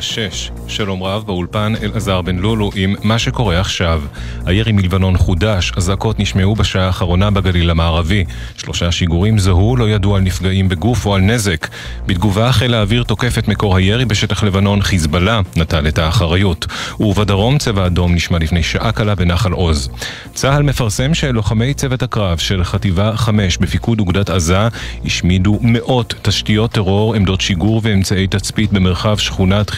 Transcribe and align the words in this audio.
6. 0.00 0.50
שלום 0.68 1.02
רב, 1.02 1.22
באולפן 1.26 1.72
אלעזר 1.82 2.22
בן 2.22 2.36
לולו 2.36 2.70
עם 2.74 2.94
מה 3.02 3.18
שקורה 3.18 3.60
עכשיו. 3.60 4.02
הירי 4.46 4.72
מלבנון 4.72 5.16
חודש, 5.16 5.72
אזעקות 5.76 6.20
נשמעו 6.20 6.54
בשעה 6.54 6.86
האחרונה 6.86 7.30
בגליל 7.30 7.70
המערבי. 7.70 8.24
שלושה 8.56 8.92
שיגורים 8.92 9.38
זוהו, 9.38 9.76
לא 9.76 9.88
ידעו 9.90 10.16
על 10.16 10.22
נפגעים 10.22 10.68
בגוף 10.68 11.06
או 11.06 11.14
על 11.14 11.20
נזק. 11.20 11.68
בתגובה 12.06 12.52
חיל 12.52 12.74
האוויר 12.74 13.02
תוקף 13.02 13.38
את 13.38 13.48
מקור 13.48 13.76
הירי 13.76 14.04
בשטח 14.04 14.42
לבנון, 14.42 14.82
חיזבאללה 14.82 15.40
נטל 15.56 15.88
את 15.88 15.98
האחריות. 15.98 16.66
ובדרום 17.00 17.58
צבע 17.58 17.86
אדום 17.86 18.14
נשמע 18.14 18.38
לפני 18.38 18.62
שעה 18.62 18.92
קלה 18.92 19.14
בנחל 19.14 19.52
עוז. 19.52 19.90
צה"ל 20.34 20.62
מפרסם 20.62 21.14
שלוחמי 21.14 21.74
צוות 21.74 22.02
הקרב 22.02 22.38
של 22.38 22.64
חטיבה 22.64 23.16
5 23.16 23.58
בפיקוד 23.58 24.00
אוגדת 24.00 24.30
עזה 24.30 24.68
השמידו 25.04 25.58
מאות 25.62 26.14
תשתיות 26.22 26.72
טרור, 26.72 27.14
עמדות 27.14 27.40
שיגור 27.40 27.80
ואמצעי 27.84 28.26
תצפית 28.26 28.72
במרחב 28.72 29.16
שכונת 29.16 29.70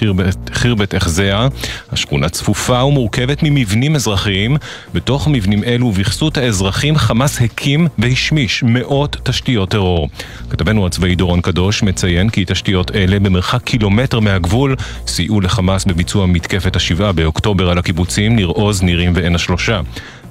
חירבת 0.52 0.94
אחזיה. 0.94 1.48
השכונה 1.92 2.28
צפופה 2.28 2.84
ומורכבת 2.84 3.38
ממבנים 3.42 3.94
אזרחיים. 3.94 4.56
בתוך 4.94 5.28
מבנים 5.28 5.64
אלו 5.64 5.86
ובכסות 5.86 6.36
האזרחים 6.36 6.96
חמאס 6.96 7.42
הקים 7.42 7.88
והשמיש 7.98 8.62
מאות 8.62 9.16
תשתיות 9.22 9.70
טרור. 9.70 10.08
כתבנו 10.50 10.86
הצבאי 10.86 11.14
דורון 11.14 11.40
קדוש 11.40 11.82
מציין 11.82 12.30
כי 12.30 12.44
תשתיות 12.46 12.90
אלה 12.94 13.18
במרחק 13.18 13.62
קילומטר 13.62 14.20
מהגבול 14.20 14.76
סייעו 15.06 15.40
לחמאס 15.40 15.84
בביצוע 15.84 16.26
מתקפת 16.26 16.76
השבעה 16.76 17.12
באוקטובר 17.12 17.70
על 17.70 17.78
הקיבוצים 17.78 18.36
ניר 18.36 18.46
עוז, 18.46 18.82
נירים 18.82 19.12
ועין 19.14 19.34
השלושה. 19.34 19.80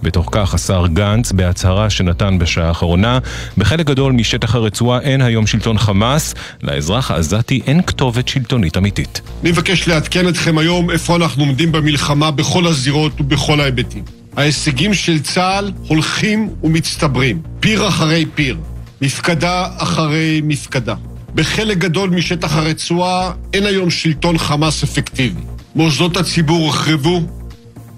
בתוך 0.03 0.29
כך 0.31 0.53
השר 0.53 0.87
גנץ, 0.87 1.31
בהצהרה 1.31 1.89
שנתן 1.89 2.39
בשעה 2.39 2.67
האחרונה, 2.67 3.19
בחלק 3.57 3.85
גדול 3.85 4.13
משטח 4.13 4.55
הרצועה 4.55 4.99
אין 5.01 5.21
היום 5.21 5.47
שלטון 5.47 5.77
חמאס, 5.77 6.33
לאזרח 6.63 7.11
העזתי 7.11 7.61
אין 7.67 7.81
כתובת 7.81 8.27
שלטונית 8.27 8.77
אמיתית. 8.77 9.21
אני 9.41 9.51
מבקש 9.51 9.87
לעדכן 9.87 10.27
אתכם 10.27 10.57
היום 10.57 10.91
איפה 10.91 11.15
אנחנו 11.15 11.43
עומדים 11.43 11.71
במלחמה 11.71 12.31
בכל 12.31 12.67
הזירות 12.67 13.21
ובכל 13.21 13.61
ההיבטים. 13.61 14.03
ההישגים 14.37 14.93
של 14.93 15.19
צה"ל 15.21 15.71
הולכים 15.87 16.49
ומצטברים, 16.63 17.41
פיר 17.59 17.87
אחרי 17.87 18.25
פיר, 18.35 18.57
מפקדה 19.01 19.67
אחרי 19.77 20.41
מפקדה. 20.43 20.95
בחלק 21.35 21.77
גדול 21.77 22.09
משטח 22.09 22.55
הרצועה 22.55 23.31
אין 23.53 23.65
היום 23.65 23.89
שלטון 23.89 24.37
חמאס 24.37 24.83
אפקטיבי. 24.83 25.41
מוסדות 25.75 26.17
הציבור 26.17 26.65
הוחרבו, 26.65 27.21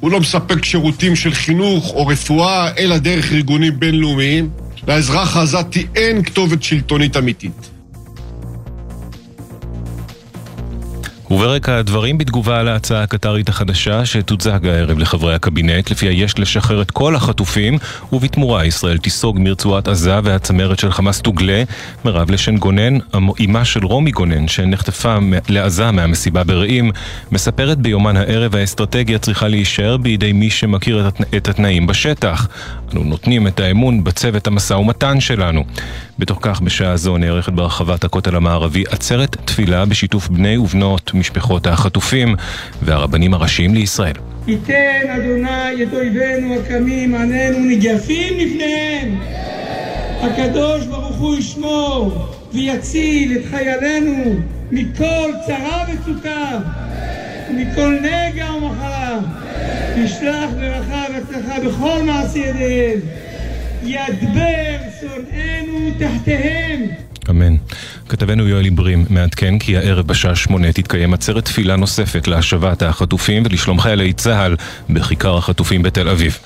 הוא 0.03 0.11
לא 0.11 0.19
מספק 0.19 0.65
שירותים 0.65 1.15
של 1.15 1.33
חינוך 1.33 1.93
או 1.93 2.07
רפואה, 2.07 2.69
אלא 2.77 2.97
דרך 2.97 3.31
ארגונים 3.31 3.79
בינלאומיים. 3.79 4.49
לאזרח 4.87 5.37
העזתי 5.37 5.85
אין 5.95 6.23
כתובת 6.23 6.63
שלטונית 6.63 7.17
אמיתית. 7.17 7.72
וברקע 11.33 11.77
הדברים 11.77 12.17
בתגובה 12.17 12.59
על 12.59 12.67
ההצעה 12.67 13.03
הקטרית 13.03 13.49
החדשה 13.49 14.05
שתוצג 14.05 14.67
הערב 14.67 14.99
לחברי 14.99 15.35
הקבינט, 15.35 15.91
לפיה 15.91 16.11
יש 16.11 16.39
לשחרר 16.39 16.81
את 16.81 16.91
כל 16.91 17.15
החטופים, 17.15 17.77
ובתמורה 18.11 18.65
ישראל 18.65 18.97
תיסוג 18.97 19.39
מרצועת 19.39 19.87
עזה 19.87 20.19
והצמרת 20.23 20.79
של 20.79 20.91
חמאס 20.91 21.21
תוגלה. 21.21 21.63
מירב 22.05 22.31
לשן 22.31 22.57
גונן, 22.57 22.97
אמה 23.45 23.65
של 23.65 23.85
רומי 23.85 24.11
גונן, 24.11 24.47
שנחטפה 24.47 25.17
לעזה 25.49 25.91
מהמסיבה 25.91 26.43
ברעים, 26.43 26.91
מספרת 27.31 27.77
ביומן 27.77 28.17
הערב 28.17 28.55
האסטרטגיה 28.55 29.19
צריכה 29.19 29.47
להישאר 29.47 29.97
בידי 29.97 30.33
מי 30.33 30.49
שמכיר 30.49 31.09
את 31.37 31.49
התנאים 31.49 31.87
בשטח. 31.87 32.47
אנו 32.93 33.03
נותנים 33.03 33.47
את 33.47 33.59
האמון 33.59 34.03
בצוות 34.03 34.47
המשא 34.47 34.73
ומתן 34.73 35.19
שלנו. 35.19 35.63
בתוך 36.19 36.39
כך, 36.41 36.61
בשעה 36.61 36.97
זו 36.97 37.17
נערכת 37.17 37.53
ברחבת 37.53 38.03
הכותל 38.03 38.35
המערבי 38.35 38.83
עצרת 38.89 39.37
תפילה 39.45 39.85
בשיתוף 39.85 40.27
בני 40.27 40.57
ובנות 40.57 41.11
משפחות 41.23 41.67
החטופים 41.67 42.35
והרבנים 42.81 43.33
הראשיים 43.33 43.73
לישראל. 43.73 44.13
ייתן 44.47 45.09
אדוני 45.09 45.83
את 45.83 45.93
אויבינו 45.93 46.55
הקמים 46.59 47.15
עננו 47.15 47.59
נגפים 47.59 48.33
לפניהם. 48.39 49.19
הקדוש 50.21 50.85
ברוך 50.85 51.15
הוא 51.15 51.35
ישמור 51.35 52.11
ויציל 52.53 53.37
את 53.37 53.45
חיילינו 53.49 54.35
מכל 54.71 55.31
צרה 55.47 55.85
וצוקה 55.89 56.59
ומכל 57.49 57.97
נגע 58.01 58.51
ומחלה. 58.51 59.19
ישלח 59.97 60.49
ברכה 60.59 61.05
והצלחה 61.13 61.59
בכל 61.59 62.03
מעשי 62.03 62.39
ידיהם. 62.39 62.99
ידבר 63.83 64.77
שונאינו 65.01 65.91
תחתיהם. 65.99 66.87
אמן. 67.29 67.55
כתבנו 68.09 68.47
יואל 68.47 68.65
איברים 68.65 69.05
מעדכן 69.09 69.59
כי 69.59 69.77
הערב 69.77 70.07
בשעה 70.07 70.35
שמונה 70.35 70.71
תתקיים 70.71 71.13
עצרת 71.13 71.45
תפילה 71.45 71.75
נוספת 71.75 72.27
להשבת 72.27 72.83
החטופים 72.83 73.43
ולשלום 73.45 73.79
חיילי 73.79 74.13
צה"ל 74.13 74.55
בכיכר 74.89 75.37
החטופים 75.37 75.83
בתל 75.83 76.09
אביב. 76.09 76.37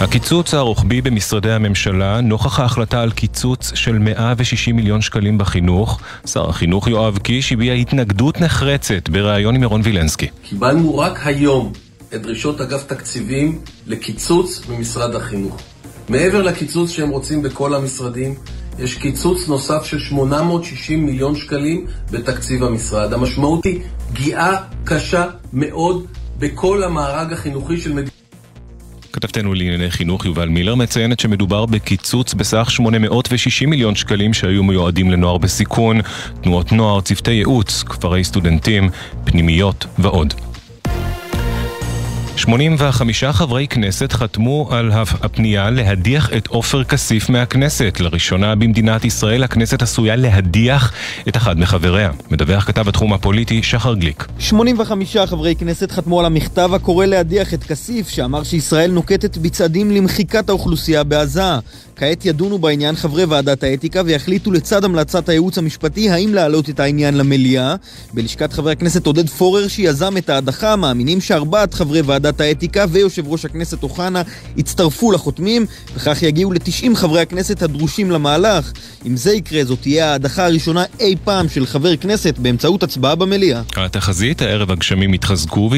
הקיצוץ 0.00 0.54
הרוחבי 0.54 1.00
במשרדי 1.00 1.52
הממשלה, 1.52 2.20
נוכח 2.20 2.60
ההחלטה 2.60 3.02
על 3.02 3.10
קיצוץ 3.10 3.72
של 3.74 3.98
160 3.98 4.76
מיליון 4.76 5.00
שקלים 5.00 5.38
בחינוך, 5.38 6.00
שר 6.26 6.50
החינוך 6.50 6.88
יואב 6.88 7.18
קיש 7.18 7.52
הביע 7.52 7.72
התנגדות 7.72 8.40
נחרצת 8.40 9.08
בריאיון 9.08 9.54
עם 9.54 9.62
ירון 9.62 9.80
וילנסקי. 9.84 10.26
קיבלנו 10.42 10.98
רק 10.98 11.26
היום 11.26 11.72
את 12.14 12.22
דרישות 12.22 12.60
אגף 12.60 12.84
תקציבים 12.86 13.58
לקיצוץ 13.86 14.66
במשרד 14.66 15.14
החינוך. 15.14 15.56
מעבר 16.08 16.42
לקיצוץ 16.42 16.90
שהם 16.90 17.08
רוצים 17.08 17.42
בכל 17.42 17.74
המשרדים, 17.74 18.34
יש 18.78 18.94
קיצוץ 18.94 19.48
נוסף 19.48 19.84
של 19.84 19.98
860 19.98 21.06
מיליון 21.06 21.36
שקלים 21.36 21.86
בתקציב 22.10 22.64
המשרד. 22.64 23.12
המשמעות 23.12 23.64
היא 23.64 23.80
פגיעה 24.08 24.56
קשה 24.84 25.24
מאוד 25.52 26.06
בכל 26.38 26.82
המארג 26.82 27.32
החינוכי 27.32 27.80
של 27.80 27.92
מדינת... 27.92 28.10
כתבתנו 29.12 29.54
לענייני 29.54 29.90
חינוך 29.90 30.24
יובל 30.26 30.48
מילר 30.48 30.74
מציינת 30.74 31.20
שמדובר 31.20 31.66
בקיצוץ 31.66 32.34
בסך 32.34 32.70
860 32.70 33.70
מיליון 33.70 33.94
שקלים 33.94 34.34
שהיו 34.34 34.62
מיועדים 34.62 35.10
לנוער 35.10 35.38
בסיכון, 35.38 36.00
תנועות 36.42 36.72
נוער, 36.72 37.00
צוותי 37.00 37.30
ייעוץ, 37.30 37.82
כפרי 37.82 38.24
סטודנטים, 38.24 38.90
פנימיות 39.24 39.86
ועוד. 39.98 40.34
85 42.38 43.24
חברי 43.24 43.66
כנסת 43.68 44.12
חתמו 44.12 44.68
על 44.70 44.90
הפנייה 44.94 45.70
להדיח 45.70 46.30
את 46.36 46.46
עופר 46.46 46.84
כסיף 46.84 47.28
מהכנסת. 47.28 48.00
לראשונה 48.00 48.54
במדינת 48.54 49.04
ישראל 49.04 49.42
הכנסת 49.42 49.82
עשויה 49.82 50.16
להדיח 50.16 50.92
את 51.28 51.36
אחד 51.36 51.58
מחבריה. 51.58 52.10
מדווח 52.30 52.64
כתב 52.64 52.88
התחום 52.88 53.12
הפוליטי 53.12 53.62
שחר 53.62 53.94
גליק. 53.94 54.26
85 54.38 55.16
חברי 55.16 55.54
כנסת 55.54 55.90
חתמו 55.90 56.20
על 56.20 56.26
המכתב 56.26 56.70
הקורא 56.74 57.06
להדיח 57.06 57.54
את 57.54 57.64
כסיף, 57.64 58.08
שאמר 58.08 58.42
שישראל 58.42 58.90
נוקטת 58.90 59.36
בצעדים 59.36 59.90
למחיקת 59.90 60.48
האוכלוסייה 60.48 61.04
בעזה. 61.04 61.58
כעת 61.98 62.26
ידונו 62.26 62.58
בעניין 62.58 62.96
חברי 62.96 63.24
ועדת 63.24 63.62
האתיקה 63.62 64.02
ויחליטו 64.04 64.52
לצד 64.52 64.84
המלצת 64.84 65.28
הייעוץ 65.28 65.58
המשפטי 65.58 66.10
האם 66.10 66.34
להעלות 66.34 66.70
את 66.70 66.80
העניין 66.80 67.16
למליאה. 67.16 67.74
בלשכת 68.14 68.52
חברי 68.52 68.72
הכנסת 68.72 69.06
עודד 69.06 69.28
פורר 69.28 69.68
שיזם 69.68 70.16
את 70.16 70.30
ההדחה 70.30 70.76
מאמינים 70.76 71.20
שארבעת 71.20 71.74
חברי 71.74 72.00
ועדת 72.00 72.27
האתיקה 72.40 72.84
ויושב 72.88 73.28
ראש 73.28 73.44
הכנסת 73.44 73.82
אוחנה 73.82 74.22
יצטרפו 74.56 75.12
לחותמים 75.12 75.66
וכך 75.94 76.22
יגיעו 76.22 76.52
ל-90 76.52 76.94
חברי 76.94 77.20
הכנסת 77.20 77.62
הדרושים 77.62 78.10
למהלך. 78.10 78.72
אם 79.06 79.16
זה 79.16 79.32
יקרה 79.32 79.64
זו 79.64 79.76
תהיה 79.76 80.12
ההדחה 80.12 80.46
הראשונה 80.46 80.84
אי 81.00 81.16
פעם 81.24 81.48
של 81.48 81.66
חבר 81.66 81.96
כנסת 81.96 82.38
באמצעות 82.38 82.82
הצבעה 82.82 83.14
במליאה. 83.14 83.62
התחזית, 83.76 84.42
הערב 84.42 84.70
הגשמים 84.70 85.14
יתחזקו 85.14 85.70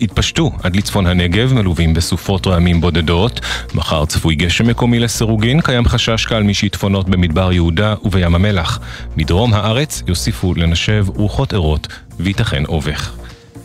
ויתפשטו 0.00 0.50
עד 0.62 0.76
לצפון 0.76 1.06
הנגב 1.06 1.52
מלווים 1.52 1.94
בסופות 1.94 2.46
רעמים 2.46 2.80
בודדות. 2.80 3.40
מחר 3.74 4.04
צפוי 4.04 4.34
גשם 4.34 4.66
מקומי 4.68 4.98
לסירוגין 4.98 5.60
קיים 5.60 5.84
חשש 5.88 6.26
קל 6.26 6.42
משיטפונות 6.42 7.08
במדבר 7.08 7.52
יהודה 7.52 7.94
ובים 8.04 8.34
המלח. 8.34 8.80
מדרום 9.16 9.54
הארץ 9.54 10.02
יוסיפו 10.06 10.54
לנשב 10.54 11.06
רוחות 11.08 11.52
ערות 11.52 11.88
וייתכן 12.20 12.64
אובך. 12.64 13.12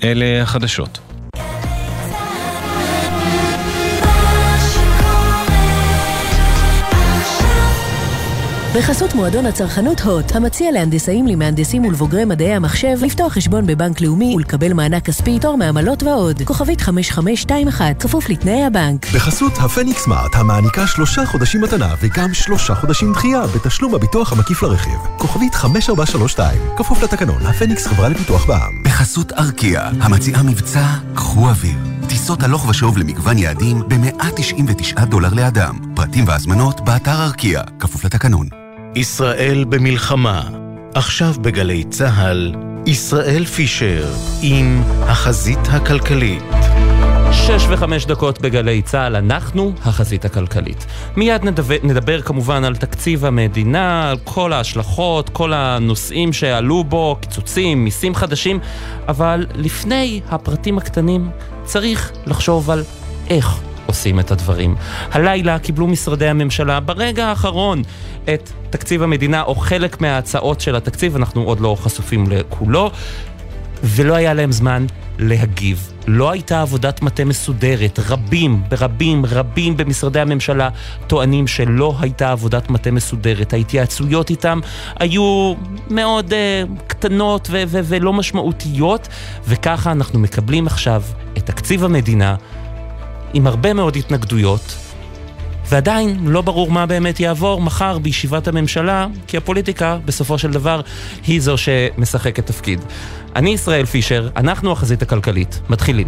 אלה 0.03 0.41
החדשות. 0.41 1.14
בחסות 8.77 9.13
מועדון 9.13 9.45
הצרכנות 9.45 10.01
הוט, 10.01 10.35
המציע 10.35 10.71
להנדסאים, 10.71 11.27
למהנדסים 11.27 11.85
ולבוגרי 11.85 12.25
מדעי 12.25 12.53
המחשב 12.53 12.97
לפתוח 13.01 13.33
חשבון 13.33 13.67
בבנק 13.67 14.01
לאומי 14.01 14.35
ולקבל 14.35 14.73
מענק 14.73 15.05
כספי, 15.05 15.39
תור 15.39 15.57
מעמלות 15.57 16.03
ועוד. 16.03 16.41
כוכבית 16.41 16.81
5521, 16.81 18.03
כפוף 18.03 18.29
לתנאי 18.29 18.63
הבנק. 18.63 19.05
בחסות 19.15 19.53
הפניקס 19.57 20.03
סמארט, 20.03 20.35
המעניקה 20.35 20.87
שלושה 20.87 21.25
חודשים 21.25 21.61
מתנה 21.61 21.95
וגם 22.01 22.33
שלושה 22.33 22.75
חודשים 22.75 23.13
דחייה 23.13 23.41
בתשלום 23.47 23.95
הביטוח 23.95 24.33
המקיף 24.33 24.63
לרכיב. 24.63 24.99
כוכבית 25.17 25.55
5432, 25.55 26.59
כפוף 26.77 27.03
לתקנון, 27.03 27.45
הפניקס 27.45 27.87
חברה 27.87 28.09
לפיתוח 28.09 28.45
בע"מ. 28.45 28.83
בחסות 28.83 29.31
ארקיע, 29.31 29.89
המציעה 30.01 30.43
מבצע 30.43 30.85
קחו 31.13 31.49
אוויר. 31.49 31.77
טיסות 32.07 32.43
הלוך 32.43 32.69
ושוב 32.69 32.97
למגוון 32.97 33.37
יעדים 33.37 33.81
ב-199 33.87 35.05
דולר 35.05 35.33
לאדם. 35.33 35.79
פרטים 35.95 36.27
והזמנות 36.27 36.81
באתר 36.81 37.23
ארקיע, 37.23 37.61
כפוף 37.79 38.05
לתקנון. 38.05 38.64
ישראל 38.95 39.63
במלחמה, 39.69 40.49
עכשיו 40.93 41.33
בגלי 41.41 41.83
צה"ל, 41.83 42.55
ישראל 42.85 43.45
פישר 43.45 44.07
עם 44.41 44.83
החזית 45.01 45.59
הכלכלית. 45.71 46.43
שש 47.31 47.65
וחמש 47.69 48.05
דקות 48.05 48.41
בגלי 48.41 48.81
צה"ל, 48.81 49.15
אנחנו 49.15 49.73
החזית 49.85 50.25
הכלכלית. 50.25 50.85
מיד 51.15 51.43
נדבר, 51.43 51.75
נדבר 51.83 52.21
כמובן 52.21 52.63
על 52.63 52.75
תקציב 52.75 53.25
המדינה, 53.25 54.09
על 54.09 54.17
כל 54.23 54.53
ההשלכות, 54.53 55.29
כל 55.29 55.53
הנושאים 55.53 56.33
שעלו 56.33 56.83
בו, 56.83 57.17
קיצוצים, 57.21 57.83
מיסים 57.83 58.15
חדשים, 58.15 58.59
אבל 59.07 59.45
לפני 59.55 60.21
הפרטים 60.29 60.77
הקטנים 60.77 61.29
צריך 61.63 62.11
לחשוב 62.25 62.71
על 62.71 62.83
איך 63.29 63.59
עושים 63.85 64.19
את 64.19 64.31
הדברים. 64.31 64.75
הלילה 65.11 65.59
קיבלו 65.59 65.87
משרדי 65.87 66.27
הממשלה 66.27 66.79
ברגע 66.79 67.25
האחרון 67.27 67.81
את 68.33 68.51
תקציב 68.69 69.03
המדינה, 69.03 69.43
או 69.43 69.55
חלק 69.55 70.01
מההצעות 70.01 70.61
של 70.61 70.75
התקציב, 70.75 71.15
אנחנו 71.15 71.43
עוד 71.43 71.59
לא 71.59 71.77
חשופים 71.79 72.25
לכולו, 72.31 72.91
ולא 73.83 74.13
היה 74.13 74.33
להם 74.33 74.51
זמן 74.51 74.85
להגיב. 75.19 75.91
לא 76.07 76.31
הייתה 76.31 76.61
עבודת 76.61 77.01
מטה 77.01 77.25
מסודרת. 77.25 77.99
רבים, 78.09 78.63
ברבים, 78.69 79.25
רבים 79.25 79.77
במשרדי 79.77 80.19
הממשלה 80.19 80.69
טוענים 81.07 81.47
שלא 81.47 81.95
הייתה 81.99 82.31
עבודת 82.31 82.69
מטה 82.69 82.91
מסודרת. 82.91 83.53
ההתייעצויות 83.53 84.29
איתם 84.29 84.59
היו 84.99 85.53
מאוד 85.89 86.33
uh, 86.33 86.81
קטנות 86.87 87.47
ו- 87.51 87.63
ו- 87.67 87.79
ולא 87.83 88.13
משמעותיות, 88.13 89.07
וככה 89.47 89.91
אנחנו 89.91 90.19
מקבלים 90.19 90.67
עכשיו 90.67 91.03
את 91.37 91.45
תקציב 91.45 91.83
המדינה 91.83 92.35
עם 93.35 93.47
הרבה 93.47 93.73
מאוד 93.73 93.95
התנגדויות. 93.95 94.75
ועדיין 95.69 96.27
לא 96.27 96.41
ברור 96.41 96.71
מה 96.71 96.85
באמת 96.85 97.19
יעבור 97.19 97.61
מחר 97.61 97.97
בישיבת 97.97 98.47
הממשלה, 98.47 99.07
כי 99.27 99.37
הפוליטיקה 99.37 99.97
בסופו 100.05 100.37
של 100.37 100.51
דבר 100.51 100.81
היא 101.27 101.41
זו 101.41 101.55
שמשחקת 101.57 102.45
תפקיד. 102.47 102.79
אני 103.35 103.49
ישראל 103.49 103.85
פישר, 103.85 104.29
אנחנו 104.35 104.71
החזית 104.71 105.01
הכלכלית. 105.01 105.59
מתחילים. 105.69 106.07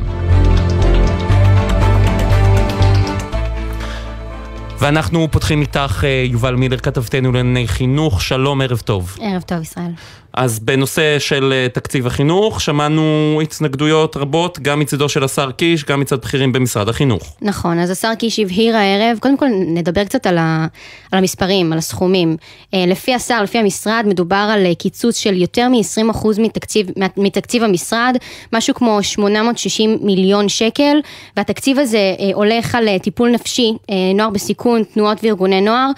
ואנחנו 4.79 5.27
פותחים 5.31 5.61
איתך, 5.61 6.03
אה, 6.03 6.23
יובל 6.27 6.55
מילר, 6.55 6.77
כתבתנו 6.77 7.31
לענייני 7.31 7.67
חינוך. 7.67 8.21
שלום, 8.21 8.61
ערב 8.61 8.79
טוב. 8.79 9.17
ערב 9.21 9.41
טוב, 9.41 9.61
ישראל. 9.61 9.91
אז 10.37 10.59
בנושא 10.59 11.19
של 11.19 11.53
אה, 11.53 11.69
תקציב 11.69 12.07
החינוך, 12.07 12.61
שמענו 12.61 13.39
התנגדויות 13.43 14.17
רבות, 14.17 14.59
גם 14.59 14.79
מצדו 14.79 15.09
של 15.09 15.23
השר 15.23 15.51
קיש, 15.51 15.85
גם 15.85 15.99
מצד 15.99 16.21
בכירים 16.21 16.51
במשרד 16.51 16.89
החינוך. 16.89 17.35
נכון, 17.41 17.79
אז 17.79 17.89
השר 17.89 18.15
קיש 18.15 18.39
הבהיר 18.39 18.77
הערב, 18.77 19.17
קודם 19.19 19.37
כל 19.37 19.45
נדבר 19.67 20.03
קצת 20.03 20.25
על, 20.25 20.37
ה, 20.37 20.67
על 21.11 21.19
המספרים, 21.19 21.73
על 21.73 21.77
הסכומים. 21.77 22.37
אה, 22.73 22.85
לפי 22.87 23.13
השר, 23.13 23.43
לפי 23.43 23.57
המשרד, 23.57 24.03
מדובר 24.07 24.49
על 24.53 24.73
קיצוץ 24.73 25.17
של 25.17 25.41
יותר 25.41 25.67
מ-20% 25.69 26.27
מתקציב, 26.39 26.87
מתקציב 27.17 27.63
המשרד, 27.63 28.17
משהו 28.53 28.73
כמו 28.73 29.03
860 29.03 29.99
מיליון 30.01 30.49
שקל, 30.49 30.97
והתקציב 31.37 31.79
הזה 31.79 32.15
הולך 32.33 32.75
על 32.75 32.97
טיפול 32.97 33.29
נפשי, 33.29 33.73
נוער 34.15 34.29
בסיכון, 34.29 34.83
תנועות 34.83 35.23
וארגוני 35.23 35.61
נוער. 35.61 35.91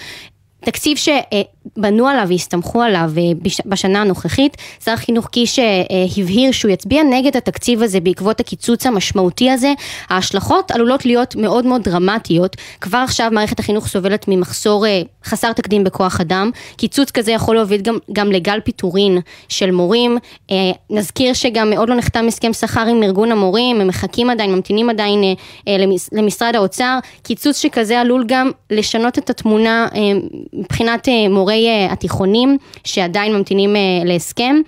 תקציב 0.65 0.97
שבנו 1.77 2.07
עליו 2.07 2.25
והסתמכו 2.30 2.81
עליו 2.81 3.12
אה, 3.18 3.51
בשנה 3.66 4.01
הנוכחית, 4.01 4.57
שר 4.86 4.92
החינוך 4.92 5.27
קיש 5.27 5.60
אה, 5.60 5.83
הבהיר 6.18 6.51
שהוא 6.51 6.71
יצביע 6.71 7.04
נגד 7.04 7.38
התקציב 7.38 7.83
הזה 7.83 8.00
בעקבות 8.00 8.39
הקיצוץ 8.39 8.86
המשמעותי 8.86 9.51
הזה. 9.51 9.74
ההשלכות 10.10 10.71
עלולות 10.71 11.06
להיות 11.06 11.36
מאוד 11.36 11.66
מאוד 11.66 11.83
דרמטיות. 11.83 12.56
כבר 12.81 12.98
עכשיו 12.98 13.30
מערכת 13.31 13.60
החינוך 13.60 13.88
סובלת 13.88 14.25
ממחסור 14.27 14.88
אה, 14.88 15.01
חסר 15.25 15.54
תקדים 15.54 15.83
בכוח 15.83 16.21
אדם. 16.21 16.51
קיצוץ 16.77 17.12
כזה 17.12 17.31
יכול 17.31 17.56
להוביל 17.56 17.81
גם, 17.81 17.98
גם 18.13 18.31
לגל 18.31 18.60
פיטורין 18.63 19.19
של 19.50 19.71
מורים. 19.71 20.18
נזכיר 20.89 21.33
שגם 21.33 21.69
עוד 21.69 21.89
לא 21.89 21.95
נחתם 21.95 22.27
הסכם 22.27 22.54
שכר 22.54 22.86
עם 22.88 23.04
ארגון 23.04 23.31
המורים, 23.31 23.81
הם 23.81 23.88
מחכים 23.88 24.30
עדיין, 24.30 24.51
ממתינים 24.51 24.89
עדיין 24.89 25.19
למשרד 26.12 26.56
האוצר. 26.56 27.00
קיצוץ 27.24 27.57
שכזה 27.57 28.00
עלול 28.00 28.24
גם 28.27 28.51
לשנות 28.69 29.18
את 29.18 29.30
התמונה 29.30 29.88
מבחינת 30.54 31.07
אה, 31.07 31.30
מורי 31.30 31.58
אה, 31.67 31.94
התיכונים 31.94 32.57
שעדיין 32.83 33.35
ממתינים 33.35 33.75
אה, 33.75 33.81
להסכם. 34.06 34.61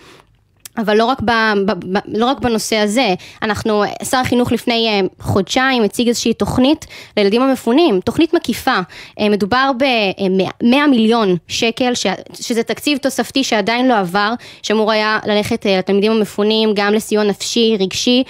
אבל 0.77 0.97
לא 0.97 1.05
רק, 1.05 1.21
ב, 1.21 1.31
ב, 1.65 1.71
ב, 1.71 1.99
לא 2.07 2.25
רק 2.25 2.39
בנושא 2.39 2.75
הזה, 2.75 3.13
אנחנו, 3.41 3.83
שר 4.03 4.17
החינוך 4.17 4.51
לפני 4.51 5.01
חודשיים 5.19 5.83
הציג 5.83 6.07
איזושהי 6.07 6.33
תוכנית 6.33 6.85
לילדים 7.17 7.41
המפונים, 7.41 7.99
תוכנית 7.99 8.33
מקיפה, 8.33 8.79
מדובר 9.21 9.71
ב-100 9.77 10.87
מיליון 10.89 11.35
שקל, 11.47 11.95
ש, 11.95 12.05
שזה 12.33 12.63
תקציב 12.63 12.97
תוספתי 12.97 13.43
שעדיין 13.43 13.87
לא 13.87 13.97
עבר, 13.99 14.33
שאמור 14.63 14.91
היה 14.91 15.19
ללכת 15.25 15.65
לתלמידים 15.65 16.11
המפונים 16.11 16.73
גם 16.75 16.93
לסיוע 16.93 17.23
נפשי, 17.23 17.77
רגשי, 17.79 18.23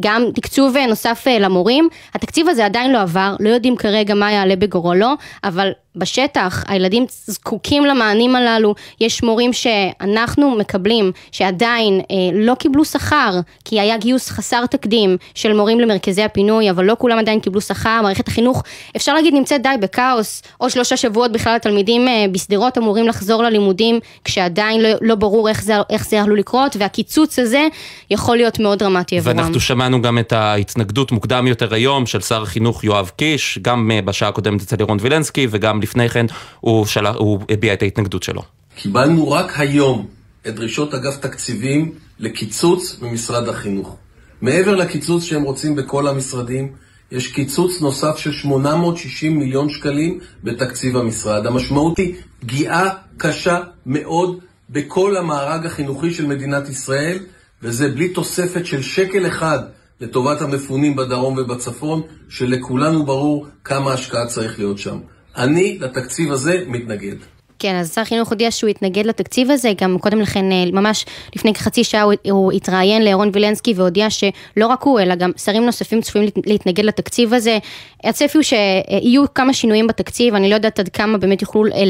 גם 0.00 0.24
תקצוב 0.34 0.76
נוסף 0.88 1.26
למורים, 1.40 1.88
התקציב 2.14 2.48
הזה 2.48 2.64
עדיין 2.64 2.92
לא 2.92 3.00
עבר, 3.00 3.36
לא 3.40 3.48
יודעים 3.48 3.76
כרגע 3.76 4.14
מה 4.14 4.32
יעלה 4.32 4.56
בגורלו, 4.56 5.08
אבל 5.44 5.72
בשטח, 5.96 6.64
הילדים 6.68 7.06
זקוקים 7.26 7.84
למענים 7.84 8.36
הללו, 8.36 8.74
יש 9.00 9.22
מורים 9.22 9.52
שאנחנו 9.52 10.56
מקבלים 10.56 11.12
שעדיין 11.32 12.00
אה, 12.10 12.16
לא 12.32 12.54
קיבלו 12.54 12.84
שכר, 12.84 13.40
כי 13.64 13.80
היה 13.80 13.96
גיוס 13.96 14.30
חסר 14.30 14.66
תקדים 14.66 15.16
של 15.34 15.52
מורים 15.52 15.80
למרכזי 15.80 16.22
הפינוי, 16.22 16.70
אבל 16.70 16.84
לא 16.84 16.96
כולם 16.98 17.18
עדיין 17.18 17.40
קיבלו 17.40 17.60
שכר, 17.60 18.00
מערכת 18.02 18.28
החינוך, 18.28 18.62
אפשר 18.96 19.14
להגיד 19.14 19.34
נמצאת 19.34 19.62
די 19.62 19.68
בכאוס, 19.80 20.42
עוד 20.58 20.70
שלושה 20.70 20.96
שבועות 20.96 21.32
בכלל 21.32 21.56
התלמידים 21.56 22.08
אה, 22.08 22.24
בשדרות 22.32 22.78
אמורים 22.78 23.08
לחזור 23.08 23.42
ללימודים, 23.42 24.00
כשעדיין 24.24 24.80
לא, 24.80 24.88
לא 25.00 25.14
ברור 25.14 25.48
איך 25.48 25.62
זה, 25.62 25.74
איך 25.90 26.06
זה 26.06 26.22
עלול 26.22 26.38
לקרות, 26.38 26.76
והקיצוץ 26.78 27.38
הזה 27.38 27.66
יכול 28.10 28.36
להיות 28.36 28.58
מאוד 28.58 28.78
דרמטי 28.78 29.18
עבורם. 29.18 29.36
ואנחנו 29.36 29.60
שמענו 29.60 30.02
גם 30.02 30.18
את 30.18 30.32
ההתנגדות 30.32 31.12
מוקדם 31.12 31.46
יותר 31.46 31.74
היום 31.74 32.06
של 32.06 32.20
שר 32.20 32.42
החינוך 32.42 32.84
יואב 32.84 33.10
קיש, 33.16 33.58
גם 33.62 33.90
אה, 33.90 34.02
בשעה 34.02 34.28
הקודמת 34.28 34.62
אצל 34.62 34.76
ירון 34.80 34.98
וילנסקי 35.00 35.46
וגם 35.50 35.80
לפני 35.84 36.08
כן 36.08 36.26
הוא, 36.60 36.86
של... 36.86 37.06
הוא 37.06 37.40
הביע 37.50 37.72
את 37.72 37.82
ההתנגדות 37.82 38.22
שלו. 38.22 38.42
קיבלנו 38.76 39.30
רק 39.30 39.52
היום 39.60 40.06
את 40.46 40.54
דרישות 40.54 40.94
אגף 40.94 41.16
תקציבים 41.16 41.92
לקיצוץ 42.18 42.98
במשרד 43.00 43.48
החינוך. 43.48 43.96
מעבר 44.40 44.74
לקיצוץ 44.74 45.22
שהם 45.22 45.42
רוצים 45.42 45.76
בכל 45.76 46.06
המשרדים, 46.06 46.72
יש 47.12 47.32
קיצוץ 47.32 47.80
נוסף 47.80 48.16
של 48.16 48.32
860 48.32 49.38
מיליון 49.38 49.68
שקלים 49.68 50.18
בתקציב 50.44 50.96
המשרד. 50.96 51.46
המשמעות 51.46 51.98
היא 51.98 52.14
פגיעה 52.40 52.90
קשה 53.16 53.58
מאוד 53.86 54.38
בכל 54.70 55.16
המארג 55.16 55.66
החינוכי 55.66 56.14
של 56.14 56.26
מדינת 56.26 56.68
ישראל, 56.68 57.18
וזה 57.62 57.88
בלי 57.88 58.08
תוספת 58.08 58.66
של 58.66 58.82
שקל 58.82 59.26
אחד 59.26 59.58
לטובת 60.00 60.42
המפונים 60.42 60.96
בדרום 60.96 61.38
ובצפון, 61.38 62.02
שלכולנו 62.28 63.06
ברור 63.06 63.46
כמה 63.64 63.92
השקעה 63.92 64.26
צריך 64.26 64.58
להיות 64.58 64.78
שם. 64.78 64.98
אני 65.36 65.78
לתקציב 65.80 66.32
הזה 66.32 66.64
מתנגד. 66.66 67.16
כן, 67.64 67.76
אז 67.76 67.94
שר 67.94 68.00
החינוך 68.00 68.28
הודיע 68.28 68.50
שהוא 68.50 68.70
התנגד 68.70 69.06
לתקציב 69.06 69.50
הזה, 69.50 69.72
גם 69.80 69.98
קודם 69.98 70.20
לכן, 70.20 70.52
אה, 70.52 70.64
ממש 70.72 71.06
לפני 71.36 71.54
כחצי 71.54 71.84
שעה 71.84 72.02
הוא, 72.02 72.12
הוא 72.30 72.52
התראיין 72.52 73.04
לאהרון 73.04 73.30
וילנסקי 73.32 73.74
והודיע 73.76 74.10
שלא 74.10 74.66
רק 74.66 74.82
הוא, 74.82 75.00
אלא 75.00 75.14
גם 75.14 75.30
שרים 75.44 75.66
נוספים 75.66 76.00
צפויים 76.00 76.30
להתנגד 76.46 76.84
לתקציב 76.84 77.34
הזה. 77.34 77.58
הצפי 78.04 78.38
הוא 78.38 78.42
שיהיו 78.42 79.24
כמה 79.34 79.52
שינויים 79.52 79.86
בתקציב, 79.86 80.34
אני 80.34 80.50
לא 80.50 80.54
יודעת 80.54 80.78
עד 80.78 80.88
כמה 80.88 81.18
באמת 81.18 81.42
יוכלו 81.42 81.66
אה, 81.66 81.82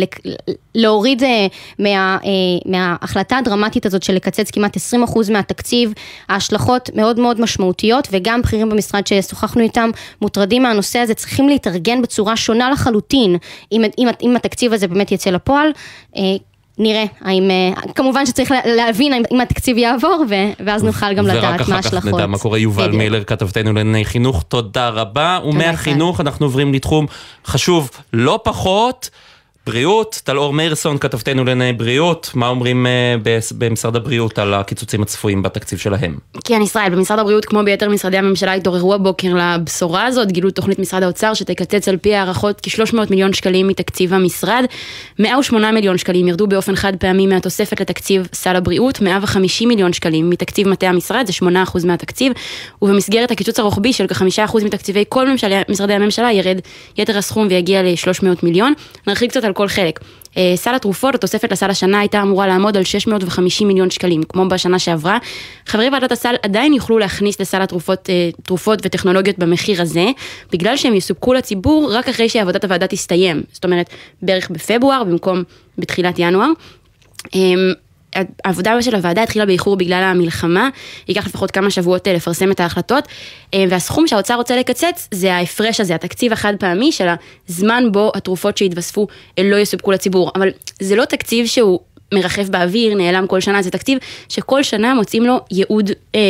להוריד 0.75 1.23
אה, 1.23 1.47
מה, 1.79 2.19
מההחלטה 2.67 3.39
הדרמטית 3.39 3.87
הזאת 3.87 4.03
של 4.03 4.15
לקצץ 4.15 4.51
כמעט 4.51 4.77
20% 4.77 5.33
מהתקציב. 5.33 5.93
ההשלכות 6.29 6.91
מאוד 6.95 7.21
מאוד 7.21 7.41
משמעותיות, 7.41 8.09
וגם 8.11 8.43
בכירים 8.43 8.69
במשרד 8.69 9.07
ששוחחנו 9.07 9.63
איתם 9.63 9.91
מוטרדים 10.23 10.63
מהנושא 10.63 10.99
הזה, 10.99 11.15
צריכים 11.15 11.49
להתארגן 11.49 12.03
בצורה 12.03 12.37
שונה 12.37 12.71
לחלוטין, 12.71 13.37
אם, 13.73 13.83
אם, 13.99 14.09
אם 14.23 14.37
התקציב 14.37 14.73
הזה 14.73 14.89
באמת 14.89 15.13
יצא 15.13 15.31
לפועל. 15.31 15.64
בפועל. 15.71 15.73
אה, 16.17 16.37
נראה 16.79 17.05
האם, 17.21 17.51
אה, 17.51 17.93
כמובן 17.95 18.27
שצריך 18.27 18.53
להבין 18.65 19.25
אם 19.33 19.41
התקציב 19.41 19.79
יעבור 19.79 20.25
ואז 20.65 20.85
נוכל 20.85 21.15
גם 21.15 21.27
לדעת 21.27 21.69
מה 21.69 21.77
ההשלכות. 21.77 21.85
ורק 21.85 21.85
אחר 21.85 22.01
כך 22.01 22.15
נדע 22.15 22.27
מה 22.27 22.39
קורה. 22.39 22.59
יובל 22.59 22.91
מילר, 22.91 23.25
כתבתנו 23.25 23.73
לענייני 23.73 24.05
חינוך, 24.05 24.43
תודה 24.49 24.89
רבה. 24.89 25.39
ומהחינוך 25.45 26.21
אנחנו 26.21 26.47
עוברים 26.47 26.75
לתחום 26.75 27.07
חשוב 27.47 27.91
לא 28.13 28.41
פחות. 28.45 29.11
בריאות, 29.67 30.21
טלאור 30.25 30.53
מאירסון, 30.53 30.99
כתבתנו 30.99 31.45
לענייני 31.45 31.79
בריאות, 31.79 32.31
מה 32.35 32.49
אומרים 32.49 32.87
uh, 32.87 33.55
במשרד 33.59 33.97
הבריאות 33.97 34.39
על 34.39 34.55
הקיצוצים 34.55 35.03
הצפויים 35.03 35.43
בתקציב 35.43 35.79
שלהם? 35.79 36.17
כן, 36.45 36.63
ישראל, 36.63 36.91
במשרד 36.91 37.19
הבריאות, 37.19 37.45
כמו 37.45 37.61
ביתר 37.65 37.89
משרדי 37.89 38.17
הממשלה, 38.19 38.53
התעוררו 38.53 38.95
הבוקר 38.95 39.29
לבשורה 39.35 40.07
הזאת, 40.07 40.33
גילו 40.33 40.51
תוכנית 40.51 40.79
משרד 40.79 41.03
האוצר 41.03 41.35
שתקצץ 41.35 41.89
על 41.89 41.97
פי 41.97 42.15
הערכות 42.15 42.61
כ-300 42.63 42.97
מיליון 43.11 43.33
שקלים 43.33 43.69
מתקציב 43.69 44.15
המשרד. 44.15 44.65
108 45.19 45.73
מיליון 45.73 45.99
שקלים 45.99 46.29
ירדו 46.29 46.47
באופן 46.47 46.77
חד 46.77 46.97
פעמי 46.97 47.27
מהתוספת 47.27 47.81
לתקציב 47.81 48.29
סל 48.33 48.57
הבריאות, 48.57 49.01
150 49.01 49.69
מיליון 49.69 49.93
שקלים 49.93 50.31
מתקציב 50.31 50.69
מטה 50.69 50.87
המשרד, 50.87 51.27
זה 51.27 51.33
8% 51.67 51.87
מהתקציב, 51.87 52.33
ובמסגרת 52.83 53.31
הקיצוץ 53.31 53.59
הרוחבי 53.59 53.93
של 53.93 54.07
כ-5% 54.07 54.65
מתקציבי 54.65 55.05
כל 55.09 55.29
ממשלי, 55.29 55.55
משרדי 55.69 55.93
הממשלה 55.93 56.33
ירד 56.33 56.59
יתר 56.99 57.19
הסכום 57.19 57.47
ויגיע 57.51 57.83
ל-300 57.83 58.27
מיליון. 58.43 58.73
נרחיק 59.07 59.31
קצת 59.31 59.45
על 59.45 59.54
כל 59.55 59.69
חלק. 59.69 60.01
אה, 60.37 60.53
סל 60.57 60.75
התרופות, 60.75 61.15
התוספת 61.15 61.53
לסל 61.53 61.71
השנה 61.71 62.01
הייתה 62.01 62.23
אמורה 62.23 62.47
לעמוד 62.47 62.77
על 62.77 62.85
650 62.85 63.69
מיליון 63.69 63.91
שקלים, 63.91 64.23
כמו 64.23 64.49
בשנה 64.49 64.79
שעברה. 64.79 65.19
חברי 65.67 65.89
ועדת 65.89 66.13
הסל 66.13 66.35
עדיין 66.43 66.73
יוכלו 66.73 66.99
להכניס 66.99 67.41
לסל 67.41 67.63
התרופות 67.63 68.11
אה, 68.11 68.31
תרופות 68.43 68.79
וטכנולוגיות 68.83 69.39
במחיר 69.39 69.83
הזה, 69.83 70.07
בגלל 70.53 70.77
שהם 70.77 70.95
יסופקו 70.95 71.35
לציבור 71.35 71.95
רק 71.95 72.09
אחרי 72.09 72.29
שעבודת 72.29 72.65
הוועדה 72.65 72.87
תסתיים. 72.87 73.43
זאת 73.53 73.65
אומרת, 73.65 73.91
בערך 74.23 74.51
בפברואר 74.51 75.05
במקום 75.05 75.43
בתחילת 75.79 76.15
ינואר. 76.19 76.51
העבודה 78.45 78.83
של 78.83 78.95
הוועדה 78.95 79.23
התחילה 79.23 79.47
באיחור 79.47 79.77
בגלל 79.77 80.03
המלחמה, 80.03 80.69
ייקח 81.09 81.27
לפחות 81.27 81.51
כמה 81.51 81.71
שבועות 81.71 82.09
אה, 82.09 82.13
לפרסם 82.13 82.51
את 82.51 82.61
ההחלטות, 82.61 83.09
אה, 83.55 83.65
והסכום 83.69 84.07
שהאוצר 84.07 84.35
רוצה 84.35 84.57
לקצץ 84.57 85.09
זה 85.11 85.35
ההפרש 85.35 85.81
הזה, 85.81 85.95
התקציב 85.95 86.33
החד 86.33 86.55
פעמי 86.59 86.93
של 86.93 87.07
הזמן 87.49 87.85
בו 87.93 88.13
התרופות 88.15 88.57
שהתווספו 88.57 89.07
אה, 89.39 89.43
לא 89.45 89.57
יסופקו 89.57 89.93
לציבור, 89.93 90.33
אבל 90.35 90.49
זה 90.81 90.97
לא 90.97 91.05
תקציב 91.05 91.47
שהוא 91.47 91.81
מרחף 92.15 92.49
באוויר, 92.49 92.95
נעלם 92.95 93.27
כל 93.27 93.41
שנה, 93.41 93.63
זה 93.63 93.71
תקציב 93.71 93.99
שכל 94.29 94.63
שנה 94.63 94.95
מוצאים 94.95 95.25
לו 95.25 95.41
ייעוד, 95.51 95.91
אה, 96.15 96.21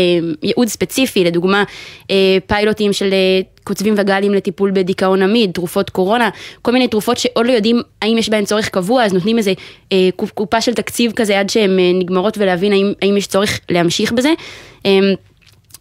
ייעוד 0.42 0.68
ספציפי, 0.68 1.24
לדוגמה 1.24 1.64
אה, 2.10 2.38
פיילוטים 2.46 2.92
של 2.92 3.14
קוצבים 3.64 3.94
וגלים 3.96 4.34
לטיפול 4.34 4.70
בדיכאון 4.70 5.22
עמיד, 5.22 5.50
תרופות 5.50 5.90
קורונה, 5.90 6.30
כל 6.62 6.72
מיני 6.72 6.88
תרופות 6.88 7.18
שעוד 7.18 7.46
לא 7.46 7.52
יודעים 7.52 7.82
האם 8.02 8.18
יש 8.18 8.28
בהן 8.28 8.44
צורך 8.44 8.68
קבוע, 8.68 9.04
אז 9.04 9.12
נותנים 9.12 9.38
איזה 9.38 9.52
אה, 9.92 10.08
קופה 10.34 10.60
של 10.60 10.74
תקציב 10.74 11.12
כזה 11.12 11.40
עד 11.40 11.50
שהן 11.50 11.78
אה, 11.78 11.92
נגמרות 11.94 12.38
ולהבין 12.38 12.72
האם, 12.72 12.92
האם 13.02 13.16
יש 13.16 13.26
צורך 13.26 13.60
להמשיך 13.70 14.12
בזה. 14.12 14.32
אה, 14.86 14.98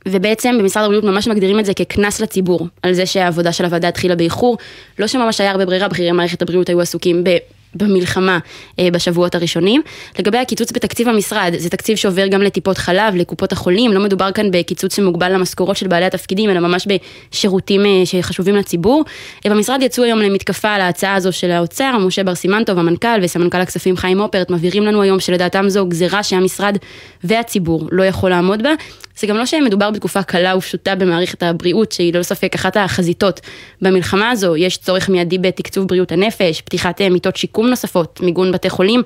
ובעצם 0.08 0.56
במשרד 0.60 0.84
הבריאות 0.84 1.04
ממש 1.04 1.28
מגדירים 1.28 1.60
את 1.60 1.66
זה 1.66 1.74
כקנס 1.74 2.20
לציבור, 2.20 2.68
על 2.82 2.94
זה 2.94 3.06
שהעבודה 3.06 3.52
של 3.52 3.66
הוועדה 3.66 3.88
התחילה 3.88 4.16
באיחור. 4.16 4.58
לא 5.00 5.08
שממש 5.08 5.42
היה 5.42 5.52
הרבה 5.52 5.66
ברירה, 5.66 5.88
בכירי 5.88 6.12
מערכת 6.12 6.42
הבריאות 6.42 6.70
היו 6.70 6.82
עסוקים 6.82 7.24
ב... 7.24 7.38
במלחמה 7.75 8.39
אה, 8.80 8.92
בשבועות 8.92 9.36
הראשונים. 9.36 9.82
לגבי 10.20 10.38
הקיצוץ 10.38 10.72
בתקציב 10.72 11.10
המשרד, 11.10 11.53
זה 11.58 11.70
תקציב 11.70 11.98
שעובר 11.98 12.27
גם 12.27 12.42
לטיפות 12.42 12.77
חלב, 12.77 13.15
לקופות 13.15 13.51
החולים, 13.51 13.94
לא 13.94 14.00
מדובר 14.00 14.32
כאן 14.32 14.51
בקיצוץ 14.51 14.96
שמוגבל 14.96 15.34
למשכורות 15.34 15.77
של 15.77 15.88
בעלי 15.88 16.06
התפקידים, 16.06 16.50
אלא 16.50 16.60
ממש 16.60 16.88
בשירותים 17.32 17.86
אה, 17.86 18.06
שחשובים 18.06 18.56
לציבור. 18.56 19.03
אה, 19.46 19.51
במשרד 19.51 19.82
יצאו 19.82 20.03
היום 20.03 20.20
למתקפה 20.20 20.70
על 20.70 20.82
ההצעה 20.82 21.15
הזו 21.15 21.32
של 21.32 21.51
האוצר, 21.51 21.98
משה 21.98 22.24
בר 22.24 22.36
סימנטוב, 22.36 22.80
המנכ"ל 22.80 23.20
וסמנכ"ל 23.22 23.58
הכספים 23.58 23.98
חיים 23.98 24.20
אופרט, 24.20 24.50
מבהירים 24.50 24.84
לנו 24.84 25.01
היום 25.01 25.20
שלדעתם 25.20 25.70
זו 25.70 25.86
גזירה 25.86 26.24
שהמשרד 26.24 26.77
והציבור 27.24 27.88
לא 27.92 28.03
יכול 28.03 28.30
לעמוד 28.30 28.63
בה. 28.63 28.74
זה 29.18 29.27
גם 29.27 29.38
לא 29.38 29.46
שמדובר 29.46 29.92
בתקופה 29.92 30.24
קלה 30.24 30.58
ופשוטה 30.58 30.96
במערכת 30.96 31.44
הבריאות, 31.44 31.92
שהיא 31.92 32.13
ללא 32.13 32.24
ספק 32.24 32.56
אחת 32.56 32.77
החזיתות 32.77 33.39
במלחמה 33.82 34.32
הזו. 34.32 34.56
יש 34.56 34.77
צורך 34.77 35.10
מיידי 35.10 35.38
בתקצוב 35.38 35.88
בריאות 35.88 36.12
הנפש, 36.12 36.62
פתיחת 36.62 37.01
מיטות 37.01 37.36
שיקום 37.36 37.62
נוספות, 37.70 38.20
מיגון 38.24 38.51
בתי 38.51 38.70
חולים. 38.70 39.03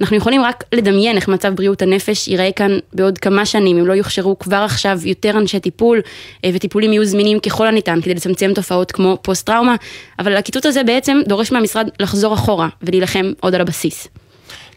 אנחנו 0.00 0.16
יכולים 0.16 0.42
רק 0.42 0.64
לדמיין 0.72 1.16
איך 1.16 1.28
מצב 1.28 1.54
בריאות 1.54 1.82
הנפש 1.82 2.28
ייראה 2.28 2.52
כאן 2.52 2.78
בעוד 2.92 3.18
כמה 3.18 3.46
שנים, 3.46 3.78
אם 3.78 3.86
לא 3.86 3.92
יוכשרו 3.92 4.38
כבר 4.38 4.56
עכשיו 4.56 4.98
יותר 5.04 5.38
אנשי 5.38 5.60
טיפול, 5.60 6.00
וטיפולים 6.46 6.92
יהיו 6.92 7.04
זמינים 7.04 7.40
ככל 7.40 7.66
הניתן 7.66 8.00
כדי 8.00 8.14
לצמצם 8.14 8.52
תופעות 8.54 8.92
כמו 8.92 9.18
פוסט 9.22 9.46
טראומה, 9.46 9.74
אבל 10.18 10.36
הקיצוץ 10.36 10.66
הזה 10.66 10.82
בעצם 10.82 11.20
דורש 11.28 11.52
מהמשרד 11.52 11.88
לחזור 12.00 12.34
אחורה 12.34 12.68
ולהילחם 12.82 13.32
עוד 13.40 13.54
על 13.54 13.60
הבסיס. 13.60 14.08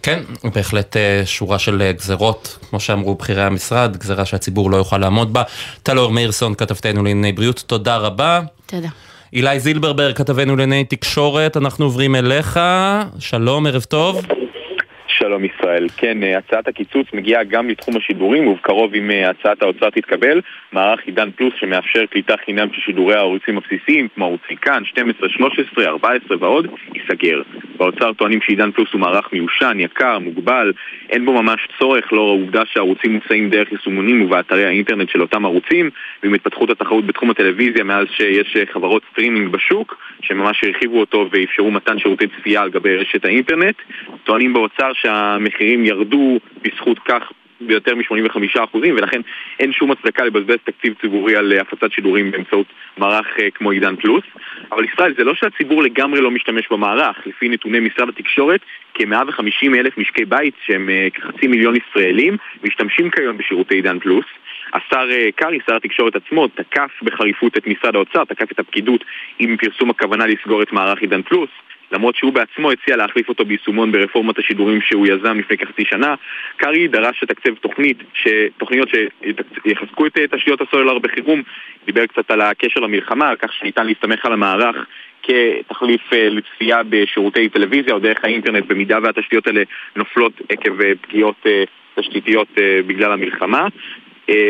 כן, 0.04 0.20
בהחלט 0.56 0.98
אה, 0.98 1.22
שורה 1.26 1.60
של 1.60 1.82
אה, 1.82 1.92
גזרות, 1.92 2.58
כמו 2.70 2.80
שאמרו 2.80 3.16
בכירי 3.16 3.44
המשרד, 3.44 3.98
גזרה 3.98 4.26
שהציבור 4.26 4.72
לא 4.72 4.78
יוכל 4.78 4.98
לעמוד 4.98 5.34
בה. 5.34 5.44
טלור 5.84 6.12
מאירסון, 6.12 6.56
כתבתנו 6.56 7.04
לענייני 7.04 7.32
בריאות, 7.32 7.64
תודה 7.68 7.98
רבה. 7.98 8.42
תודה. 8.66 8.90
אילי 9.34 9.60
זילברברג, 9.60 10.16
כתבנו 10.16 10.56
לענייני 10.56 10.84
תקשורת, 10.84 11.58
אנחנו 11.58 11.86
עוברים 11.86 12.16
אליך, 12.16 12.60
שלום, 13.20 13.68
ערב 13.68 13.84
טוב. 13.84 14.22
שלום 15.30 15.46
ישראל. 15.46 15.88
כן, 15.98 16.24
אה, 16.24 16.38
הצעת 16.38 16.68
הקיצוץ 16.68 17.08
מגיעה 17.14 17.44
גם 17.44 17.70
לתחום 17.70 17.98
השידורים, 17.98 18.48
ובקרוב 18.48 18.94
אם 18.94 19.12
אה, 19.12 19.30
הצעת 19.30 19.62
האוצר 19.62 19.90
תתקבל, 19.90 20.42
מערך 20.72 21.00
עידן 21.06 21.32
פלוס 21.32 21.54
שמאפשר 21.60 22.06
קליטה 22.06 22.36
חינם 22.46 22.68
של 22.74 22.82
שידורי 22.82 23.16
הערוצים 23.16 23.58
הבסיסיים, 23.58 24.08
כמו 24.16 24.26
ערוצי 24.26 24.56
כאן, 24.62 24.86
12, 24.86 25.30
13, 25.30 25.86
14 25.86 26.38
ועוד, 26.40 26.68
ייסגר. 26.96 27.42
באוצר 27.78 28.14
טוענים 28.14 28.42
שעידן 28.42 28.72
פלוס 28.72 28.90
הוא 28.94 29.02
מערך 29.02 29.34
מיושן, 29.34 29.78
יקר, 29.80 30.20
מוגבל, 30.20 30.74
אין 31.10 31.26
בו 31.26 31.34
ממש 31.44 31.68
צורך 31.80 32.14
לאור 32.14 32.30
העובדה 32.30 32.62
שהערוצים 32.66 33.14
מוצאים 33.14 33.50
דרך 33.50 33.72
יישומונים 33.72 34.22
ובאתרי 34.22 34.66
האינטרנט 34.66 35.10
של 35.10 35.22
אותם 35.22 35.46
ערוצים, 35.46 35.90
ועם 36.24 36.34
התפתחות 36.34 36.70
התחרות 36.70 37.06
בתחום 37.06 37.30
הטלוויזיה 37.30 37.84
מאז 37.84 38.08
שיש 38.12 38.56
אה, 38.56 38.64
חברות 38.74 39.04
סטרימינג 39.12 39.52
בשוק, 39.52 39.98
שממש 40.22 40.64
הרחיבו 40.64 41.00
אותו 41.00 41.30
ואפשרו 41.32 41.72
מתן 41.72 42.00
שירותי 42.00 42.26
צפייה 42.28 42.62
על 42.62 42.70
גבי 42.70 42.96
רשת 42.96 43.26
האינטרנט, 43.26 43.76
טוענים 44.24 44.54
באוצר 44.54 44.94
שה... 44.94 45.19
שהמחירים 45.20 45.86
ירדו 45.86 46.40
בזכות 46.62 47.00
כך 47.00 47.32
ביותר 47.62 47.96
מ-85% 47.96 48.78
ולכן 48.78 49.22
אין 49.60 49.74
שום 49.74 49.92
הצדקה 49.92 50.26
לבזבז 50.26 50.58
תקציב 50.64 50.94
ציבורי 51.02 51.36
על 51.36 51.54
אה, 51.54 51.62
הפצת 51.62 51.92
שידורים 51.92 52.32
באמצעות 52.32 52.68
מערך 52.98 53.28
אה, 53.40 53.52
כמו 53.52 53.72
עידן 53.72 53.96
פלוס. 53.96 54.24
אבל 54.72 54.86
ישראל, 54.94 55.14
זה 55.18 55.24
לא 55.24 55.34
שהציבור 55.36 55.84
לגמרי 55.84 56.22
לא 56.22 56.32
משתמש 56.32 56.68
במערך. 56.72 57.28
לפי 57.28 57.50
נתוני 57.50 57.80
משרד 57.80 58.10
התקשורת, 58.10 58.62
כ-150 58.94 59.76
אלף 59.76 59.98
משקי 59.98 60.26
בית, 60.26 60.54
שהם 60.66 60.90
אה, 60.90 61.08
כחצי 61.14 61.48
מיליון 61.48 61.76
ישראלים, 61.76 62.38
משתמשים 62.64 63.10
כיום 63.10 63.38
בשירותי 63.38 63.76
עידן 63.76 64.00
פלוס. 64.00 64.26
השר 64.74 65.08
קרעי, 65.36 65.60
שר 65.68 65.76
התקשורת 65.76 66.16
עצמו, 66.16 66.48
תקף 66.48 66.92
בחריפות 67.04 67.58
את 67.58 67.68
משרד 67.68 67.96
האוצר, 67.96 68.24
תקף 68.26 68.52
את 68.52 68.60
הפקידות 68.60 69.04
עם 69.40 69.58
פרסום 69.58 69.90
הכוונה 69.90 70.28
לסגור 70.28 70.62
את 70.62 70.72
מערך 70.72 71.02
עידן 71.02 71.22
פלוס. 71.22 71.50
למרות 71.92 72.16
שהוא 72.16 72.34
בעצמו 72.34 72.72
הציע 72.72 72.96
להחליף 72.96 73.30
אותו 73.30 73.46
ביישומון 73.46 73.92
ברפורמת 73.92 74.40
השידורים 74.40 74.82
שהוא 74.82 75.08
יזם 75.08 75.40
לפני 75.40 75.58
כחצי 75.58 75.86
שנה. 75.86 76.16
קרעי 76.58 76.88
דרש 76.88 77.24
לתקצב 77.24 77.56
תוכנית, 77.56 77.98
ש... 78.14 78.28
תוכניות 78.58 78.90
שיחזקו 78.90 80.06
את 80.06 80.18
תשתיות 80.32 80.62
הסולר 80.62 81.00
בחירום, 81.00 81.42
דיבר 81.86 82.06
קצת 82.06 82.32
על 82.32 82.42
הקשר 82.42 82.80
למלחמה, 82.80 83.30
על 83.30 83.36
כך 83.36 83.54
שניתן 83.54 83.88
להסתמך 83.88 84.26
על 84.26 84.34
המערך 84.34 84.76
כתחליף 85.24 86.02
אה, 86.14 86.30
לצפייה 86.30 86.82
בשירותי 86.90 87.50
טלוויזיה 87.50 87.94
או 87.94 88.00
דרך 88.00 88.18
האינטרנט 88.24 88.66
במידה 88.66 88.98
והתשתיות 89.04 89.48
האלה 89.48 89.64
נופלות 89.96 90.34
עקב 90.50 90.82
אה, 90.82 90.92
פגיעות 91.02 91.36
אה, 91.46 91.64
תשתיתיות 91.96 92.48
בגלל 92.88 93.12
המלחמה. 93.12 93.68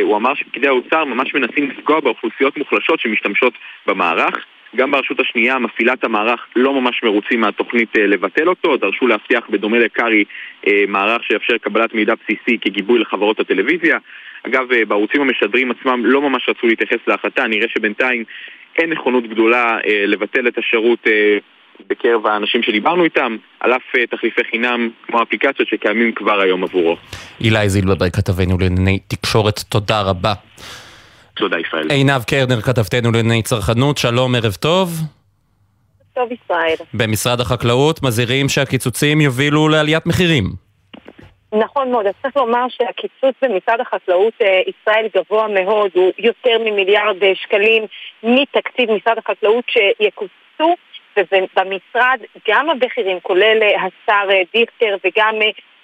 הוא 0.03 0.17
אמר 0.17 0.33
שפקידי 0.33 0.67
האוצר 0.67 1.05
ממש 1.05 1.33
מנסים 1.33 1.69
לפגוע 1.69 1.99
באוכלוסיות 1.99 2.57
מוחלשות 2.57 2.99
שמשתמשות 2.99 3.53
במערך. 3.87 4.45
גם 4.75 4.91
ברשות 4.91 5.19
השנייה, 5.19 5.59
מפעילת 5.59 6.03
המערך, 6.03 6.39
לא 6.55 6.81
ממש 6.81 7.03
מרוצים 7.03 7.41
מהתוכנית 7.41 7.97
אה, 7.97 8.07
לבטל 8.07 8.49
אותו, 8.49 8.77
דרשו 8.77 9.07
להבטיח 9.07 9.43
בדומה 9.49 9.79
לקארי 9.79 10.23
אה, 10.67 10.83
מערך 10.87 11.23
שיאפשר 11.23 11.57
קבלת 11.57 11.93
מידע 11.93 12.13
בסיסי 12.15 12.57
כגיבוי 12.61 12.99
לחברות 12.99 13.39
הטלוויזיה. 13.39 13.97
אגב, 14.47 14.71
אה, 14.71 14.85
בערוצים 14.85 15.21
המשדרים 15.21 15.71
עצמם 15.71 16.05
לא 16.05 16.21
ממש 16.21 16.49
רצו 16.49 16.67
להתייחס 16.67 16.97
להחלטה, 17.07 17.47
נראה 17.47 17.67
שבינתיים 17.69 18.23
אין 18.77 18.89
נכונות 18.89 19.27
גדולה 19.27 19.77
לבטל 20.07 20.47
את 20.47 20.57
השירות 20.57 21.07
בקרב 21.87 22.25
האנשים 22.25 22.63
שדיברנו 22.63 23.03
איתם, 23.03 23.37
על 23.59 23.73
אף 23.73 23.81
תחליפי 24.09 24.41
חינם 24.51 24.89
כמו 25.07 25.23
אפליקציות 25.23 25.67
שקיימים 25.67 26.11
כבר 26.11 26.39
היום 26.41 26.63
עבורו. 26.63 26.97
אילי 27.41 27.69
זילברברג, 27.69 28.11
כתבנו 28.11 28.57
לענייני 28.59 28.99
תקשורת, 29.07 29.59
תודה 29.59 30.01
רבה. 30.01 30.33
תודה 31.39 31.57
ישראל. 31.59 31.87
עינב 31.89 32.23
קרנר, 32.27 32.61
כתבתנו 32.61 33.11
לענייני 33.11 33.43
צרכנות, 33.43 33.97
שלום, 33.97 34.35
ערב 34.35 34.53
טוב. 34.53 34.89
טוב 36.13 36.29
ישראל. 36.31 36.75
במשרד 36.93 37.39
החקלאות 37.39 38.03
מזהירים 38.03 38.49
שהקיצוצים 38.49 39.21
יובילו 39.21 39.67
לעליית 39.67 40.05
מחירים. 40.05 40.43
נכון 41.53 41.91
מאוד, 41.91 42.05
אז 42.05 42.13
צריך 42.21 42.37
לומר 42.37 42.65
שהקיצוץ 42.69 43.35
במשרד 43.41 43.79
החקלאות 43.79 44.33
אה, 44.41 44.61
ישראל 44.67 45.07
גבוה 45.15 45.47
מאוד, 45.47 45.91
הוא 45.93 46.11
יותר 46.17 46.57
ממיליארד 46.65 47.23
אה, 47.23 47.31
שקלים 47.35 47.83
מתקציב 48.23 48.91
משרד 48.91 49.17
החקלאות 49.17 49.65
שיקוצצו, 49.67 50.75
ובמשרד 51.17 52.19
גם 52.47 52.69
הבכירים, 52.69 53.19
כולל 53.19 53.59
אה, 53.61 53.75
השר 53.85 54.27
דיכטר 54.53 54.95
וגם 55.05 55.35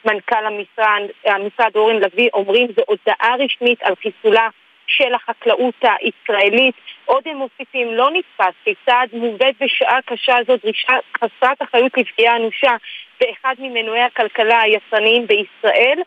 מנכ"ל 0.06 0.46
המשרד, 0.46 1.04
המשרד 1.26 1.72
אורן 1.76 1.96
לביא, 1.96 2.30
אומרים 2.34 2.68
זו 2.76 2.82
הודעה 2.88 3.36
רשמית 3.40 3.84
על 3.84 3.94
חיסולה 3.96 4.48
של 4.88 5.14
החקלאות 5.14 5.76
הישראלית. 5.82 6.76
עוד 7.06 7.24
הם 7.26 7.38
מוסיפים, 7.38 7.94
לא 7.94 8.10
נתפס 8.14 8.54
כיצד 8.64 9.08
מובאת 9.14 9.56
בשעה 9.62 10.00
קשה 10.06 10.36
זו 10.48 10.54
דרישה 10.64 10.94
חסרת 11.18 11.62
אחריות 11.62 11.98
לפגיעה 11.98 12.36
אנושה 12.36 12.76
באחד 13.22 13.56
ממנועי 13.60 14.02
הכלכלה 14.02 14.62
היצרניים 14.62 15.28
בישראל. 15.28 16.00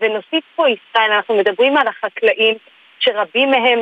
ונוסיף 0.00 0.44
פה 0.56 0.66
ישראל, 0.68 1.12
אנחנו 1.12 1.36
מדברים 1.36 1.76
על 1.76 1.88
החקלאים 1.88 2.54
שרבים 2.98 3.50
מהם 3.50 3.78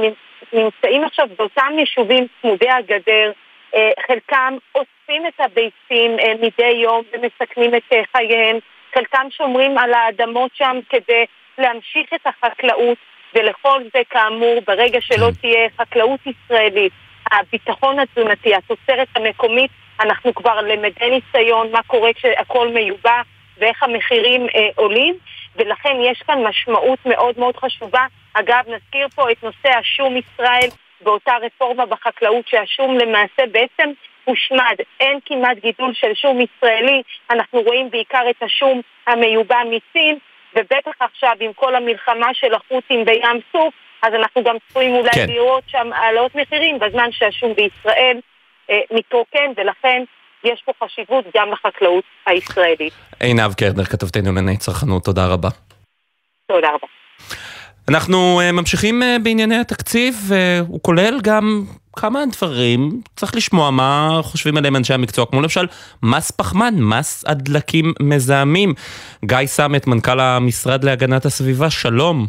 נמצאים 0.53 1.05
עכשיו 1.05 1.29
באותם 1.39 1.73
יישובים 1.79 2.27
צמודי 2.41 2.71
הגדר, 2.71 3.33
אה, 3.75 3.91
חלקם 4.07 4.57
אוספים 4.75 5.27
את 5.27 5.41
הביצים 5.41 6.19
אה, 6.19 6.33
מדי 6.35 6.73
יום 6.83 7.03
ומסכנים 7.13 7.75
את 7.75 7.83
אה, 7.93 8.03
חייהם, 8.17 8.59
חלקם 8.95 9.27
שומרים 9.31 9.79
על 9.79 9.95
האדמות 9.95 10.51
שם 10.55 10.79
כדי 10.89 11.25
להמשיך 11.59 12.15
את 12.15 12.27
החקלאות. 12.27 12.99
ולכל 13.35 13.83
זה 13.95 14.03
כאמור, 14.11 14.59
ברגע 14.67 15.01
שלא 15.01 15.27
כן. 15.27 15.33
תהיה 15.33 15.69
חקלאות 15.79 16.21
ישראלית, 16.27 16.93
הביטחון 17.33 17.99
התזונתי, 17.99 18.55
התוצרת 18.55 19.09
המקומית, 19.17 19.71
אנחנו 20.01 20.35
כבר 20.35 20.61
למדי 20.61 21.11
ניסיון 21.11 21.73
מה 21.73 21.83
קורה 21.87 22.13
כשהכול 22.13 22.69
מיובא 22.69 23.23
ואיך 23.59 23.83
המחירים 23.83 24.47
אה, 24.55 24.69
עולים, 24.75 25.15
ולכן 25.57 25.97
יש 26.03 26.23
כאן 26.27 26.43
משמעות 26.43 26.99
מאוד 27.07 27.39
מאוד 27.39 27.57
חשובה. 27.57 28.07
אגב, 28.35 28.65
נזכיר 28.69 29.09
פה 29.15 29.31
את 29.31 29.43
נושא 29.43 29.79
השום 29.79 30.17
ישראל 30.17 30.69
באותה 31.01 31.33
רפורמה 31.43 31.87
בחקלאות 31.87 32.49
שהשום 32.49 32.99
למעשה 32.99 33.47
בעצם 33.53 33.91
הושמד. 34.25 34.77
אין 35.01 35.19
כמעט 35.25 35.57
גידול 35.59 35.95
של 35.95 36.15
שום 36.15 36.39
ישראלי, 36.41 37.03
אנחנו 37.31 37.61
רואים 37.61 37.91
בעיקר 37.91 38.31
את 38.31 38.43
השום 38.43 38.81
המיובא 39.07 39.63
מסין, 39.67 40.19
ובטח 40.57 40.93
עכשיו 41.01 41.33
עם 41.41 41.53
כל 41.53 41.75
המלחמה 41.75 42.29
של 42.33 42.55
החות'ים 42.55 43.05
בים 43.05 43.41
סוף, 43.53 43.75
אז 44.03 44.15
אנחנו 44.15 44.45
גם 44.45 44.57
צפויים 44.69 44.95
אולי 44.95 45.11
כן. 45.15 45.27
לראות 45.29 45.65
שם 45.67 45.93
העלאות 45.93 46.35
מחירים 46.35 46.79
בזמן 46.79 47.13
שהשום 47.13 47.55
בישראל 47.55 48.21
אה, 48.71 48.81
מתרוקן, 48.91 49.53
ולכן 49.57 50.03
יש 50.45 50.63
פה 50.65 50.73
חשיבות 50.85 51.25
גם 51.37 51.51
לחקלאות 51.53 52.05
הישראלית. 52.27 52.93
עינב 53.21 53.55
קרנר, 53.55 53.85
כתבתנו 53.85 54.33
לענייני 54.33 54.57
צרכנות, 54.57 55.05
תודה 55.05 55.27
רבה. 55.27 55.49
תודה 56.47 56.69
רבה. 56.69 56.87
אנחנו 57.89 58.41
uh, 58.41 58.53
ממשיכים 58.53 59.03
uh, 59.03 59.23
בענייני 59.23 59.57
התקציב, 59.57 60.31
uh, 60.31 60.67
הוא 60.69 60.81
כולל 60.83 61.21
גם 61.23 61.65
כמה 61.97 62.25
דברים, 62.33 63.01
צריך 63.17 63.35
לשמוע 63.37 63.71
מה 63.71 64.21
חושבים 64.23 64.57
עליהם 64.57 64.77
אנשי 64.77 64.95
המקצוע, 64.95 65.27
כמו 65.27 65.41
למשל 65.41 65.67
מס 66.03 66.31
פחמן, 66.31 66.75
מס 66.79 67.25
הדלקים 67.27 67.93
מזהמים. 68.01 68.75
גיא 69.25 69.47
סמט, 69.47 69.87
מנכ"ל 69.87 70.21
המשרד 70.21 70.85
להגנת 70.85 71.27
הסביבה, 71.27 71.71
שלום. 71.71 72.27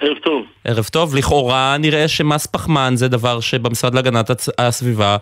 ערב 0.00 0.16
טוב. 0.24 0.42
ערב 0.64 0.84
טוב. 0.84 1.14
לכאורה 1.14 1.76
נראה 1.78 2.08
שמס 2.08 2.46
פחמן 2.46 2.92
זה 2.96 3.08
דבר 3.08 3.40
שבמשרד 3.40 3.94
להגנת 3.94 4.30
הסביבה 4.58 5.16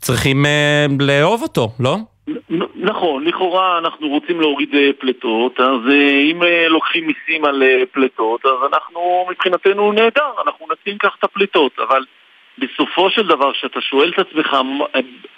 צריכים 0.00 0.46
אה, 0.46 0.86
לאהוב 0.98 1.42
אותו, 1.42 1.72
לא? 1.80 1.98
נכון, 2.74 3.24
לכאורה 3.24 3.78
אנחנו 3.78 4.08
רוצים 4.08 4.40
להוריד 4.40 4.74
אה, 4.74 4.90
פליטות, 4.98 5.60
אז 5.60 5.80
אה, 5.90 6.20
אם 6.20 6.42
אה, 6.42 6.68
לוקחים 6.68 7.06
מיסים 7.06 7.44
על 7.44 7.62
פליטות, 7.92 8.46
אז 8.46 8.72
אנחנו 8.72 9.26
מבחינתנו 9.30 9.92
נהדר, 9.92 10.30
אנחנו 10.46 10.66
נשים 10.72 10.98
כך 10.98 11.16
את 11.18 11.24
הפליטות, 11.24 11.78
אבל 11.78 12.04
בסופו 12.58 13.10
של 13.10 13.26
דבר, 13.26 13.52
כשאתה 13.52 13.80
שואל 13.80 14.12
את 14.14 14.18
עצמך 14.18 14.56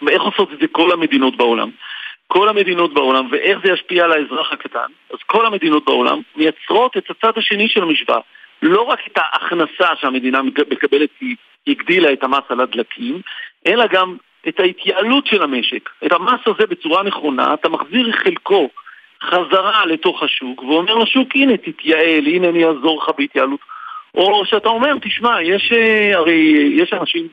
איך 0.09 0.23
עושות 0.23 0.53
את 0.53 0.59
זה 0.59 0.67
כל 0.73 0.93
המדינות 0.93 1.37
בעולם, 1.37 1.71
כל 2.27 2.49
המדינות 2.49 2.95
בעולם, 2.95 3.29
ואיך 3.31 3.59
זה 3.65 3.73
ישפיע 3.73 4.05
על 4.05 4.13
האזרח 4.13 4.53
הקטן, 4.53 4.91
אז 5.13 5.19
כל 5.27 5.47
המדינות 5.47 5.85
בעולם 5.85 6.21
מייצרות 6.37 6.97
את 6.97 7.11
הצד 7.11 7.39
השני 7.39 7.69
של 7.69 7.83
המשוואה. 7.83 8.21
לא 8.63 8.83
רק 8.83 8.99
את 9.07 9.19
ההכנסה 9.19 9.97
שהמדינה 10.01 10.43
מקבלת 10.43 11.11
היא 11.21 11.37
הגדילה 11.67 12.13
את 12.13 12.23
המס 12.23 12.45
על 12.49 12.61
הדלקים, 12.61 13.21
אלא 13.67 13.87
גם 13.87 14.17
את 14.49 14.61
ההתייעלות 14.61 15.27
של 15.27 15.43
המשק. 15.43 15.91
את 16.07 16.13
המס 16.13 16.41
הזה 16.47 16.67
בצורה 16.67 17.03
נכונה, 17.03 17.55
אתה 17.55 17.69
מחזיר 17.69 18.13
חלקו 18.13 18.69
חזרה 19.23 19.87
לתוך 19.87 20.23
השוק, 20.23 20.63
ואומר 20.63 20.95
לשוק, 20.95 21.29
הנה 21.35 21.57
תתייעל, 21.57 22.27
הנה 22.27 22.49
אני 22.49 22.65
אעזור 22.65 23.03
לך 23.03 23.11
בהתייעלות. 23.19 23.61
או 24.15 24.47
שאתה 24.47 24.69
אומר, 24.69 24.95
תשמע, 25.03 25.43
יש, 25.43 25.73
אה, 25.73 26.17
הרי 26.17 26.73
יש 26.75 26.93
אנשים, 26.93 27.29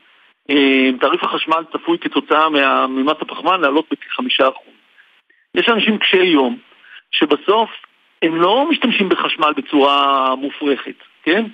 אה, 0.49 0.89
תעריף 0.99 1.23
החשמל 1.23 1.63
צפוי 1.73 1.97
כתוצאה 1.97 2.49
ממס 2.87 3.17
הפחמן 3.21 3.61
לעלות 3.61 3.85
בכחמישה 3.91 4.43
אחוז. 4.47 4.73
יש 5.55 5.69
אנשים 5.69 5.97
קשי 5.97 6.23
יום, 6.23 6.57
שבסוף 7.11 7.69
הם 8.21 8.41
לא 8.41 8.67
משתמשים 8.69 9.09
בחשמל 9.09 9.53
בצורה 9.57 10.35
מופרכת, 10.35 10.95
כן? 11.23 11.45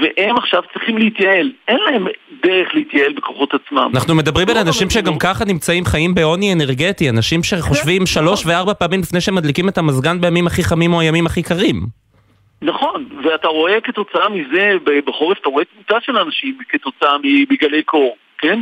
והם 0.00 0.36
עכשיו 0.36 0.62
צריכים 0.72 0.98
להתייעל. 0.98 1.52
אין 1.68 1.78
להם 1.86 2.06
דרך 2.42 2.74
להתייעל 2.74 3.12
בכוחות 3.12 3.54
עצמם. 3.54 3.90
אנחנו 3.94 4.14
מדברים 4.14 4.48
על 4.48 4.56
אנשים 4.56 4.90
שגם 4.90 5.18
ככה 5.18 5.44
נמצאים 5.44 5.84
חיים 5.84 6.14
בעוני 6.14 6.52
אנרגטי, 6.52 7.10
אנשים 7.10 7.42
שחושבים 7.42 8.06
שלוש 8.06 8.46
וארבע 8.46 8.74
פעמים 8.74 9.00
לפני 9.00 9.20
שהם 9.20 9.34
מדליקים 9.34 9.68
את 9.68 9.78
המזגן 9.78 10.20
בימים 10.20 10.46
הכי 10.46 10.62
חמים 10.62 10.92
או 10.92 11.00
הימים 11.00 11.26
הכי 11.26 11.42
קרים. 11.42 11.76
נכון, 12.62 13.04
ואתה 13.24 13.48
רואה 13.48 13.80
כתוצאה 13.80 14.28
מזה, 14.28 14.72
בחורף 15.06 15.38
אתה 15.38 15.48
רואה 15.48 15.64
תמותה 15.64 15.96
של 16.00 16.16
אנשים 16.16 16.58
כתוצאה 16.68 17.16
מגלי 17.50 17.82
קור, 17.82 18.16
כן? 18.38 18.60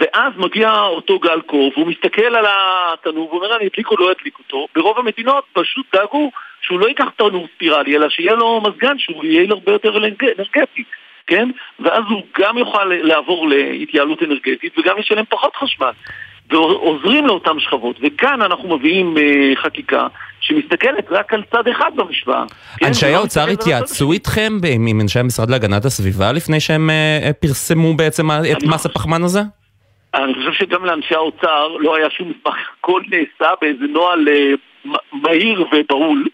ואז 0.00 0.32
מגיע 0.36 0.72
אותו 0.72 1.18
גל 1.18 1.40
קור, 1.40 1.72
והוא 1.76 1.86
מסתכל 1.86 2.34
על 2.36 2.44
התנור 2.46 3.34
ואומר, 3.34 3.56
אני 3.56 3.66
אדליק 3.66 3.90
או 3.90 3.96
לא 3.96 4.12
אדליק 4.12 4.38
אותו. 4.38 4.66
ברוב 4.74 4.98
המדינות 4.98 5.44
פשוט 5.52 5.86
דאגו 5.94 6.30
שהוא 6.62 6.80
לא 6.80 6.86
ייקח 6.88 7.08
תנור 7.16 7.46
ספירלי, 7.54 7.96
אלא 7.96 8.08
שיהיה 8.08 8.34
לו 8.34 8.60
מזגן 8.60 8.98
שהוא 8.98 9.24
יהיה 9.24 9.46
הרבה 9.50 9.72
יותר 9.72 9.96
אנרגטי, 9.96 10.84
כן? 11.26 11.50
ואז 11.80 12.04
הוא 12.10 12.22
גם 12.38 12.58
יוכל 12.58 12.84
לעבור 12.84 13.48
להתייעלות 13.48 14.22
אנרגטית 14.22 14.78
וגם 14.78 14.98
ישלם 14.98 15.24
פחות 15.28 15.56
חשמל. 15.56 15.90
ועוזרים 16.50 17.26
לאותן 17.26 17.58
שכבות. 17.58 17.96
וכאן 18.02 18.42
אנחנו 18.42 18.76
מביאים 18.76 19.16
אה, 19.18 19.52
חקיקה 19.62 20.06
שמסתכלת 20.40 21.06
רק 21.10 21.34
על 21.34 21.42
צד 21.52 21.68
אחד 21.68 21.90
במשוואה. 21.96 22.44
כן? 22.76 22.86
אנשי 22.86 23.06
לא 23.06 23.16
האוצר 23.16 23.48
התייעצו 23.48 24.12
איתכם 24.12 24.52
עם 24.88 25.00
אנשי 25.00 25.18
המשרד 25.18 25.50
להגנת 25.50 25.84
הסביבה 25.84 26.32
לפני 26.32 26.60
שהם 26.60 26.90
אה, 26.90 27.30
פרסמו 27.40 27.94
בעצם 27.94 28.30
את 28.30 28.62
מס 28.62 28.86
הפחמן 28.86 29.22
הזה? 29.22 29.40
אני 30.14 30.34
חושב 30.34 30.52
שגם 30.52 30.84
לאנשי 30.84 31.14
האוצר 31.14 31.68
לא 31.68 31.96
היה 31.96 32.10
שום 32.10 32.28
מסמך, 32.30 32.56
הכל 32.78 33.02
נעשה 33.10 33.54
באיזה 33.60 33.84
נוהל 33.84 34.28
מהיר 35.12 35.64
ובהול. 35.72 36.24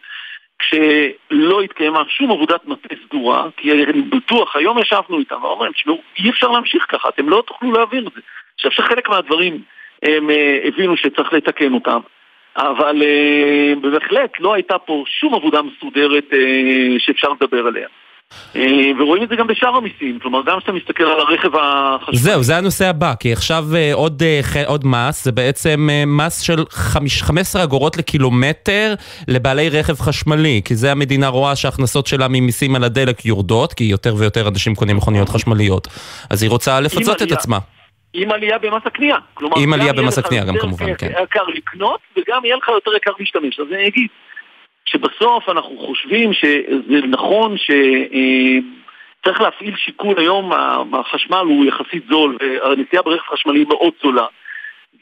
כשלא 0.58 1.60
התקיימה 1.60 2.02
שום 2.08 2.30
עבודת 2.30 2.66
מטה 2.66 2.94
סדורה, 3.06 3.46
כי 3.56 3.72
אני 3.72 4.02
בטוח, 4.02 4.56
היום 4.56 4.78
ישבנו 4.78 5.18
איתם 5.18 5.44
ואומרים, 5.44 5.72
תשמעו, 5.72 6.00
אי 6.18 6.30
אפשר 6.30 6.48
להמשיך 6.48 6.86
ככה, 6.88 7.08
אתם 7.08 7.28
לא 7.28 7.42
תוכלו 7.46 7.72
להעביר 7.72 8.06
את 8.06 8.12
זה. 8.12 8.20
עכשיו 8.54 8.72
שחלק 8.72 9.08
מהדברים 9.08 9.62
הם 10.02 10.30
אה, 10.30 10.60
הבינו 10.64 10.96
שצריך 10.96 11.32
לתקן 11.32 11.74
אותם, 11.74 12.00
אבל 12.56 13.02
אה, 13.02 13.72
בהחלט 13.80 14.30
לא 14.40 14.54
הייתה 14.54 14.78
פה 14.78 15.04
שום 15.06 15.34
עבודה 15.34 15.62
מסודרת 15.62 16.32
אה, 16.32 16.98
שאפשר 16.98 17.28
לדבר 17.28 17.66
עליה. 17.66 17.88
אה, 18.56 19.02
ורואים 19.02 19.22
את 19.22 19.28
זה 19.28 19.36
גם 19.36 19.46
בשאר 19.46 19.76
המיסים, 19.76 20.18
כלומר 20.22 20.40
גם 20.46 20.58
כשאתה 20.58 20.72
מסתכל 20.72 21.04
על 21.04 21.20
הרכב 21.20 21.50
החשמלי. 21.56 22.18
זהו, 22.18 22.42
זה 22.42 22.56
הנושא 22.56 22.86
הבא, 22.88 23.14
כי 23.20 23.32
עכשיו 23.32 23.64
אה, 23.74 23.94
עוד, 23.94 24.22
אה, 24.22 24.66
עוד 24.66 24.86
מס, 24.86 25.24
זה 25.24 25.32
בעצם 25.32 25.88
מס 26.06 26.40
של 26.40 26.64
15 26.70 27.64
אגורות 27.64 27.96
לקילומטר 27.96 28.94
לבעלי 29.28 29.68
רכב 29.68 29.94
חשמלי, 29.94 30.62
כי 30.64 30.74
זה 30.74 30.92
המדינה 30.92 31.28
רואה 31.28 31.56
שההכנסות 31.56 32.06
שלה 32.06 32.28
ממיסים 32.28 32.74
על 32.76 32.84
הדלק 32.84 33.24
יורדות, 33.24 33.72
כי 33.72 33.84
יותר 33.84 34.14
ויותר 34.18 34.48
אנשים 34.48 34.74
קונים 34.74 34.96
מכוניות 34.96 35.28
חשמליות, 35.28 35.88
אז 36.30 36.42
היא 36.42 36.50
רוצה 36.50 36.80
לפצות 36.80 37.22
את 37.22 37.32
עצמה. 37.32 37.58
עם 38.12 38.32
עלייה 38.32 38.58
במס 38.58 38.82
הקנייה. 38.86 39.16
עם 39.56 39.72
עלייה 39.72 39.92
במס 39.92 40.18
הקנייה 40.18 40.44
גם 40.44 40.54
כמובן, 40.60 40.94
כן. 40.94 41.10
יקר 41.22 41.44
לקנות 41.54 42.00
וגם 42.16 42.44
יהיה 42.44 42.56
לך 42.56 42.68
יותר 42.68 42.90
יקר 42.96 43.10
להשתמש, 43.18 43.60
אז 43.60 43.66
אני 43.72 43.88
אגיד. 43.88 44.08
שבסוף 44.90 45.48
אנחנו 45.48 45.78
חושבים 45.78 46.32
שזה 46.32 47.06
נכון 47.06 47.56
שצריך 47.56 49.40
להפעיל 49.40 49.76
שיקול, 49.76 50.14
היום 50.18 50.52
החשמל 50.92 51.44
הוא 51.44 51.64
יחסית 51.64 52.04
זול 52.10 52.36
והנסיעה 52.40 53.02
ברכב 53.02 53.32
חשמלי 53.32 53.64
מאוד 53.68 53.92
זולה 54.02 54.26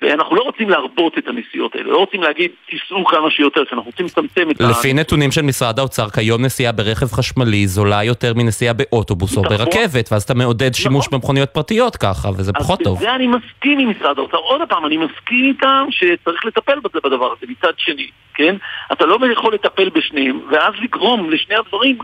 ואנחנו 0.02 0.36
לא 0.36 0.42
רוצים 0.42 0.70
להרבות 0.70 1.18
את 1.18 1.28
הנסיעות 1.28 1.74
האלה, 1.74 1.90
לא 1.90 1.98
רוצים 1.98 2.22
להגיד 2.22 2.50
תיסעו 2.70 3.04
כמה 3.04 3.30
שיותר, 3.30 3.64
כי 3.64 3.74
אנחנו 3.74 3.90
רוצים 3.90 4.06
לצמצם 4.06 4.50
את 4.50 4.60
ה... 4.60 4.70
לפי 4.70 4.92
נתונים 4.92 5.32
של 5.32 5.42
משרד 5.42 5.78
האוצר, 5.78 6.10
כיום 6.10 6.44
נסיעה 6.44 6.72
ברכב 6.72 7.06
חשמלי 7.06 7.66
זולה 7.66 8.04
יותר 8.04 8.34
מנסיעה 8.34 8.74
באוטובוס 8.74 9.36
או 9.36 9.42
נכון. 9.42 9.56
ברכבת, 9.56 10.08
ואז 10.12 10.22
אתה 10.22 10.34
מעודד 10.34 10.74
שימוש 10.74 11.06
נכון. 11.06 11.18
במכוניות 11.18 11.50
פרטיות 11.50 11.96
ככה, 11.96 12.28
וזה 12.28 12.52
פחות 12.52 12.80
טוב. 12.80 12.96
אז 12.96 13.02
בזה 13.02 13.14
אני 13.14 13.26
מסכים 13.26 13.78
עם 13.78 13.90
משרד 13.90 14.18
האוצר. 14.18 14.36
עוד 14.36 14.60
פעם, 14.68 14.86
אני 14.86 14.96
מסכים 14.96 15.44
איתם 15.44 15.86
שצריך 15.90 16.46
לטפל 16.46 16.80
בזה 16.80 16.98
בדבר 17.04 17.32
הזה, 17.32 17.46
מצד 17.48 17.72
שני, 17.76 18.08
כן? 18.34 18.56
אתה 18.92 19.06
לא 19.06 19.18
יכול 19.32 19.54
לטפל 19.54 19.88
בשניהם, 19.88 20.40
ואז 20.50 20.74
לגרום 20.82 21.30
לשני 21.30 21.54
הדברים, 21.56 21.98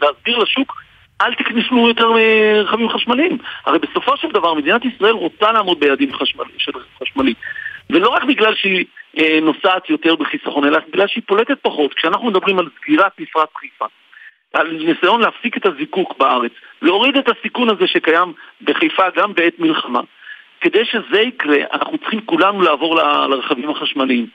להסביר 0.00 0.38
לשוק 0.38 0.74
אל 1.20 1.34
תכנסו 1.34 1.88
יותר 1.88 2.08
רכבים 2.64 2.88
חשמליים. 2.88 3.38
הרי 3.66 3.78
בסופו 3.78 4.16
של 4.16 4.28
דבר 4.28 4.54
מדינת 4.54 4.84
ישראל 4.84 5.12
רוצה 5.12 5.52
לעמוד 5.52 5.80
ביעדים 5.80 6.14
חשמלי, 6.14 6.52
של 6.58 6.72
חשמלי. 7.02 7.34
ולא 7.90 8.08
רק 8.08 8.24
בגלל 8.24 8.54
שהיא 8.54 8.84
אה, 9.18 9.38
נוסעת 9.42 9.90
יותר 9.90 10.16
בחיסכון, 10.16 10.64
אלא 10.64 10.78
בגלל 10.88 11.06
שהיא 11.06 11.22
פולטת 11.26 11.58
פחות. 11.62 11.94
כשאנחנו 11.94 12.26
מדברים 12.26 12.58
על 12.58 12.68
סגירת 12.80 13.12
מפרץ 13.20 13.48
חיפה, 13.56 13.86
על 14.52 14.70
ניסיון 14.72 15.20
להפסיק 15.20 15.56
את 15.56 15.66
הזיקוק 15.66 16.18
בארץ, 16.18 16.52
להוריד 16.82 17.16
את 17.16 17.28
הסיכון 17.28 17.70
הזה 17.70 17.86
שקיים 17.86 18.32
בחיפה 18.62 19.02
גם 19.16 19.34
בעת 19.34 19.58
מלחמה. 19.58 20.00
כדי 20.60 20.84
שזה 20.84 21.20
יקרה, 21.20 21.58
אנחנו 21.72 21.98
צריכים 21.98 22.20
כולנו 22.20 22.62
לעבור 22.62 22.96
לרכבים 23.28 23.70
החשמליים. 23.70 24.26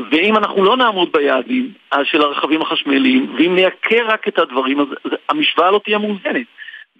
ואם 0.00 0.36
אנחנו 0.36 0.64
לא 0.64 0.76
נעמוד 0.76 1.12
ביעדים 1.12 1.72
של 2.04 2.22
הרכבים 2.22 2.62
החשמליים, 2.62 3.34
ואם 3.38 3.54
נייקר 3.54 4.06
רק 4.06 4.28
את 4.28 4.38
הדברים, 4.38 4.80
אז 4.80 4.86
המשוואה 5.28 5.70
לא 5.70 5.80
תהיה 5.84 5.98
מאוזנת. 5.98 6.46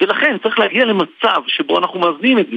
ולכן 0.01 0.39
צריך 0.39 0.59
להגיע 0.59 0.85
למצב 0.85 1.43
שבו 1.47 1.79
אנחנו 1.79 2.01
מאזנים 2.01 2.39
את 2.39 2.47
זה. 2.51 2.57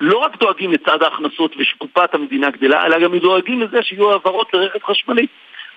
לא 0.00 0.18
רק 0.18 0.36
דואגים 0.40 0.72
לצד 0.72 1.02
ההכנסות 1.02 1.54
ושקופת 1.58 2.14
המדינה 2.14 2.50
גדלה, 2.50 2.86
אלא 2.86 2.98
גם 2.98 3.18
דואגים 3.18 3.60
לזה 3.60 3.82
שיהיו 3.82 4.10
העברות 4.10 4.54
לרכב 4.54 4.78
חשמלי. 4.84 5.26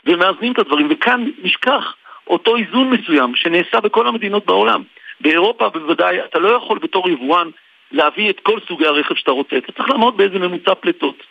ומאזנים 0.06 0.52
את 0.52 0.60
הדברים, 0.60 0.88
וכאן 0.90 1.30
נשכח 1.44 1.96
אותו 2.28 2.56
איזון 2.56 2.90
מסוים 2.90 3.36
שנעשה 3.36 3.80
בכל 3.80 4.08
המדינות 4.08 4.46
בעולם. 4.46 4.84
באירופה 5.22 5.70
בוודאי 5.70 6.20
אתה 6.26 6.40
לא 6.40 6.50
יכול 6.50 6.80
בתור 6.80 7.10
יבואן 7.10 7.50
להביא 7.92 8.30
את 8.30 8.40
כל 8.40 8.60
סוגי 8.68 8.86
הרכב 8.86 9.16
שאתה 9.16 9.32
רוצה, 9.32 9.58
אתה 9.58 9.72
צריך 9.72 9.90
לעמוד 9.90 10.18
באיזה 10.18 10.40
ממוצע 10.40 10.76
פליטות. 10.76 11.24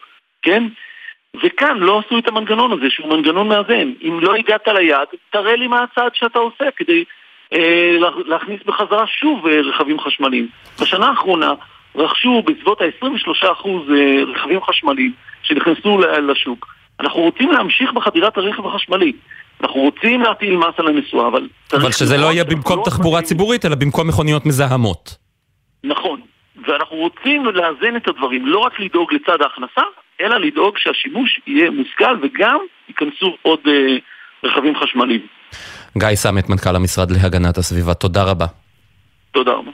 כן? 0.43 0.65
וכאן 1.37 1.79
לא 1.79 2.03
עשו 2.07 2.19
את 2.19 2.29
המנגנון 2.29 2.73
הזה 2.73 2.91
שהוא 2.91 3.09
מנגנון 3.09 3.49
מאזן. 3.49 3.93
אם 4.03 4.19
לא 4.21 4.35
הגעת 4.35 4.69
ליעד, 4.69 5.07
תראה 5.31 5.57
לי 5.57 5.67
מה 5.67 5.83
הצעד 5.83 6.15
שאתה 6.15 6.39
עושה 6.39 6.65
כדי 6.77 7.05
אה, 7.53 7.97
להכניס 8.27 8.61
בחזרה 8.67 9.07
שוב 9.07 9.47
אה, 9.47 9.61
רכבים 9.61 10.01
חשמליים. 10.01 10.49
בשנה 10.81 11.07
האחרונה 11.07 11.53
רכשו 11.95 12.43
בסביבות 12.47 12.81
ה-23% 12.81 13.69
אה, 13.69 14.23
רכבים 14.27 14.63
חשמליים 14.63 15.13
שנכנסו 15.43 15.99
לשוק. 15.99 16.75
אנחנו 17.01 17.21
רוצים 17.21 17.53
להמשיך 17.53 17.93
בחדירת 17.93 18.37
הרכב 18.39 18.67
החשמלי. 18.67 19.13
אנחנו 19.61 19.81
רוצים 19.81 20.21
להטיל 20.21 20.57
מס 20.57 20.75
על 20.79 20.89
הנסועה, 20.89 21.29
אבל... 21.29 21.49
אבל 21.73 21.93
שזה 21.93 22.17
לא 22.17 22.27
יהיה 22.27 22.45
במקום 22.45 22.79
לא 22.79 22.83
תחבורה 22.85 23.23
ציבורית, 23.23 23.65
אלא 23.65 23.75
במקום 23.75 24.09
מכוניות 24.09 24.47
מזהמות. 24.47 25.17
נכון, 25.85 26.21
ואנחנו 26.67 26.97
רוצים 26.97 27.45
לאזן 27.45 27.97
את 27.97 28.09
הדברים, 28.09 28.47
לא 28.47 28.59
רק 28.59 28.81
לדאוג 28.81 29.15
לצד 29.15 29.43
ההכנסה, 29.43 29.83
אלא 30.23 30.41
לדאוג 30.41 30.79
שהשימוש 30.79 31.41
יהיה 31.47 31.71
מושכל 31.71 32.17
וגם 32.23 32.59
ייכנסו 32.89 33.37
עוד 33.43 33.61
אה, 33.67 33.97
רכבים 34.45 34.75
חשמליים. 34.77 35.27
גיא 35.99 36.15
סמט, 36.15 36.49
מנכ"ל 36.49 36.77
המשרד 36.77 37.11
להגנת 37.11 37.59
הסביבה, 37.59 37.95
תודה 37.95 38.23
רבה. 38.23 38.47
תודה 39.33 39.53
רבה. 39.53 39.71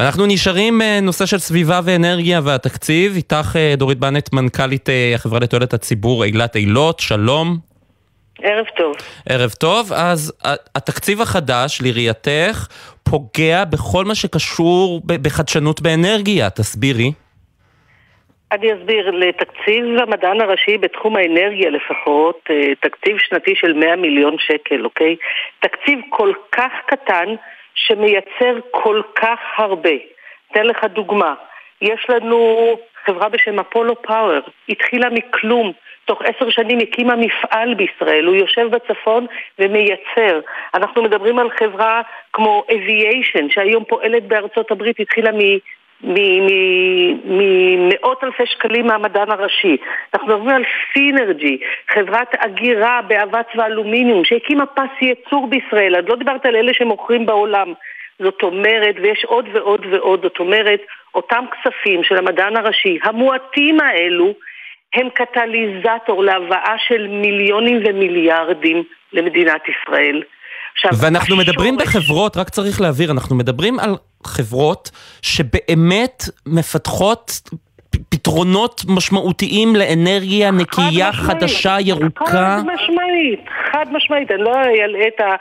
אנחנו 0.00 0.26
נשארים 0.26 0.82
אה, 0.82 0.98
נושא 1.02 1.26
של 1.26 1.38
סביבה 1.38 1.80
ואנרגיה 1.84 2.40
והתקציב. 2.44 3.16
איתך 3.16 3.56
אה, 3.56 3.74
דורית 3.76 3.98
בנט, 3.98 4.32
מנכ"לית 4.32 4.88
אה, 4.88 5.12
החברה 5.14 5.40
לתועלת 5.40 5.74
הציבור 5.74 6.24
אילת 6.24 6.56
אילות, 6.56 7.00
שלום. 7.00 7.58
ערב 8.42 8.66
טוב. 8.76 8.94
ערב 9.28 9.50
טוב. 9.50 9.92
אז 9.92 10.32
התקציב 10.74 11.20
החדש, 11.20 11.82
לראייתך, 11.82 12.68
פוגע 13.02 13.64
בכל 13.64 14.04
מה 14.04 14.14
שקשור 14.14 15.02
בחדשנות 15.06 15.80
באנרגיה. 15.80 16.50
תסבירי. 16.50 17.12
אני 18.52 18.72
אסביר, 18.74 19.10
לתקציב 19.10 19.84
המדען 19.98 20.40
הראשי 20.40 20.78
בתחום 20.78 21.16
האנרגיה 21.16 21.70
לפחות, 21.70 22.50
תקציב 22.80 23.18
שנתי 23.18 23.54
של 23.56 23.72
100 23.72 23.96
מיליון 23.96 24.36
שקל, 24.38 24.84
אוקיי? 24.84 25.16
תקציב 25.60 25.98
כל 26.08 26.32
כך 26.52 26.72
קטן 26.86 27.34
שמייצר 27.74 28.58
כל 28.70 29.02
כך 29.14 29.38
הרבה. 29.56 29.90
אתן 30.52 30.66
לך 30.66 30.84
דוגמה, 30.84 31.34
יש 31.82 32.06
לנו 32.08 32.76
חברה 33.04 33.28
בשם 33.28 33.58
אפולו 33.58 34.02
פאוור, 34.02 34.40
התחילה 34.68 35.10
מכלום, 35.10 35.72
תוך 36.04 36.22
עשר 36.22 36.50
שנים 36.50 36.78
הקימה 36.78 37.16
מפעל 37.16 37.74
בישראל, 37.74 38.24
הוא 38.24 38.34
יושב 38.34 38.66
בצפון 38.70 39.26
ומייצר. 39.58 40.40
אנחנו 40.74 41.02
מדברים 41.02 41.38
על 41.38 41.50
חברה 41.50 42.02
כמו 42.32 42.64
אביישן, 42.74 43.50
שהיום 43.50 43.84
פועלת 43.84 44.22
בארצות 44.22 44.70
הברית, 44.70 45.00
התחילה 45.00 45.30
ממאות 47.24 48.24
אלפי 48.24 48.46
שקלים 48.46 48.86
מהמדען 48.86 49.30
הראשי. 49.30 49.76
אנחנו 50.14 50.28
מדברים 50.28 50.48
על 50.48 50.64
סינרג'י, 50.92 51.58
חברת 51.88 52.34
אגירה 52.38 53.00
באבץ 53.02 53.46
ואלומיניום, 53.54 54.24
שהקימה 54.24 54.66
פס 54.66 55.02
ייצור 55.02 55.46
בישראל, 55.46 55.98
את 55.98 56.08
לא 56.08 56.16
דיברת 56.16 56.46
על 56.46 56.56
אלה 56.56 56.74
שמוכרים 56.74 57.26
בעולם. 57.26 57.72
זאת 58.18 58.42
אומרת, 58.42 58.94
ויש 59.02 59.24
עוד 59.24 59.48
ועוד 59.52 59.86
ועוד, 59.90 60.22
זאת 60.22 60.38
אומרת, 60.38 60.80
אותם 61.14 61.44
כספים 61.52 62.04
של 62.04 62.16
המדען 62.16 62.56
הראשי, 62.56 62.98
המועטים 63.02 63.80
האלו, 63.80 64.34
הם 64.94 65.08
קטליזטור 65.10 66.24
להבאה 66.24 66.74
של 66.78 67.06
מיליונים 67.06 67.80
ומיליארדים 67.84 68.82
למדינת 69.12 69.62
ישראל. 69.68 70.22
עכשיו, 70.74 70.90
ואנחנו 71.02 71.34
השורש... 71.34 71.48
מדברים 71.48 71.76
בחברות, 71.76 72.36
רק 72.36 72.48
צריך 72.48 72.80
להבהיר, 72.80 73.10
אנחנו 73.10 73.36
מדברים 73.36 73.78
על 73.78 73.96
חברות 74.24 74.90
שבאמת 75.22 76.22
מפתחות 76.46 77.40
פתרונות 78.10 78.82
משמעותיים 78.88 79.76
לאנרגיה 79.76 80.50
נקייה, 80.50 81.12
חדשה, 81.12 81.76
ירוקה. 81.80 82.24
חד 82.24 82.62
משמעית, 82.74 83.40
חד 83.72 83.86
משמעית. 83.92 84.30
אני 84.30 84.42
לא 84.42 84.52
אלאה 84.54 85.08
את, 85.08 85.20
ה, 85.20 85.34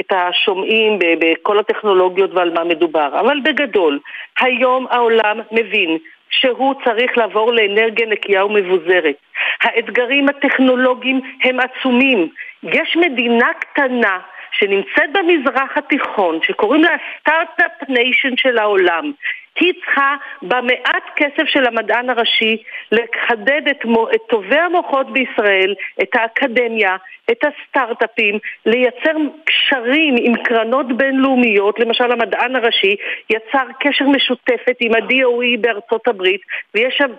את 0.00 0.12
השומעים 0.12 0.98
בכל 0.98 1.58
הטכנולוגיות 1.58 2.30
ועל 2.34 2.50
מה 2.54 2.64
מדובר, 2.64 3.20
אבל 3.20 3.36
בגדול, 3.44 3.98
היום 4.40 4.86
העולם 4.90 5.40
מבין 5.52 5.98
שהוא 6.30 6.74
צריך 6.84 7.10
לעבור 7.16 7.52
לאנרגיה 7.52 8.06
נקייה 8.06 8.44
ומבוזרת. 8.44 9.14
האתגרים 9.62 10.28
הטכנולוגיים 10.28 11.20
הם 11.44 11.56
עצומים. 11.60 12.28
יש 12.62 12.96
מדינה 12.96 13.46
קטנה 13.60 14.18
שנמצאת 14.52 15.12
במזרח 15.12 15.76
התיכון, 15.76 16.38
שקוראים 16.42 16.84
לה 16.84 16.96
Start-Up 17.20 17.88
Nation 17.88 18.36
של 18.36 18.58
העולם, 18.58 19.12
היא 19.60 19.72
צריכה 19.84 20.16
במעט 20.42 21.04
כסף 21.16 21.44
של 21.46 21.66
המדען 21.66 22.10
הראשי 22.10 22.62
לחדד 22.92 23.62
את, 23.70 23.84
את 24.14 24.20
טובי 24.28 24.58
המוחות 24.58 25.12
בישראל, 25.12 25.74
את 26.02 26.08
האקדמיה, 26.14 26.96
את 27.30 27.44
הסטארט-אפים, 27.44 28.38
לייצר 28.66 29.12
קשרים 29.44 30.14
עם 30.18 30.36
קרנות 30.36 30.96
בינלאומיות, 30.96 31.80
למשל 31.80 32.12
המדען 32.12 32.56
הראשי 32.56 32.96
יצר 33.30 33.66
קשר 33.80 34.04
משותפת 34.04 34.76
עם 34.80 34.94
ה-DOE 34.94 35.60
בארצות 35.60 36.08
הברית, 36.08 36.40
ויש 36.74 36.94
שם 36.98 37.12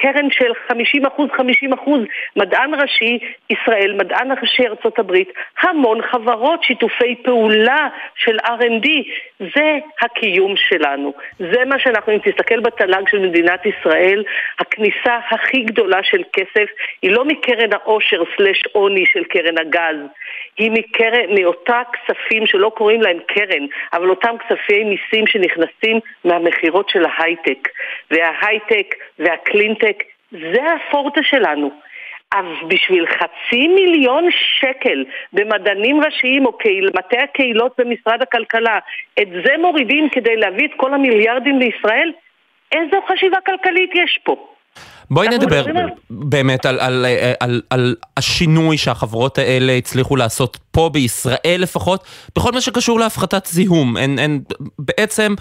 קרן 0.00 0.30
של 0.30 0.52
50 0.68 1.06
אחוז, 1.06 1.28
50 1.36 1.72
אחוז, 1.72 2.00
מדען 2.36 2.74
ראשי 2.74 3.18
ישראל, 3.50 3.92
מדען 3.92 4.30
ראשי 4.42 4.66
ארצות 4.66 4.98
הברית, 4.98 5.32
המון 5.62 6.02
חברות, 6.02 6.62
שיתופי 6.62 7.14
פעולה 7.24 7.88
של 8.16 8.36
R&D, 8.38 8.88
זה 9.40 9.78
הקיום 10.02 10.54
שלנו. 10.56 11.12
זה 11.38 11.64
מה 11.64 11.78
שאנחנו, 11.78 12.12
אם 12.12 12.18
תסתכל 12.18 12.60
בתל"ג 12.60 13.08
של 13.08 13.18
מדינת 13.18 13.66
ישראל, 13.66 14.24
הכניסה 14.58 15.18
הכי 15.30 15.62
גדולה 15.62 16.02
של 16.02 16.22
כסף 16.32 16.68
היא 17.02 17.10
לא 17.10 17.24
מקרן 17.24 17.72
העושר 17.72 18.22
סלש 18.36 18.62
עוני 18.72 19.04
של 19.06 19.24
קרן 19.24 19.58
הגז, 19.58 19.96
היא 20.58 20.70
מקרן, 20.70 21.34
מאותה 21.38 21.82
כספים 21.92 22.46
שלא 22.46 22.72
קוראים 22.76 23.02
להם 23.02 23.18
קרן, 23.26 23.66
אבל 23.92 24.10
אותם 24.10 24.34
כספי 24.38 24.84
מיסים 24.84 25.26
שנכנסים 25.26 26.00
מהמכירות 26.24 26.88
של 26.88 27.04
ההייטק. 27.04 27.68
וההייטק 28.10 28.94
והקלינטק 29.18 29.87
זה 30.30 30.62
הפורטה 30.74 31.20
שלנו. 31.22 31.70
אז 32.32 32.44
בשביל 32.68 33.06
חצי 33.06 33.68
מיליון 33.68 34.28
שקל 34.60 35.04
במדענים 35.32 36.00
ראשיים 36.00 36.46
או 36.46 36.52
מטה 36.94 37.16
הקהילות 37.24 37.72
במשרד 37.78 38.22
הכלכלה, 38.22 38.78
את 39.22 39.28
זה 39.44 39.52
מורידים 39.60 40.08
כדי 40.12 40.36
להביא 40.36 40.66
את 40.66 40.70
כל 40.76 40.94
המיליארדים 40.94 41.58
לישראל? 41.58 42.12
איזו 42.72 42.96
חשיבה 43.08 43.36
כלכלית 43.46 43.90
יש 43.94 44.20
פה? 44.24 44.48
בואי 45.10 45.28
נדבר 45.28 45.64
באמת 46.10 46.66
על, 46.66 46.80
על, 46.80 47.06
על, 47.40 47.62
על, 47.70 47.94
השינוי 48.16 48.78
שהחברות 48.78 49.38
האלה 49.38 49.72
הצליחו 49.72 50.16
לעשות 50.16 50.56
פה 50.70 50.90
בישראל 50.92 51.58
לפחות, 51.58 52.04
בכל 52.36 52.52
מה 52.52 52.60
שקשור 52.60 53.00
להפחתת 53.00 53.46
זיהום. 53.46 53.96
הן 53.96 54.40
בעצם... 54.78 55.34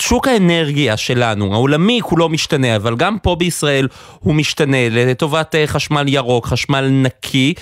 שוק 0.00 0.28
האנרגיה 0.28 0.96
שלנו, 0.96 1.54
העולמי 1.54 2.00
כולו 2.02 2.28
משתנה, 2.28 2.76
אבל 2.76 2.92
גם 2.98 3.14
פה 3.22 3.36
בישראל 3.38 3.86
הוא 4.20 4.34
משתנה 4.34 4.88
לטובת 4.90 5.54
אה, 5.54 5.66
חשמל 5.66 6.04
ירוק, 6.08 6.46
חשמל 6.46 6.84
נקי, 7.04 7.54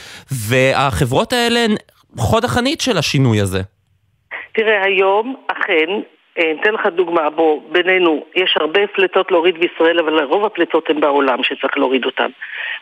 והחברות 0.49 1.33
האלה 1.33 1.61
הן 1.61 1.75
חוד 2.19 2.45
החנית 2.45 2.81
של 2.81 2.99
השינוי 2.99 3.41
הזה. 3.41 3.61
תראה, 4.53 4.85
היום 4.85 5.37
אכן 5.47 5.89
אה, 6.39 6.53
אתן 6.61 6.75
לך 6.75 6.87
דוגמה, 6.87 7.31
בוא, 7.31 7.61
בינינו, 7.73 8.25
יש 8.35 8.57
הרבה 8.61 8.87
פליטות 8.87 9.31
להוריד 9.31 9.59
בישראל, 9.59 9.99
אבל 9.99 10.25
רוב 10.25 10.45
הפליטות 10.45 10.91
הן 10.91 11.01
בעולם 11.01 11.43
שצריך 11.43 11.79
להוריד 11.79 12.05
אותן. 12.05 12.31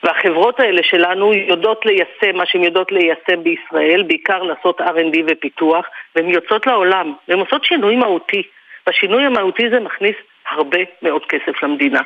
והחברות 0.02 0.60
האלה 0.60 0.82
שלנו 0.82 1.34
יודעות 1.34 1.86
ליישם 1.86 2.36
מה 2.36 2.46
שהן 2.46 2.62
יודעות 2.62 2.92
ליישם 2.92 3.42
בישראל, 3.42 4.02
בעיקר 4.02 4.42
לעשות 4.42 4.80
R&D 4.80 5.18
ופיתוח, 5.26 5.86
והן 6.16 6.28
יוצאות 6.28 6.66
לעולם, 6.66 7.12
והן 7.28 7.38
עושות 7.38 7.64
שינוי 7.64 7.96
מהותי. 7.96 8.42
והשינוי 8.86 9.24
המהותי 9.24 9.70
זה 9.70 9.80
מכניס 9.80 10.16
הרבה 10.50 10.78
מאוד 11.02 11.22
כסף 11.26 11.62
למדינה. 11.62 12.00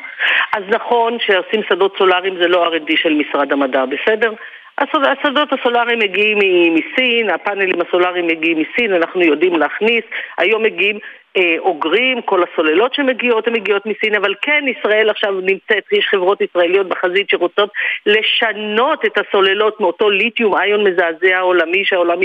אז 0.57 0.62
נכון 0.69 1.19
שעושים 1.21 1.62
שדות 1.69 1.95
סולאריים 1.99 2.37
זה 2.43 2.49
לא 2.49 2.67
R&D 2.67 2.97
של 2.97 3.14
משרד 3.14 3.53
המדע, 3.53 3.85
בסדר? 3.85 4.33
השדות 4.79 5.53
הסולאריים 5.53 5.99
מגיעים 5.99 6.38
מסין, 6.75 7.31
הפאנלים 7.31 7.81
הסולאריים 7.81 8.27
מגיעים 8.27 8.59
מסין, 8.59 8.95
אנחנו 8.95 9.23
יודעים 9.23 9.57
להכניס, 9.57 10.05
היום 10.38 10.62
מגיעים 10.62 10.99
אה, 11.37 11.57
אוגרים, 11.59 12.23
כל 12.23 12.43
הסוללות 12.43 12.95
שמגיעות 12.95 13.49
הן 13.49 13.53
מגיעות 13.53 13.87
מסין, 13.87 14.14
אבל 14.14 14.35
כן, 14.43 14.64
ישראל 14.69 15.11
עכשיו 15.11 15.33
נמצאת, 15.33 15.85
יש 15.93 16.07
חברות 16.11 16.41
ישראליות 16.41 16.88
בחזית 16.88 17.31
שרוצות 17.31 17.71
לשנות 18.07 19.05
את 19.05 19.19
הסוללות 19.19 19.81
מאותו 19.81 20.11
ליתיום 20.11 20.55
איון 20.57 20.85
מזעזע 20.85 21.38
עולמי 21.38 21.85
שהעולם 21.85 22.19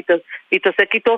מתעסק 0.51 0.93
איתו 0.93 1.17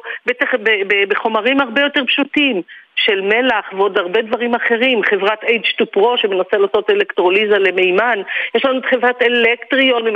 בחומרים 1.07 1.59
הרבה 1.59 1.81
יותר 1.81 2.05
פשוטים. 2.05 2.61
של 2.95 3.21
מלח 3.21 3.65
ועוד 3.73 3.97
הרבה 3.97 4.21
דברים 4.21 4.55
אחרים, 4.55 5.03
חברת 5.03 5.43
H2 5.43 5.97
Pro 5.97 6.17
שמנסה 6.17 6.57
לעשות 6.57 6.89
אלקטרוליזה 6.89 7.59
למימן, 7.59 8.21
יש 8.55 8.65
לנו 8.65 8.79
את 8.79 8.85
חברת 8.85 9.21
אלקטריון 9.21 10.07
עם 10.07 10.13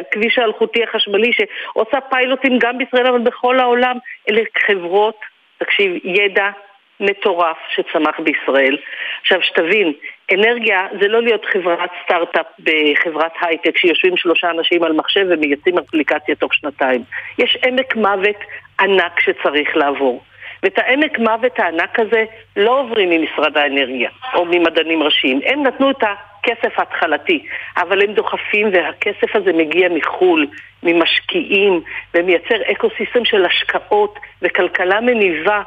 הכביש 0.00 0.38
האלחוטי 0.38 0.82
החשמלי 0.84 1.30
שעושה 1.32 2.00
פיילוטים 2.00 2.58
גם 2.58 2.78
בישראל 2.78 3.06
אבל 3.06 3.20
בכל 3.20 3.60
העולם, 3.60 3.96
אלה 4.30 4.42
חברות, 4.66 5.20
תקשיב, 5.58 5.92
ידע 6.04 6.50
מטורף 7.00 7.56
שצמח 7.68 8.20
בישראל. 8.20 8.76
עכשיו 9.20 9.42
שתבין, 9.42 9.92
אנרגיה 10.34 10.86
זה 11.00 11.08
לא 11.08 11.22
להיות 11.22 11.44
חברת 11.44 11.90
סטארט-אפ 12.04 12.46
בחברת 12.58 13.32
הייטק 13.40 13.78
שיושבים 13.78 14.16
שלושה 14.16 14.50
אנשים 14.50 14.82
על 14.82 14.92
מחשב 14.92 15.26
ומייצאים 15.30 15.78
אפליקציה 15.78 16.34
תוך 16.34 16.54
שנתיים. 16.54 17.02
יש 17.38 17.58
עמק 17.66 17.96
מוות 17.96 18.36
ענק 18.80 19.20
שצריך 19.20 19.76
לעבור. 19.76 20.22
ואת 20.62 20.78
העמק 20.78 21.18
מוות 21.18 21.58
הענק 21.58 22.00
הזה 22.00 22.24
לא 22.56 22.80
עוברים 22.80 23.10
ממשרד 23.10 23.56
האנרגיה 23.56 24.10
או 24.34 24.44
ממדענים 24.44 25.02
ראשיים. 25.02 25.40
הם 25.44 25.62
נתנו 25.62 25.90
את 25.90 26.02
הכסף 26.02 26.78
ההתחלתי, 26.78 27.46
אבל 27.76 28.02
הם 28.02 28.12
דוחפים 28.12 28.70
והכסף 28.72 29.36
הזה 29.36 29.52
מגיע 29.52 29.88
מחו"ל, 29.88 30.46
ממשקיעים, 30.82 31.80
ומייצר 32.14 32.56
ecosystem 32.72 33.24
של 33.24 33.44
השקעות 33.44 34.18
וכלכלה 34.42 35.00
מניבה. 35.00 35.62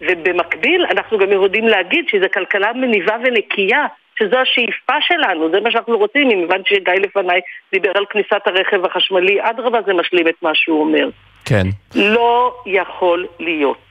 ובמקביל 0.00 0.86
אנחנו 0.90 1.18
גם 1.18 1.32
יודעים 1.32 1.68
להגיד 1.68 2.04
שזו 2.08 2.26
כלכלה 2.34 2.72
מניבה 2.72 3.16
ונקייה, 3.24 3.86
שזו 4.18 4.36
השאיפה 4.36 4.92
שלנו, 5.00 5.50
זה 5.50 5.60
מה 5.60 5.70
שאנחנו 5.70 5.98
רוצים, 5.98 6.30
אם 6.30 6.44
הבנתי 6.44 6.74
שגיא 6.74 6.94
לפניי 6.94 7.40
דיבר 7.72 7.90
על 7.94 8.04
כניסת 8.10 8.46
הרכב 8.46 8.84
החשמלי, 8.84 9.38
אדרבה 9.40 9.78
זה 9.86 9.92
משלים 9.92 10.28
את 10.28 10.34
מה 10.42 10.50
שהוא 10.54 10.80
אומר. 10.80 11.08
כן. 11.44 11.62
לא 11.94 12.54
יכול 12.66 13.26
להיות 13.40 13.88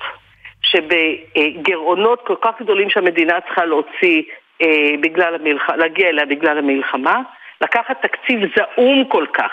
שבגירעונות 0.71 2.21
כל 2.27 2.35
כך 2.41 2.61
גדולים 2.61 2.89
שהמדינה 2.89 3.41
צריכה 3.41 3.65
להוציא 3.65 4.21
אה, 4.61 4.95
בגלל 5.01 5.35
המלחמה, 5.35 5.75
להגיע 5.77 6.09
אליה 6.09 6.25
בגלל 6.25 6.57
המלחמה, 6.57 7.21
לקחת 7.61 8.01
תקציב 8.01 8.39
זעום 8.55 9.05
כל 9.05 9.25
כך 9.33 9.51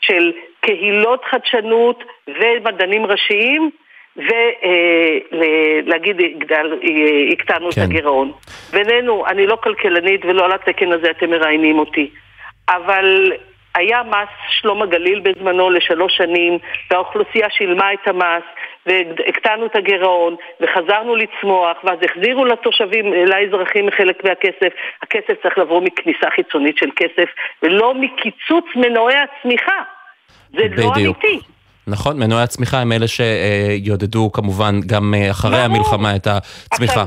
של 0.00 0.32
קהילות 0.60 1.24
חדשנות 1.24 2.04
ומדענים 2.28 3.06
ראשיים 3.06 3.70
ולהגיד, 5.32 6.16
הקטנו 7.32 7.70
כן. 7.70 7.80
את 7.80 7.86
הגירעון. 7.88 8.32
בינינו, 8.72 9.26
אני 9.26 9.46
לא 9.46 9.56
כלכלנית 9.56 10.24
ולא 10.24 10.44
על 10.44 10.52
התקן 10.52 10.92
הזה 10.92 11.10
אתם 11.10 11.30
מראיינים 11.30 11.78
אותי. 11.78 12.10
אבל 12.68 13.32
היה 13.74 14.02
מס 14.02 14.28
שלום 14.60 14.82
הגליל 14.82 15.20
בזמנו 15.20 15.70
לשלוש 15.70 16.16
שנים, 16.16 16.58
והאוכלוסייה 16.90 17.50
שילמה 17.50 17.92
את 17.92 18.08
המס, 18.08 18.42
והקטנו 18.88 19.66
את 19.66 19.76
הגירעון, 19.76 20.36
וחזרנו 20.60 21.16
לצמוח, 21.16 21.76
ואז 21.84 21.98
החזירו 22.04 22.44
לתושבים, 22.44 23.12
לאזרחים 23.12 23.90
חלק 23.90 24.24
מהכסף. 24.24 24.72
הכסף 25.02 25.42
צריך 25.42 25.58
לבוא 25.58 25.80
מכניסה 25.80 26.30
חיצונית 26.36 26.76
של 26.76 26.90
כסף, 26.96 27.28
ולא 27.62 27.94
מקיצוץ 27.94 28.64
מנועי 28.76 29.16
הצמיחה. 29.16 29.82
זה 30.50 30.62
לא 30.62 30.90
בדיוק. 30.90 30.96
לא 30.96 31.28
אמיתי. 31.28 31.40
נכון, 31.86 32.18
מנועי 32.18 32.42
הצמיחה 32.42 32.78
הם 32.80 32.92
אלה 32.92 33.06
שיעודדו 33.08 34.32
כמובן 34.32 34.80
גם 34.86 35.14
אה, 35.16 35.30
אחרי 35.30 35.60
המלחמה 35.60 36.16
את 36.16 36.26
הצמיחה. 36.26 37.04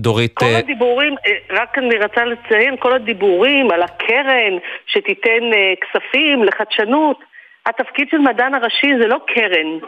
דורית... 0.00 0.34
כל 0.34 0.44
אה, 0.44 0.58
הדיבורים, 0.58 1.14
אה, 1.26 1.62
רק 1.62 1.78
אני 1.78 2.02
רוצה 2.02 2.24
לציין, 2.24 2.76
כל 2.78 2.92
הדיבורים 2.92 3.70
על 3.70 3.82
הקרן 3.82 4.58
שתיתן 4.86 5.44
כספים 5.80 6.44
לחדשנות, 6.44 7.18
התפקיד 7.66 8.08
של 8.10 8.18
מדען 8.18 8.54
הראשי 8.54 8.90
זה 9.00 9.06
לא 9.06 9.18
קרן. 9.26 9.78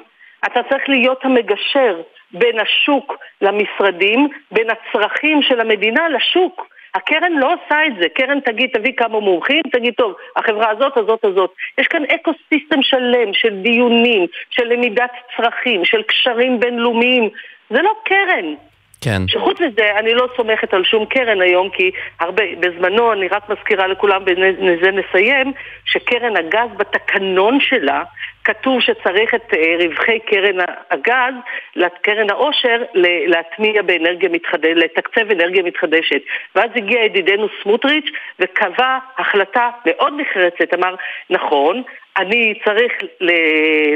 אתה 0.47 0.61
צריך 0.71 0.89
להיות 0.89 1.25
המגשר 1.25 2.01
בין 2.33 2.61
השוק 2.61 3.17
למשרדים, 3.41 4.29
בין 4.51 4.67
הצרכים 4.71 5.43
של 5.43 5.61
המדינה 5.61 6.09
לשוק. 6.09 6.67
הקרן 6.95 7.33
לא 7.33 7.53
עושה 7.55 7.87
את 7.87 7.93
זה. 8.01 8.09
קרן 8.09 8.41
תגיד, 8.41 8.71
תביא 8.73 8.93
כמה 8.97 9.21
מומחים, 9.21 9.63
תגיד, 9.73 9.95
טוב, 9.95 10.15
החברה 10.37 10.71
הזאת, 10.71 10.97
הזאת, 10.97 11.25
הזאת. 11.25 11.55
יש 11.79 11.87
כאן 11.87 12.05
אקו 12.05 12.31
סיסטם 12.49 12.83
שלם 12.83 13.33
של 13.33 13.63
דיונים, 13.63 14.27
של 14.51 14.65
למידת 14.65 15.11
צרכים, 15.37 15.85
של 15.85 16.03
קשרים 16.03 16.61
בינלאומיים. 16.61 17.29
זה 17.71 17.83
לא 17.83 17.93
קרן. 18.05 18.55
כן. 19.01 19.29
שחוץ 19.29 19.61
מזה, 19.61 19.99
אני 19.99 20.15
לא 20.15 20.29
סומכת 20.37 20.75
על 20.75 20.85
שום 20.85 21.07
קרן 21.07 21.41
היום, 21.41 21.71
כי 21.71 21.91
הרבה, 22.21 22.43
בזמנו, 22.61 23.13
אני 23.13 23.29
רק 23.29 23.49
מזכירה 23.49 23.87
לכולם, 23.87 24.25
בזה 24.25 24.91
נסיים, 24.91 25.53
שקרן 25.85 26.37
הגז 26.37 26.77
בתקנון 26.77 27.59
שלה, 27.61 28.03
כתוב 28.45 28.81
שצריך 28.81 29.35
את 29.35 29.55
אה, 29.55 29.77
רווחי 29.87 30.19
קרן 30.21 30.59
הגז, 30.91 31.35
לקרן 31.77 32.31
העושר, 32.31 32.83
להטמיע 33.27 33.83
באנרגיה 33.83 34.29
מתחדשת, 34.29 34.77
לתקצב 34.77 35.31
אנרגיה 35.31 35.63
מתחדשת. 35.63 36.23
ואז 36.55 36.71
הגיע 36.77 37.05
ידידנו 37.05 37.47
סמוטריץ' 37.63 38.11
וקבע 38.39 38.99
החלטה 39.19 39.71
מאוד 39.87 40.13
נחרצת, 40.21 40.75
אמר, 40.75 40.95
נכון, 41.31 41.83
אני 42.19 42.55
צריך 42.65 42.93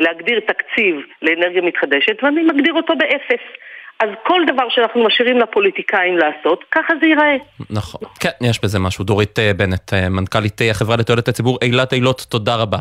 להגדיר 0.00 0.40
תקציב 0.40 0.96
לאנרגיה 1.22 1.62
מתחדשת 1.62 2.22
ואני 2.22 2.42
מגדיר 2.42 2.74
אותו 2.74 2.94
באפס. 2.96 3.44
אז 4.00 4.09
כל 4.26 4.40
דבר 4.52 4.64
שאנחנו 4.68 5.04
משאירים 5.04 5.38
לפוליטיקאים 5.38 6.18
לעשות, 6.18 6.64
ככה 6.70 6.94
זה 7.00 7.07
ייראה. 7.07 7.37
נכון, 7.70 8.00
כן, 8.20 8.30
יש 8.42 8.61
בזה 8.64 8.78
משהו. 8.78 9.04
דורית 9.04 9.38
אה, 9.38 9.54
בנט, 9.57 9.92
אה, 9.92 10.09
מנכ"לית 10.09 10.61
החברה 10.70 10.96
לתועלת 10.96 11.28
הציבור, 11.28 11.59
אילת 11.62 11.92
אילות, 11.92 12.26
תודה 12.30 12.57
רבה. 12.57 12.78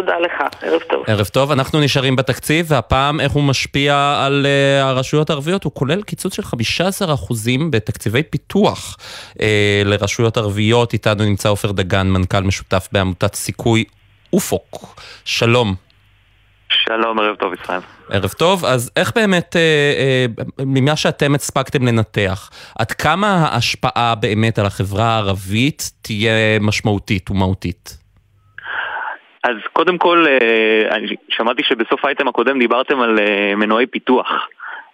תודה 0.00 0.18
לך, 0.18 0.32
ערב 0.62 0.80
טוב. 0.80 1.04
ערב 1.06 1.26
טוב, 1.26 1.50
אנחנו 1.50 1.80
נשארים 1.80 2.16
בתקציב, 2.16 2.66
והפעם 2.68 3.20
איך 3.20 3.32
הוא 3.32 3.42
משפיע 3.42 4.22
על 4.24 4.46
uh, 4.46 4.84
הרשויות 4.84 5.30
הערביות, 5.30 5.64
הוא 5.64 5.72
כולל 5.74 6.02
קיצוץ 6.02 6.34
של 6.34 6.42
15% 6.42 6.46
בתקציבי 7.70 8.22
פיתוח 8.22 8.96
uh, 9.32 9.40
לרשויות 9.84 10.36
ערביות. 10.36 10.92
איתנו 10.92 11.24
נמצא 11.24 11.48
עופר 11.48 11.72
דגן, 11.72 12.06
מנכ"ל 12.06 12.40
משותף 12.40 12.88
בעמותת 12.92 13.34
סיכוי 13.34 13.84
אופוק. 14.32 15.00
שלום. 15.24 15.74
שלום, 16.68 17.20
ערב 17.20 17.36
טוב 17.36 17.52
ישראל. 17.62 17.80
ערב 18.10 18.30
טוב, 18.30 18.64
אז 18.64 18.90
איך 18.96 19.12
באמת, 19.14 19.56
אה, 19.56 19.60
אה, 19.60 20.44
ממה 20.66 20.96
שאתם 20.96 21.34
הספקתם 21.34 21.86
לנתח, 21.86 22.50
עד 22.78 22.92
כמה 22.92 23.26
ההשפעה 23.26 24.14
באמת 24.14 24.58
על 24.58 24.66
החברה 24.66 25.04
הערבית 25.04 25.90
תהיה 26.02 26.58
משמעותית 26.60 27.30
ומהותית? 27.30 28.07
אז 29.44 29.56
קודם 29.72 29.98
כל, 29.98 30.26
אה, 30.28 30.96
אני 30.96 31.16
שמעתי 31.28 31.62
שבסוף 31.62 32.04
האייטם 32.04 32.28
הקודם 32.28 32.58
דיברתם 32.58 33.00
על 33.00 33.18
אה, 33.18 33.54
מנועי 33.56 33.86
פיתוח. 33.86 34.48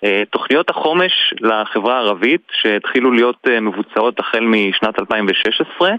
אה, 0.04 0.22
תוכניות 0.30 0.70
החומש 0.70 1.35
לחברה 1.40 1.96
הערבית, 1.96 2.42
שהתחילו 2.52 3.12
להיות 3.12 3.46
מבוצעות 3.61 4.20
החל 4.20 4.40
משנת 4.40 5.00
2016, 5.00 5.90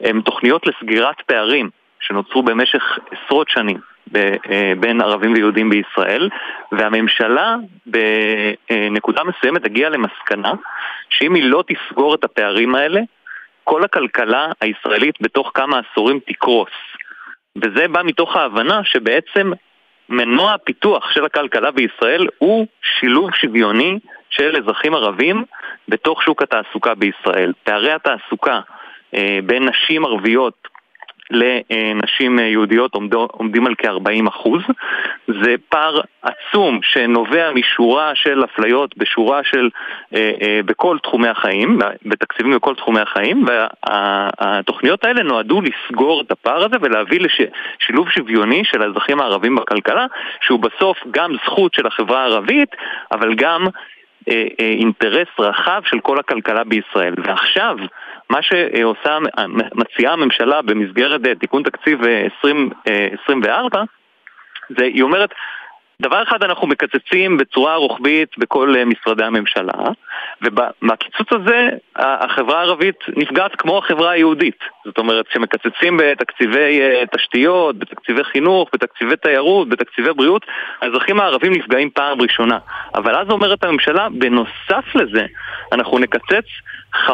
הן 0.00 0.20
תוכניות 0.20 0.66
לסגירת 0.66 1.20
פערים 1.26 1.70
שנוצרו 2.00 2.42
במשך 2.42 2.98
עשרות 3.10 3.48
שנים. 3.48 3.76
בין 4.80 5.00
ערבים 5.00 5.32
ויהודים 5.32 5.70
בישראל, 5.70 6.28
והממשלה 6.72 7.56
בנקודה 7.86 9.22
מסוימת 9.24 9.64
הגיעה 9.64 9.90
למסקנה 9.90 10.52
שאם 11.10 11.34
היא 11.34 11.44
לא 11.44 11.64
תסגור 11.66 12.14
את 12.14 12.24
הפערים 12.24 12.74
האלה, 12.74 13.00
כל 13.64 13.84
הכלכלה 13.84 14.46
הישראלית 14.60 15.14
בתוך 15.20 15.50
כמה 15.54 15.80
עשורים 15.90 16.20
תקרוס. 16.26 16.70
וזה 17.62 17.88
בא 17.88 18.02
מתוך 18.04 18.36
ההבנה 18.36 18.80
שבעצם 18.84 19.52
מנוע 20.08 20.52
הפיתוח 20.52 21.10
של 21.10 21.24
הכלכלה 21.24 21.70
בישראל 21.70 22.26
הוא 22.38 22.66
שילוב 22.82 23.34
שוויוני 23.34 23.98
של 24.30 24.56
אזרחים 24.56 24.94
ערבים 24.94 25.44
בתוך 25.88 26.22
שוק 26.22 26.42
התעסוקה 26.42 26.94
בישראל. 26.94 27.52
פערי 27.64 27.92
התעסוקה 27.92 28.60
אה, 29.14 29.38
בין 29.46 29.68
נשים 29.68 30.04
ערביות 30.04 30.68
לנשים 31.30 32.38
יהודיות 32.38 32.94
עומדים 33.30 33.66
על 33.66 33.74
כ-40 33.78 34.28
אחוז. 34.28 34.62
זה 35.26 35.54
פער 35.68 36.00
עצום 36.22 36.80
שנובע 36.82 37.52
משורה 37.52 38.14
של 38.14 38.44
אפליות 38.44 38.96
בשורה 38.96 39.40
של, 39.44 39.68
אה, 40.14 40.30
אה, 40.42 40.60
בכל 40.64 40.98
תחומי 41.02 41.28
החיים, 41.28 41.78
בתקציבים 42.06 42.56
בכל 42.56 42.74
תחומי 42.74 43.00
החיים, 43.00 43.44
והתוכניות 43.46 45.04
האלה 45.04 45.22
נועדו 45.22 45.60
לסגור 45.60 46.20
את 46.20 46.30
הפער 46.30 46.64
הזה 46.64 46.76
ולהביא 46.80 47.20
לשילוב 47.20 48.10
שוויוני 48.10 48.62
של 48.64 48.82
האזרחים 48.82 49.20
הערבים 49.20 49.56
בכלכלה, 49.56 50.06
שהוא 50.40 50.60
בסוף 50.60 50.98
גם 51.10 51.32
זכות 51.44 51.74
של 51.74 51.86
החברה 51.86 52.22
הערבית, 52.22 52.68
אבל 53.12 53.34
גם 53.34 53.66
אה, 54.28 54.44
אינטרס 54.58 55.28
רחב 55.38 55.82
של 55.84 56.00
כל 56.00 56.18
הכלכלה 56.18 56.64
בישראל. 56.64 57.14
ועכשיו, 57.24 57.76
מה 58.30 58.38
שעושה, 58.42 59.18
מציעה 59.74 60.12
הממשלה 60.12 60.62
במסגרת 60.62 61.26
אה, 61.26 61.34
תיקון 61.34 61.62
תקציב 61.62 62.00
2024, 62.04 63.78
אה, 63.78 63.82
אה, 63.82 63.86
זה, 64.78 64.84
היא 64.84 65.02
אומרת, 65.02 65.30
דבר 66.02 66.22
אחד 66.22 66.42
אנחנו 66.42 66.66
מקצצים 66.66 67.36
בצורה 67.36 67.76
רוחבית 67.76 68.28
בכל 68.38 68.74
משרדי 68.86 69.24
הממשלה, 69.24 69.72
ומהקיצוץ 70.42 71.28
הזה 71.30 71.68
החברה 71.96 72.58
הערבית 72.58 72.96
נפגעת 73.16 73.56
כמו 73.56 73.78
החברה 73.78 74.10
היהודית. 74.10 74.58
זאת 74.84 74.98
אומרת, 74.98 75.28
כשמקצצים 75.28 75.96
בתקציבי 75.96 76.80
תשתיות, 77.16 77.78
בתקציבי 77.78 78.24
חינוך, 78.24 78.68
בתקציבי 78.72 79.16
תיירות, 79.16 79.68
בתקציבי 79.68 80.12
בריאות, 80.12 80.46
האזרחים 80.80 81.20
הערבים 81.20 81.52
נפגעים 81.52 81.90
פעם 81.90 82.20
ראשונה. 82.20 82.58
אבל 82.94 83.16
אז 83.16 83.30
אומרת 83.30 83.64
הממשלה, 83.64 84.08
בנוסף 84.08 84.94
לזה, 84.94 85.26
אנחנו 85.72 85.98
נקצץ 85.98 86.46
15% 87.08 87.12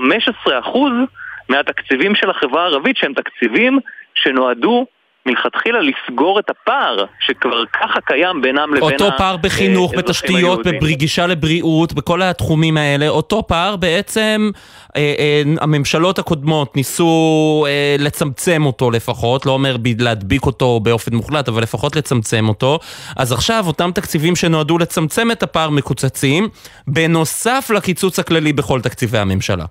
מהתקציבים 1.48 2.14
של 2.14 2.30
החברה 2.30 2.62
הערבית 2.62 2.96
שהם 2.96 3.14
תקציבים 3.14 3.78
שנועדו 4.14 4.86
מלכתחילה 5.26 5.78
לסגור 5.80 6.38
את 6.38 6.50
הפער 6.50 7.04
שכבר 7.20 7.64
ככה 7.66 8.00
קיים 8.00 8.42
בינם 8.42 8.74
לבין 8.74 8.92
אותו 8.92 9.08
פער 9.18 9.36
בחינוך, 9.36 9.92
האזרחים 9.92 9.98
בתשתיות. 9.98 10.66
בגישה 10.66 11.26
לבריאות, 11.26 11.92
בכל 11.92 12.22
התחומים 12.22 12.76
האלה, 12.76 13.08
אותו 13.08 13.46
פער 13.46 13.76
בעצם 13.76 14.50
אה, 14.96 15.14
אה, 15.18 15.42
הממשלות 15.60 16.18
הקודמות 16.18 16.76
ניסו 16.76 17.64
אה, 17.68 17.96
לצמצם 17.98 18.62
אותו 18.66 18.90
לפחות, 18.90 19.46
לא 19.46 19.52
אומר 19.52 19.76
להדביק 19.98 20.46
אותו 20.46 20.80
באופן 20.80 21.14
מוחלט, 21.14 21.48
אבל 21.48 21.62
לפחות 21.62 21.96
לצמצם 21.96 22.48
אותו. 22.48 22.78
אז 23.16 23.32
עכשיו 23.32 23.64
אותם 23.66 23.90
תקציבים 23.94 24.36
שנועדו 24.36 24.78
לצמצם 24.78 25.30
את 25.30 25.42
הפער 25.42 25.70
מקוצצים, 25.70 26.48
בנוסף 26.86 27.70
לקיצוץ 27.76 28.18
הכללי 28.18 28.52
בכל 28.52 28.80
תקציבי 28.80 29.18
הממשלה. 29.18 29.64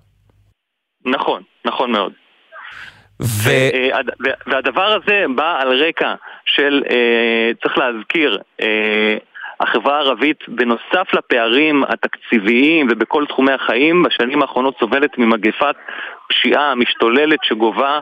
נכון, 1.05 1.41
נכון 1.65 1.91
מאוד. 1.91 2.11
ו... 3.21 3.49
והד- 3.49 4.12
והדבר 4.47 4.95
הזה 4.95 5.25
בא 5.36 5.62
על 5.62 5.84
רקע 5.84 6.13
של, 6.45 6.84
אה, 6.91 7.51
צריך 7.63 7.77
להזכיר, 7.77 8.38
אה, 8.62 9.17
החברה 9.60 9.95
הערבית 9.97 10.38
בנוסף 10.47 11.13
לפערים 11.13 11.84
התקציביים 11.88 12.88
ובכל 12.91 13.25
תחומי 13.25 13.51
החיים 13.51 14.03
בשנים 14.03 14.41
האחרונות 14.41 14.75
סובלת 14.79 15.17
ממגפת 15.17 15.75
פשיעה 16.29 16.75
משתוללת 16.75 17.39
שגובה 17.43 17.99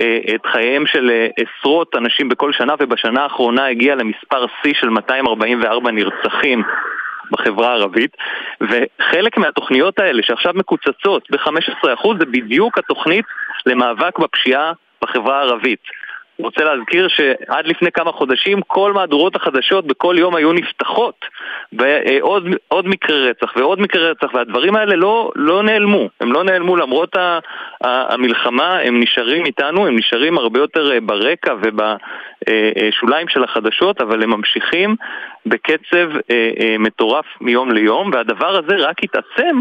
אה, 0.00 0.18
את 0.34 0.46
חייהם 0.46 0.86
של 0.86 1.10
אה, 1.10 1.26
עשרות 1.36 1.94
אנשים 1.96 2.28
בכל 2.28 2.52
שנה 2.52 2.74
ובשנה 2.80 3.22
האחרונה 3.22 3.66
הגיעה 3.66 3.96
למספר 3.96 4.46
שיא 4.62 4.74
של 4.74 4.88
244 4.88 5.90
נרצחים 5.90 6.62
בחברה 7.30 7.68
הערבית 7.68 8.16
וחלק 8.60 9.38
מהתוכניות 9.38 9.98
האלה 9.98 10.22
שעכשיו 10.22 10.52
מקוצצות 10.54 11.30
ב-15% 11.30 12.08
זה 12.18 12.26
בדיוק 12.26 12.78
התוכנית 12.78 13.24
למאבק 13.66 14.18
בפשיעה 14.18 14.72
בחברה 15.02 15.38
הערבית. 15.38 15.80
רוצה 16.42 16.64
להזכיר 16.64 17.08
שעד 17.08 17.66
לפני 17.66 17.92
כמה 17.92 18.12
חודשים 18.12 18.60
כל 18.66 18.92
מהדורות 18.92 19.36
החדשות 19.36 19.86
בכל 19.86 20.16
יום 20.18 20.34
היו 20.36 20.52
נפתחות 20.52 21.24
בעוד 21.72 22.46
עוד 22.68 22.88
מקרה 22.88 23.16
רצח 23.16 23.52
ועוד 23.56 23.80
מקרה 23.80 24.10
רצח 24.10 24.34
והדברים 24.34 24.76
האלה 24.76 24.96
לא, 24.96 25.30
לא 25.36 25.62
נעלמו, 25.62 26.08
הם 26.20 26.32
לא 26.32 26.44
נעלמו 26.44 26.76
למרות 26.76 27.16
ה, 27.16 27.38
ה, 27.84 28.14
המלחמה, 28.14 28.78
הם 28.78 29.00
נשארים 29.00 29.46
איתנו, 29.46 29.86
הם 29.86 29.96
נשארים 29.96 30.38
הרבה 30.38 30.60
יותר 30.60 30.92
אה, 30.92 31.00
ברקע 31.00 31.54
ובשוליים 31.62 33.28
של 33.28 33.44
החדשות 33.44 34.00
אבל 34.00 34.22
הם 34.22 34.30
ממשיכים 34.30 34.96
בקצב 35.46 36.16
אה, 36.30 36.50
אה, 36.60 36.76
מטורף 36.78 37.26
מיום 37.40 37.72
ליום 37.72 38.10
והדבר 38.12 38.58
הזה 38.58 38.76
רק 38.76 39.04
יתעצם 39.04 39.60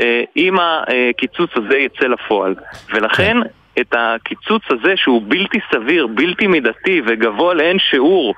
אה, 0.00 0.22
אם 0.36 0.56
הקיצוץ 0.60 1.50
הזה 1.56 1.78
יצא 1.78 2.06
לפועל. 2.06 2.54
ולכן 2.94 3.36
את 3.80 3.94
הקיצוץ 3.96 4.62
הזה 4.70 4.92
שהוא 4.96 5.22
בלתי 5.28 5.58
סביר, 5.72 6.06
בלתי 6.06 6.46
מידתי 6.46 7.02
וגבוה 7.06 7.54
לאין 7.54 7.78
שיעור 7.78 8.34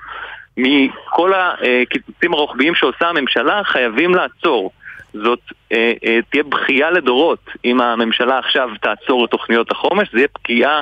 מכל 0.56 1.32
הקיצוצים 1.34 2.34
הרוחביים 2.34 2.74
שעושה 2.74 3.08
הממשלה 3.08 3.64
חייבים 3.64 4.14
לעצור. 4.14 4.70
זאת 5.14 5.40
אה, 5.72 5.92
אה, 6.06 6.18
תהיה 6.30 6.42
בכייה 6.42 6.90
לדורות 6.90 7.50
אם 7.64 7.80
הממשלה 7.80 8.38
עכשיו 8.38 8.68
תעצור 8.80 9.24
את 9.24 9.30
תוכניות 9.30 9.70
החומש, 9.70 10.08
זה 10.12 10.18
יהיה 10.18 10.28
פגיעה 10.28 10.80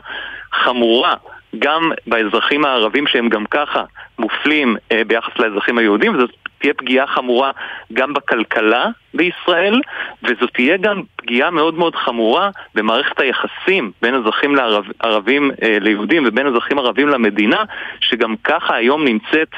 חמורה 0.53 1.15
גם 1.59 1.93
באזרחים 2.07 2.65
הערבים 2.65 3.07
שהם 3.07 3.29
גם 3.29 3.45
ככה 3.51 3.85
מופלים 4.19 4.77
אה, 4.93 5.03
ביחס 5.07 5.39
לאזרחים 5.39 5.79
היהודים, 5.79 6.15
וזאת 6.15 6.31
תהיה 6.59 6.75
פגיעה 6.75 7.07
חמורה 7.07 7.51
גם 7.93 8.15
בכלכלה 8.15 8.87
בישראל, 9.15 9.81
וזאת 10.23 10.51
תהיה 10.55 10.77
גם 10.77 11.03
פגיעה 11.17 11.51
מאוד 11.51 11.75
מאוד 11.75 11.97
חמורה 11.97 12.51
במערכת 12.75 13.21
היחסים 13.21 13.93
בין 14.03 14.15
אזרחים 14.15 14.57
לערב, 14.57 14.85
ערבים 15.01 15.51
אה, 15.63 15.79
ליהודים 15.81 16.23
ובין 16.27 16.47
אזרחים 16.47 16.79
ערבים 16.79 17.09
למדינה, 17.09 17.65
שגם 18.01 18.35
ככה 18.45 18.75
היום 18.75 19.05
נמצאת 19.05 19.49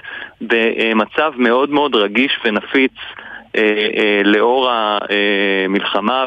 במצב 0.40 1.32
מאוד 1.36 1.70
מאוד 1.70 1.94
רגיש 1.94 2.38
ונפיץ 2.44 2.92
אה, 3.56 3.88
אה, 3.96 4.22
לאור 4.24 4.70
המלחמה 4.70 6.26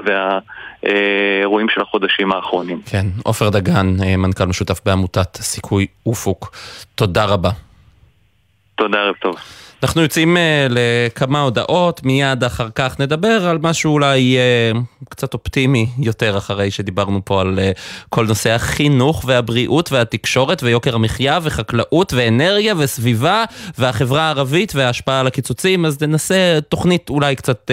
והאירועים 0.83 1.69
של 1.69 1.81
החודשים 1.81 2.31
האחרונים. 2.31 2.81
כן, 2.85 3.05
עופר 3.23 3.49
דגן, 3.49 3.95
אה, 4.03 4.17
מנכ"ל 4.17 4.45
משותף 4.45 4.81
בעמותת 4.85 5.37
סיכוי 5.37 5.87
אופוק, 6.05 6.51
תודה 6.95 7.25
רבה. 7.25 7.49
תודה, 8.75 8.97
ערב 8.97 9.15
טוב. 9.21 9.35
אנחנו 9.83 10.01
יוצאים 10.01 10.37
uh, 10.37 10.39
לכמה 10.69 11.41
הודעות, 11.41 12.03
מיד 12.03 12.43
אחר 12.43 12.67
כך 12.75 12.99
נדבר 12.99 13.47
על 13.47 13.57
משהו 13.61 13.93
אולי 13.93 14.37
uh, 14.73 15.05
קצת 15.09 15.33
אופטימי 15.33 15.89
יותר 15.99 16.37
אחרי 16.37 16.71
שדיברנו 16.71 17.21
פה 17.25 17.41
על 17.41 17.59
uh, 17.59 17.79
כל 18.09 18.25
נושא 18.25 18.49
החינוך 18.51 19.23
והבריאות 19.27 19.91
והתקשורת 19.91 20.63
ויוקר 20.63 20.95
המחיה 20.95 21.39
וחקלאות 21.41 22.13
ואנרגיה 22.13 22.73
וסביבה 22.77 23.43
והחברה 23.77 24.21
הערבית 24.21 24.75
וההשפעה 24.75 25.19
על 25.19 25.27
הקיצוצים, 25.27 25.85
אז 25.85 26.01
ננסה 26.01 26.59
תוכנית 26.69 27.09
אולי 27.09 27.35
קצת 27.35 27.71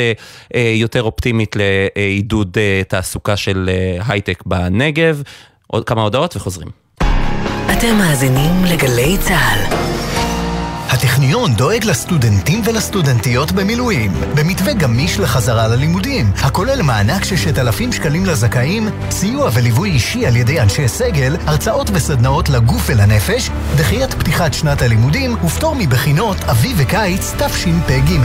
יותר 0.75 1.03
אופטימית 1.03 1.57
לעידוד 1.57 2.57
תעסוקה 2.89 3.37
של 3.37 3.71
הייטק 4.09 4.43
בנגב. 4.47 5.23
עוד 5.67 5.85
כמה 5.85 6.03
הודעות 6.03 6.37
וחוזרים. 6.37 6.69
אתם 7.73 7.97
מאזינים 7.99 8.65
לגלי 8.65 9.17
צה"ל. 9.19 10.00
הטכניון 10.93 11.55
דואג 11.55 11.85
לסטודנטים 11.85 12.63
ולסטודנטיות 12.65 13.53
במילואים, 13.53 14.13
במתווה 14.35 14.73
גמיש 14.73 15.19
לחזרה 15.21 15.69
ללימודים, 15.69 16.33
הכולל 16.37 16.83
מענק 16.83 17.25
ששת 17.25 17.59
אלפים 17.59 17.93
שקלים 17.93 18.27
לזכאים, 18.27 18.89
סיוע 19.11 19.51
וליווי 19.55 19.91
אישי 19.91 20.27
על 20.27 20.37
ידי 20.37 20.61
אנשי 20.61 20.89
סגל, 20.89 21.37
הרצאות 21.47 21.91
וסדנאות 21.93 22.49
לגוף 22.49 22.83
ולנפש, 22.87 23.51
דחיית 23.77 24.15
פתיחת 24.15 24.55
שנת 24.55 24.83
הלימודים 24.83 25.45
ופטור 25.45 25.75
מבחינות 25.79 26.37
אביב 26.51 26.77
וקיץ 26.81 27.33
תשפ"ג. 27.39 28.17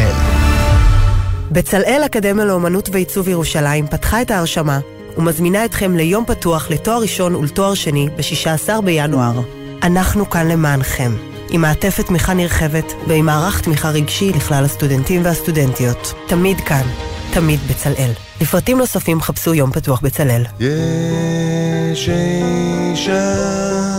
בצלאל 1.51 2.01
אקדמיה 2.05 2.45
לאומנות 2.45 2.89
ועיצוב 2.91 3.27
ירושלים 3.27 3.87
פתחה 3.87 4.21
את 4.21 4.31
ההרשמה 4.31 4.79
ומזמינה 5.17 5.65
אתכם 5.65 5.97
ליום 5.97 6.25
פתוח 6.27 6.71
לתואר 6.71 7.01
ראשון 7.01 7.35
ולתואר 7.35 7.73
שני 7.73 8.07
ב-16 8.17 8.81
בינואר. 8.81 9.41
אנחנו 9.83 10.29
כאן 10.29 10.47
למענכם. 10.47 11.34
עם 11.49 11.61
מעטפת 11.61 12.05
תמיכה 12.07 12.33
נרחבת 12.33 12.93
ועם 13.07 13.25
מערך 13.25 13.61
תמיכה 13.61 13.89
רגשי 13.89 14.31
לכלל 14.35 14.65
הסטודנטים 14.65 15.25
והסטודנטיות. 15.25 16.13
תמיד 16.27 16.59
כאן, 16.59 16.87
תמיד 17.33 17.59
בצלאל. 17.69 18.11
לפרטים 18.41 18.77
נוספים 18.77 19.21
חפשו 19.21 19.53
יום 19.53 19.71
פתוח 19.71 20.01
בצלאל. 20.01 20.43
יש 20.59 22.09
אישה 22.09 23.94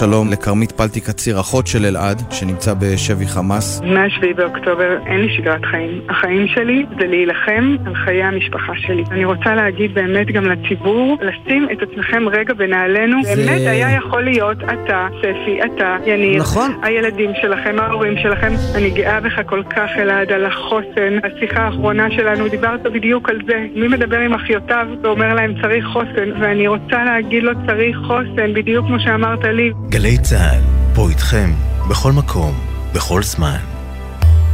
שלום 0.00 0.30
לכרמית 0.30 0.72
פלטי 0.72 1.00
קציר, 1.00 1.40
אחות 1.40 1.66
של 1.66 1.84
אלעד, 1.84 2.22
שנמצא 2.30 2.74
בשבי 2.74 3.26
חמאס. 3.26 3.80
מ-7 3.80 4.36
באוקטובר 4.36 4.98
אין 5.06 5.20
לי 5.20 5.36
שגרת 5.36 5.64
חיים. 5.64 6.00
החיים 6.08 6.46
שלי 6.48 6.86
זה 7.00 7.06
להילחם 7.06 7.76
על 7.86 7.94
חיי 7.94 8.22
המשפחה 8.22 8.72
שלי. 8.76 9.04
אני 9.10 9.24
רוצה 9.24 9.54
להגיד 9.54 9.94
באמת 9.94 10.26
גם 10.26 10.44
לציבור, 10.44 11.18
לשים 11.22 11.68
את 11.72 11.82
עצמכם 11.82 12.22
רגע 12.28 12.54
בנעלינו. 12.54 13.16
זה- 13.24 13.34
באמת 13.36 13.60
היה 13.66 13.90
יכול 13.96 14.22
להיות 14.24 14.56
אתה, 14.62 15.08
ספי, 15.18 15.60
אתה, 15.64 15.96
יניר. 16.06 16.40
נכון. 16.40 16.70
הילדים 16.82 17.30
שלכם, 17.42 17.76
ההורים 17.78 18.14
שלכם. 18.22 18.52
אני 18.74 18.90
גאה 18.90 19.20
בך 19.20 19.40
כל 19.46 19.62
כך, 19.76 19.90
אלעד, 19.98 20.32
על 20.32 20.44
החוסן. 20.46 21.18
השיחה 21.24 21.60
האחרונה 21.62 22.10
שלנו, 22.10 22.48
דיברת 22.48 22.82
בדיוק 22.82 23.28
על 23.28 23.38
זה. 23.46 23.66
מי 23.74 23.88
מדבר 23.88 24.18
עם 24.18 24.34
אחיותיו 24.34 24.86
ואומר 25.02 25.34
להם 25.34 25.54
צריך 25.62 25.84
חוסן, 25.92 26.30
ואני 26.40 26.66
רוצה 26.68 27.04
להגיד 27.04 27.42
לו 27.42 27.52
צריך 27.66 27.96
חוסן, 28.06 28.54
בדיוק 28.54 28.86
כמו 28.86 29.00
שאמרת 29.00 29.44
לי. 29.44 29.72
גלי 29.90 30.18
צה"ל, 30.18 30.62
פה 30.94 31.08
איתכם, 31.08 31.54
בכל 31.88 32.12
מקום, 32.12 32.60
בכל 32.94 33.22
זמן. 33.22 33.79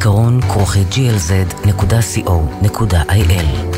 זיכרון 0.00 0.40
כרוכי 0.40 0.84
glz.co.il 0.90 1.70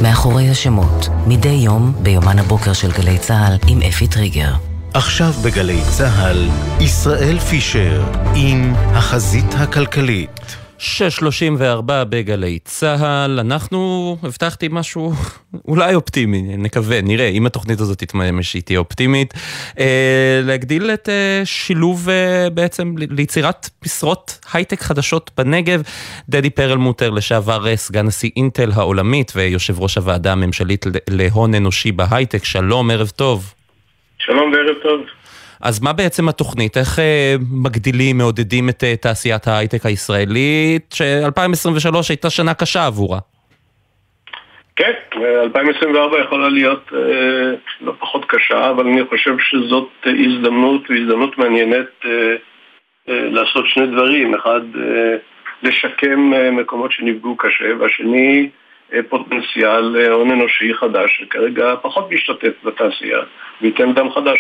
מאחורי 0.03 0.51
השמות, 0.51 1.09
מדי 1.27 1.49
יום 1.49 1.93
ביומן 2.03 2.39
הבוקר 2.39 2.73
של 2.73 2.93
גלי 2.93 3.18
צה"ל 3.18 3.57
עם 3.68 3.83
אפי 3.83 4.07
טריגר. 4.07 4.53
עכשיו 4.95 5.33
בגלי 5.45 5.81
צה"ל, 5.91 6.49
ישראל 6.81 7.39
פישר 7.39 8.05
עם 8.35 8.75
החזית 8.77 9.55
הכלכלית. 9.55 10.61
6.34 10.83 11.83
בגלי 12.09 12.59
צה"ל, 12.59 13.39
אנחנו, 13.41 14.16
הבטחתי 14.22 14.68
משהו 14.70 15.12
אולי 15.68 15.95
אופטימי, 15.95 16.57
נקווה, 16.57 17.03
נראה, 17.03 17.28
אם 17.28 17.47
התוכנית 17.47 17.80
הזאת 17.80 17.99
תתממש 17.99 18.55
היא 18.55 18.62
תהיה 18.62 18.78
אופטימית. 18.78 19.35
אה, 19.78 20.41
להגדיל 20.45 20.91
את 20.91 21.09
אה, 21.09 21.43
שילוב 21.45 22.09
אה, 22.09 22.51
בעצם 22.51 22.95
ליצירת 22.99 23.70
משרות 23.85 24.39
הייטק 24.53 24.80
חדשות 24.80 25.30
בנגב. 25.39 25.83
דדי 26.28 26.51
פרלמוטר, 26.51 27.11
לשעבר 27.11 27.68
אה, 27.68 27.76
סגן 27.76 28.07
נשיא 28.07 28.30
אינטל 28.37 28.70
העולמית 28.74 29.33
ויושב 29.37 29.80
ראש 29.80 29.97
הוועדה 29.97 30.33
הממשלית 30.33 30.87
להון 31.11 31.55
אנושי 31.55 31.93
בהייטק, 31.93 32.45
שלום, 32.45 32.91
ערב 32.91 33.09
טוב. 33.09 33.55
שלום 34.18 34.53
וערב 34.53 34.76
טוב. 34.83 35.22
אז 35.62 35.82
מה 35.82 35.92
בעצם 35.92 36.28
התוכנית? 36.28 36.76
איך 36.76 36.98
אה, 36.98 37.34
מגדילים, 37.64 38.18
מעודדים 38.18 38.68
את 38.68 38.84
אה, 38.84 38.96
תעשיית 38.96 39.46
ההייטק 39.46 39.86
הישראלית, 39.86 40.92
ש-2023 40.94 41.96
הייתה 42.08 42.30
שנה 42.30 42.54
קשה 42.54 42.86
עבורה? 42.86 43.18
כן, 44.76 44.92
2024 45.42 46.20
יכולה 46.20 46.48
להיות 46.48 46.90
אה, 46.94 47.54
לא 47.80 47.92
פחות 47.98 48.24
קשה, 48.28 48.70
אבל 48.70 48.86
אני 48.86 49.04
חושב 49.08 49.34
שזאת 49.38 49.88
הזדמנות, 50.06 50.90
והזדמנות 50.90 51.38
מעניינת 51.38 51.88
אה, 52.04 52.10
אה, 53.08 53.28
לעשות 53.30 53.64
שני 53.68 53.86
דברים. 53.86 54.34
אחד, 54.34 54.60
אה, 54.76 55.16
לשקם 55.62 56.34
אה, 56.34 56.50
מקומות 56.50 56.92
שנפגעו 56.92 57.36
קשה, 57.36 57.76
והשני, 57.78 58.50
אה, 58.92 59.00
פוטנציאל 59.08 59.96
אה, 59.96 60.12
הון 60.12 60.30
אנושי 60.30 60.74
חדש, 60.74 61.20
שכרגע 61.20 61.74
פחות 61.82 62.10
משתתף 62.10 62.52
בתעשייה, 62.64 63.18
וייתן 63.60 63.94
דם 63.94 64.10
חדש. 64.10 64.38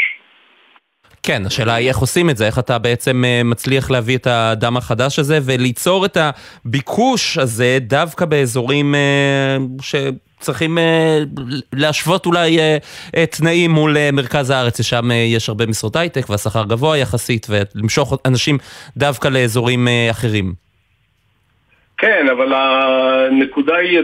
כן, 1.22 1.46
השאלה 1.46 1.74
היא 1.74 1.88
איך 1.88 1.98
עושים 1.98 2.30
את 2.30 2.36
זה, 2.36 2.46
איך 2.46 2.58
אתה 2.58 2.78
בעצם 2.78 3.24
אה, 3.24 3.42
מצליח 3.42 3.90
להביא 3.90 4.16
את 4.16 4.26
הדם 4.26 4.76
החדש 4.76 5.18
הזה 5.18 5.38
וליצור 5.42 6.04
את 6.04 6.16
הביקוש 6.16 7.38
הזה 7.38 7.78
דווקא 7.80 8.24
באזורים 8.24 8.94
אה, 8.94 9.56
שצריכים 9.80 10.78
אה, 10.78 11.18
להשוות 11.72 12.26
אולי 12.26 12.58
תנאים 13.30 13.70
מול 13.70 14.10
מרכז 14.10 14.50
הארץ, 14.50 14.78
ששם 14.78 15.10
יש 15.10 15.48
הרבה 15.48 15.66
משרות 15.66 15.96
הייטק 15.96 16.30
והשכר 16.30 16.64
גבוה 16.64 16.98
יחסית, 16.98 17.46
ולמשוך 17.50 18.14
אנשים 18.26 18.58
דווקא 18.96 19.28
לאזורים 19.28 19.88
אחרים. 20.10 20.54
כן, 22.02 22.28
אבל 22.28 22.52
הנקודה 22.54 23.76
היא, 23.76 24.00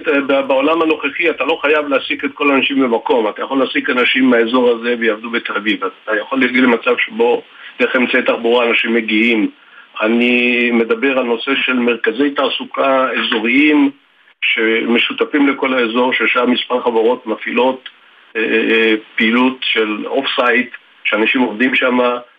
בעולם 0.46 0.82
הנוכחי 0.82 1.30
אתה 1.30 1.44
לא 1.44 1.58
חייב 1.62 1.88
להעסיק 1.88 2.24
את 2.24 2.30
כל 2.34 2.50
האנשים 2.50 2.80
במקום, 2.80 3.28
אתה 3.28 3.42
יכול 3.42 3.58
להעסיק 3.58 3.90
אנשים 3.90 4.30
מהאזור 4.30 4.70
הזה 4.70 4.94
ויעבדו 4.98 5.30
בתל 5.30 5.52
אביב, 5.56 5.84
אתה 5.84 6.16
יכול 6.16 6.40
להגיע 6.40 6.62
למצב 6.62 6.94
שבו 6.98 7.42
דרך 7.80 7.96
אמצעי 7.96 8.22
תחבורה 8.22 8.68
אנשים 8.68 8.94
מגיעים. 8.94 9.50
אני 10.00 10.70
מדבר 10.70 11.18
על 11.18 11.24
נושא 11.24 11.52
של 11.54 11.72
מרכזי 11.72 12.30
תעסוקה 12.30 13.08
אזוריים 13.10 13.90
שמשותפים 14.44 15.48
לכל 15.48 15.74
האזור, 15.74 16.12
ששם 16.12 16.50
מספר 16.50 16.82
חברות 16.82 17.26
מפעילות 17.26 17.88
אה, 18.36 18.42
אה, 18.42 18.94
פעילות 19.16 19.58
של 19.60 20.06
off-site, 20.06 20.70
שאנשים 21.04 21.40
עובדים 21.40 21.74
שם 21.74 21.98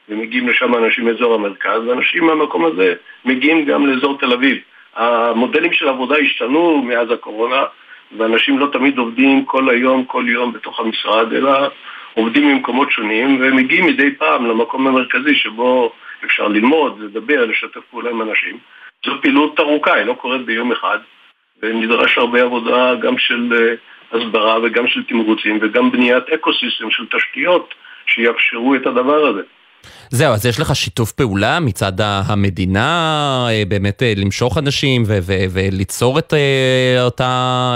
ומגיעים 0.09 0.49
לשם 0.49 0.75
אנשים 0.75 1.05
מאזור 1.05 1.35
המרכז, 1.35 1.87
ואנשים 1.87 2.23
מהמקום 2.23 2.65
הזה 2.65 2.93
מגיעים 3.25 3.65
גם 3.65 3.85
לאזור 3.85 4.17
תל 4.19 4.33
אביב. 4.33 4.57
המודלים 4.95 5.73
של 5.73 5.87
עבודה 5.87 6.17
השתנו 6.17 6.81
מאז 6.81 7.11
הקורונה, 7.11 7.63
ואנשים 8.17 8.59
לא 8.59 8.67
תמיד 8.71 8.97
עובדים 8.97 9.45
כל 9.45 9.69
היום, 9.69 10.05
כל 10.05 10.23
יום 10.27 10.53
בתוך 10.53 10.79
המשרד, 10.79 11.33
אלא 11.33 11.51
עובדים 12.13 12.47
ממקומות 12.47 12.91
שונים, 12.91 13.37
ומגיעים 13.41 13.85
מדי 13.85 14.15
פעם 14.15 14.45
למקום 14.45 14.87
המרכזי 14.87 15.35
שבו 15.35 15.91
אפשר 16.25 16.47
ללמוד, 16.47 16.99
לדבר, 16.99 17.45
לשתף 17.45 17.81
פעולה 17.91 18.09
עם 18.09 18.21
אנשים. 18.21 18.57
זו 19.05 19.11
פעילות 19.21 19.59
ארוכה, 19.59 19.93
היא 19.93 20.05
לא 20.05 20.13
קורית 20.13 20.45
ביום 20.45 20.71
אחד, 20.71 20.97
ונדרש 21.61 22.17
הרבה 22.17 22.41
עבודה 22.41 22.95
גם 22.95 23.17
של 23.17 23.53
אה, 23.53 23.73
הסברה 24.11 24.57
וגם 24.63 24.87
של 24.87 25.03
תמרוצים 25.03 25.59
וגם 25.61 25.91
בניית 25.91 26.29
אקו 26.29 26.53
של 26.53 27.05
תשתיות 27.11 27.73
שיאפשרו 28.05 28.75
את 28.75 28.87
הדבר 28.87 29.27
הזה. 29.27 29.41
זהו, 30.11 30.33
אז 30.33 30.45
יש 30.45 30.59
לך 30.59 30.75
שיתוף 30.75 31.11
פעולה 31.11 31.59
מצד 31.59 31.91
המדינה, 32.29 32.87
אה, 33.49 33.63
באמת 33.67 34.03
אה, 34.03 34.13
למשוך 34.17 34.57
אנשים 34.57 35.03
וליצור 35.53 36.19
את 36.19 36.33
אה, 36.33 37.03
אותה, 37.03 37.31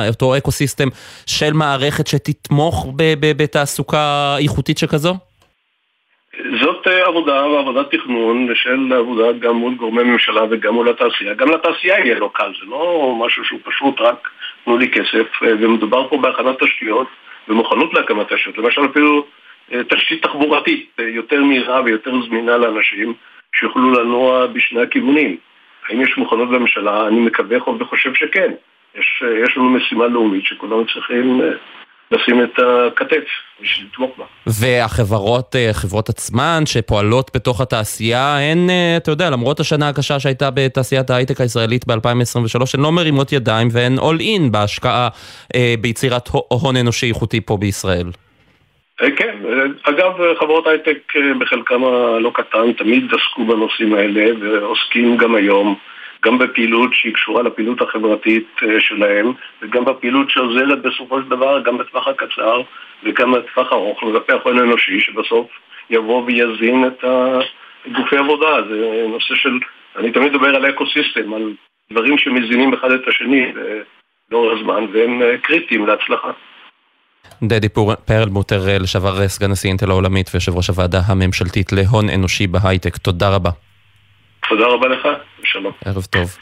אותו 0.07 0.37
אקו 0.37 0.51
סיסטם 0.51 0.87
של 1.25 1.53
מערכת 1.53 2.07
שתתמוך 2.07 2.93
בתעסוקה 3.19 4.35
איכותית 4.39 4.77
שכזו? 4.77 5.13
זאת 6.61 6.87
עבודה 7.07 7.45
ועבודת 7.45 7.91
תכנון 7.91 8.51
ושל 8.51 8.93
עבודה 8.93 9.31
גם 9.39 9.55
מול 9.55 9.75
גורמי 9.75 10.03
ממשלה 10.03 10.41
וגם 10.51 10.73
מול 10.73 10.89
התעשייה. 10.89 11.33
גם 11.33 11.51
לתעשייה 11.51 11.99
יהיה 11.99 12.19
לא 12.19 12.29
קל, 12.33 12.51
זה 12.59 12.65
לא 12.69 13.15
משהו 13.25 13.45
שהוא 13.45 13.59
פשוט 13.63 13.95
רק 13.99 14.29
תנו 14.65 14.77
לי 14.77 14.91
כסף, 14.91 15.27
ומדובר 15.41 16.09
פה 16.09 16.17
בהכנת 16.17 16.63
תשתיות 16.63 17.07
ומוכנות 17.47 17.93
להקמת 17.93 18.33
תשתיות. 18.33 18.57
למשל 18.57 18.81
אפילו 18.91 19.25
תשתית 19.81 20.23
תחבורתית 20.23 20.89
אה, 20.99 21.03
יותר 21.03 21.43
מהירה 21.43 21.81
ויותר 21.81 22.11
זמינה 22.27 22.57
לאנשים 22.57 23.13
שיוכלו 23.59 23.91
לנוע 23.91 24.47
בשני 24.47 24.81
הכיוונים. 24.81 25.37
האם 25.89 26.01
יש 26.01 26.17
מוכנות 26.17 26.49
בממשלה? 26.49 27.07
אני 27.07 27.19
מקווה 27.19 27.57
וחושב 27.79 28.13
שכן. 28.13 28.51
יש, 28.95 29.23
אה, 29.25 29.43
יש 29.45 29.57
לנו 29.57 29.69
משימה 29.69 30.07
לאומית 30.07 30.45
שכולנו 30.45 30.85
צריכים 30.93 31.41
לשים 32.11 32.43
את 32.43 32.59
הכתף 32.59 33.23
בשביל 33.61 33.87
לתמוך 33.91 34.11
בה. 34.17 34.25
והחברות, 34.47 35.55
חברות 35.71 36.09
עצמן 36.09 36.63
שפועלות 36.65 37.31
בתוך 37.35 37.61
התעשייה, 37.61 38.37
הן, 38.37 38.69
אתה 38.97 39.11
יודע, 39.11 39.29
למרות 39.29 39.59
השנה 39.59 39.89
הקשה 39.89 40.19
שהייתה 40.19 40.49
בתעשיית 40.53 41.09
ההייטק 41.09 41.41
הישראלית 41.41 41.87
ב-2023, 41.87 42.61
הן 42.73 42.79
לא 42.79 42.91
מרימות 42.91 43.31
ידיים 43.31 43.67
והן 43.71 43.97
אול 43.97 44.19
אין 44.19 44.51
בהשקעה 44.51 45.09
ביצירת 45.81 46.29
הון 46.47 46.77
אנושי 46.77 47.07
איכותי 47.07 47.41
פה 47.41 47.57
בישראל. 47.57 48.07
אה, 49.01 49.11
כן, 49.11 49.37
אגב, 49.83 50.35
חברות 50.39 50.67
הייטק 50.67 51.15
אה, 51.15 51.33
בחלקם 51.33 51.83
הלא 51.83 52.31
קטן 52.33 52.73
תמיד 52.73 53.13
עסקו 53.13 53.45
בנושאים 53.45 53.93
האלה 53.93 54.31
ועוסקים 54.39 55.17
גם 55.17 55.35
היום, 55.35 55.75
גם 56.25 56.37
בפעילות 56.37 56.93
שהיא 56.93 57.13
קשורה 57.13 57.43
לפעילות 57.43 57.81
החברתית 57.81 58.47
אה, 58.63 58.81
שלהם 58.81 59.33
וגם 59.61 59.85
בפעילות 59.85 60.29
שעוזרת 60.29 60.81
בסופו 60.81 61.21
של 61.21 61.29
דבר 61.29 61.61
גם 61.61 61.77
בטווח 61.77 62.07
הקצר 62.07 62.61
וגם 63.03 63.31
בטווח 63.31 63.71
הארוך 63.71 64.03
לגבי 64.03 64.33
ההון 64.33 64.59
האנושי 64.59 64.99
שבסוף 64.99 65.47
יבוא 65.89 66.23
ויזין 66.25 66.85
את 66.87 67.03
גופי 67.91 68.17
עבודה. 68.17 68.61
זה 68.69 69.05
נושא 69.09 69.35
של, 69.35 69.59
אני 69.95 70.11
תמיד 70.11 70.31
מדבר 70.31 70.55
על 70.55 70.69
ecosystem, 70.69 71.33
על 71.33 71.53
דברים 71.91 72.17
שמזינים 72.17 72.73
אחד 72.73 72.91
את 72.91 73.07
השני 73.07 73.51
לאורך 74.31 74.59
הזמן 74.59 74.85
והם 74.91 75.21
קריטיים 75.41 75.87
להצלחה. 75.87 76.31
דדי 77.43 77.67
פרלמוטר, 78.05 78.69
אה, 78.69 78.79
לשעבר 78.79 79.21
אה, 79.21 79.27
סגן 79.27 79.51
נשיא 79.51 79.69
אינטל 79.69 79.89
העולמית 79.89 80.29
ויושב 80.33 80.55
ראש 80.55 80.67
הוועדה 80.67 81.01
הממשלתית 81.05 81.71
להון 81.71 82.09
אנושי 82.09 82.47
בהייטק, 82.47 82.97
תודה 82.97 83.29
רבה. 83.29 83.49
תודה 84.49 84.65
רבה 84.65 84.87
לך, 84.87 85.07
ושלום. 85.43 85.73
ערב 85.85 86.05
טוב. 86.05 86.37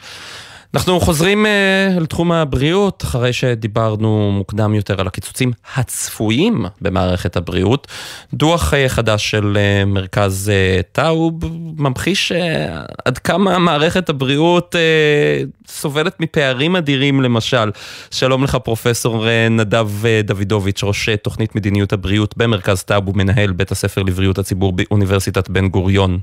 אנחנו 0.75 0.99
חוזרים 0.99 1.45
uh, 1.45 1.99
לתחום 1.99 2.31
הבריאות, 2.31 3.03
אחרי 3.03 3.33
שדיברנו 3.33 4.31
מוקדם 4.31 4.73
יותר 4.73 5.01
על 5.01 5.07
הקיצוצים 5.07 5.51
הצפויים 5.75 6.65
במערכת 6.81 7.37
הבריאות. 7.37 7.87
דוח 8.33 8.73
uh, 8.73 8.75
חדש 8.87 9.31
של 9.31 9.57
uh, 9.57 9.85
מרכז 9.85 10.51
uh, 10.51 10.83
טאוב 10.91 11.33
ממחיש 11.77 12.31
uh, 12.31 12.35
עד 13.05 13.17
כמה 13.17 13.59
מערכת 13.59 14.09
הבריאות 14.09 14.75
uh, 14.75 15.71
סובלת 15.71 16.19
מפערים 16.19 16.75
אדירים 16.75 17.21
למשל. 17.21 17.71
שלום 18.11 18.43
לך 18.43 18.55
פרופסור 18.55 19.25
uh, 19.25 19.51
נדב 19.51 19.89
uh, 20.01 20.27
דוידוביץ', 20.27 20.83
ראש 20.83 21.09
uh, 21.09 21.17
תוכנית 21.17 21.55
מדיניות 21.55 21.93
הבריאות 21.93 22.37
במרכז 22.37 22.83
טאוב 22.83 23.07
ומנהל 23.07 23.51
בית 23.51 23.71
הספר 23.71 24.03
לבריאות 24.03 24.37
הציבור 24.37 24.73
באוניברסיטת 24.73 25.49
בן 25.49 25.67
גוריון. 25.67 26.19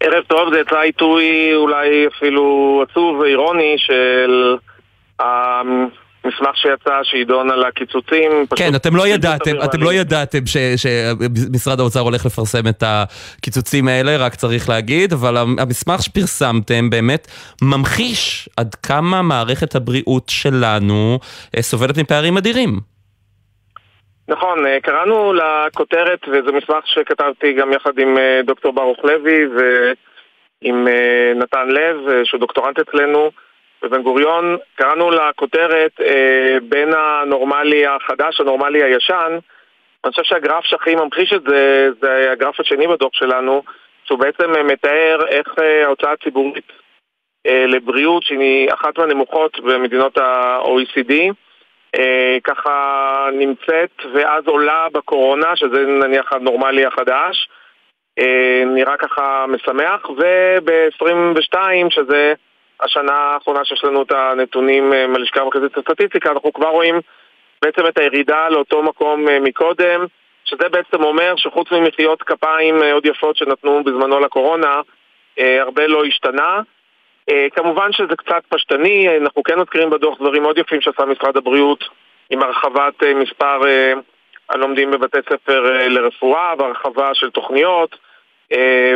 ערב 0.00 0.24
טוב, 0.26 0.54
זה 0.54 0.60
יצא 0.60 0.80
עיתוי 0.80 1.54
אולי 1.54 2.06
אפילו 2.16 2.84
עצוב 2.90 3.18
ואירוני 3.18 3.74
של 3.78 4.56
המסמך 5.18 6.56
שיצא, 6.56 7.00
שידון 7.02 7.50
על 7.50 7.64
הקיצוצים. 7.64 8.30
כן, 8.56 8.74
אתם 8.74 8.96
לא 8.96 9.08
ידעתם, 9.08 9.56
אתם 9.64 9.82
לא 9.82 9.92
ידעתם 9.92 10.38
שמשרד 10.76 11.80
האוצר 11.80 12.00
הולך 12.00 12.26
לפרסם 12.26 12.68
את 12.68 12.82
הקיצוצים 12.86 13.88
האלה, 13.88 14.16
רק 14.16 14.34
צריך 14.34 14.68
להגיד, 14.68 15.12
אבל 15.12 15.36
המסמך 15.36 16.02
שפרסמתם 16.02 16.90
באמת 16.90 17.28
ממחיש 17.62 18.48
עד 18.56 18.74
כמה 18.74 19.22
מערכת 19.22 19.74
הבריאות 19.74 20.28
שלנו 20.28 21.18
אה, 21.56 21.62
סובלת 21.62 21.98
מפערים 21.98 22.36
אדירים. 22.36 22.80
נכון, 24.30 24.66
אה, 24.66 24.80
קראנו 24.80 25.32
לכותרת, 25.32 26.20
וזה 26.28 26.52
מסמך 26.52 26.86
שכתבתי 26.86 27.52
גם 27.52 27.72
יחד 27.72 27.98
עם 27.98 28.18
אה, 28.18 28.40
דוקטור 28.44 28.72
ברוך 28.72 29.04
לוי 29.04 29.46
ועם 29.46 30.88
אה, 30.88 31.32
נתן 31.34 31.68
לב, 31.68 31.96
שהוא 32.24 32.40
דוקטורנט 32.40 32.78
אצלנו 32.78 33.30
בבן 33.82 34.02
גוריון. 34.02 34.56
קראנו 34.74 35.10
לכותרת 35.10 36.00
בין 36.62 36.88
הנורמלי 36.94 37.86
החדש 37.86 38.40
לנורמלי 38.40 38.82
הישן. 38.82 39.38
אני 40.04 40.10
חושב 40.10 40.22
שהגרף 40.22 40.64
שהכי 40.64 40.94
ממחיש 40.94 41.32
את 41.32 41.42
זה, 41.48 41.88
זה 42.00 42.32
הגרף 42.32 42.60
השני 42.60 42.86
בדוח 42.86 43.12
שלנו, 43.12 43.62
שהוא 44.04 44.18
בעצם 44.18 44.66
מתאר 44.66 45.26
איך 45.28 45.48
ההוצאה 45.84 46.12
הציבורית 46.12 46.72
לבריאות 47.46 48.22
שהיא 48.22 48.72
אחת 48.72 48.98
מהנמוכות 48.98 49.60
במדינות 49.60 50.18
ה-OECD. 50.18 51.12
ככה 52.44 53.28
נמצאת 53.32 53.90
ואז 54.14 54.46
עולה 54.46 54.86
בקורונה, 54.92 55.56
שזה 55.56 55.86
נניח 55.86 56.32
הנורמלי 56.32 56.86
החדש. 56.86 57.48
נראה 58.66 58.96
ככה 58.96 59.44
משמח, 59.48 60.10
וב-22, 60.10 61.56
שזה 61.90 62.34
השנה 62.80 63.12
האחרונה 63.12 63.64
שיש 63.64 63.84
לנו 63.84 64.02
את 64.02 64.12
הנתונים 64.12 64.90
מהלשכה 64.90 65.40
המרכזית 65.40 65.76
לסטטיסטיקה, 65.76 66.30
אנחנו 66.30 66.52
כבר 66.52 66.68
רואים 66.68 67.00
בעצם 67.62 67.86
את 67.86 67.98
הירידה 67.98 68.48
לאותו 68.48 68.82
מקום 68.82 69.24
מקודם, 69.40 70.06
שזה 70.44 70.68
בעצם 70.68 71.02
אומר 71.02 71.34
שחוץ 71.36 71.70
ממחיאות 71.72 72.22
כפיים 72.22 72.78
מאוד 72.78 73.06
יפות 73.06 73.36
שנתנו 73.36 73.84
בזמנו 73.84 74.20
לקורונה, 74.20 74.80
הרבה 75.38 75.86
לא 75.86 76.04
השתנה. 76.04 76.60
כמובן 77.54 77.92
שזה 77.92 78.16
קצת 78.16 78.42
פשטני, 78.48 79.18
אנחנו 79.18 79.42
כן 79.42 79.58
מזכירים 79.58 79.90
בדוח 79.90 80.18
דברים 80.18 80.42
מאוד 80.42 80.58
יפים 80.58 80.80
שעשה 80.80 81.04
משרד 81.04 81.36
הבריאות 81.36 81.84
עם 82.30 82.42
הרחבת 82.42 83.02
מספר 83.14 83.60
הלומדים 84.48 84.90
בבתי 84.90 85.18
ספר 85.30 85.88
לרפואה 85.88 86.54
והרחבה 86.58 87.14
של 87.14 87.30
תוכניות 87.30 87.96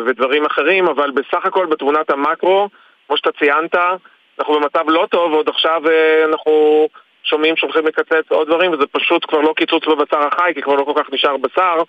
ודברים 0.07 0.47
אחרים, 0.47 0.87
אבל 0.87 1.11
בסך 1.11 1.47
הכל 1.47 1.67
בתמונת 1.67 2.11
המקרו, 2.11 2.69
כמו 3.07 3.17
שאתה 3.17 3.33
ציינת, 3.33 3.75
אנחנו 4.39 4.55
במצב 4.55 4.85
לא 4.89 5.07
טוב, 5.11 5.33
ועוד 5.33 5.49
עכשיו 5.49 5.83
אנחנו 6.25 6.89
שומעים 7.25 7.57
שהולכים 7.57 7.87
לקצץ 7.87 8.25
עוד 8.29 8.47
דברים, 8.47 8.73
וזה 8.73 8.87
פשוט 8.87 9.25
כבר 9.29 9.41
לא 9.41 9.55
קיצוץ 9.57 9.87
בבשר 9.87 10.19
החי, 10.19 10.53
כי 10.55 10.63
כבר 10.63 10.75
לא 10.75 10.85
כל 10.85 11.03
כך 11.03 11.13
נשאר 11.13 11.37
בשר. 11.37 11.83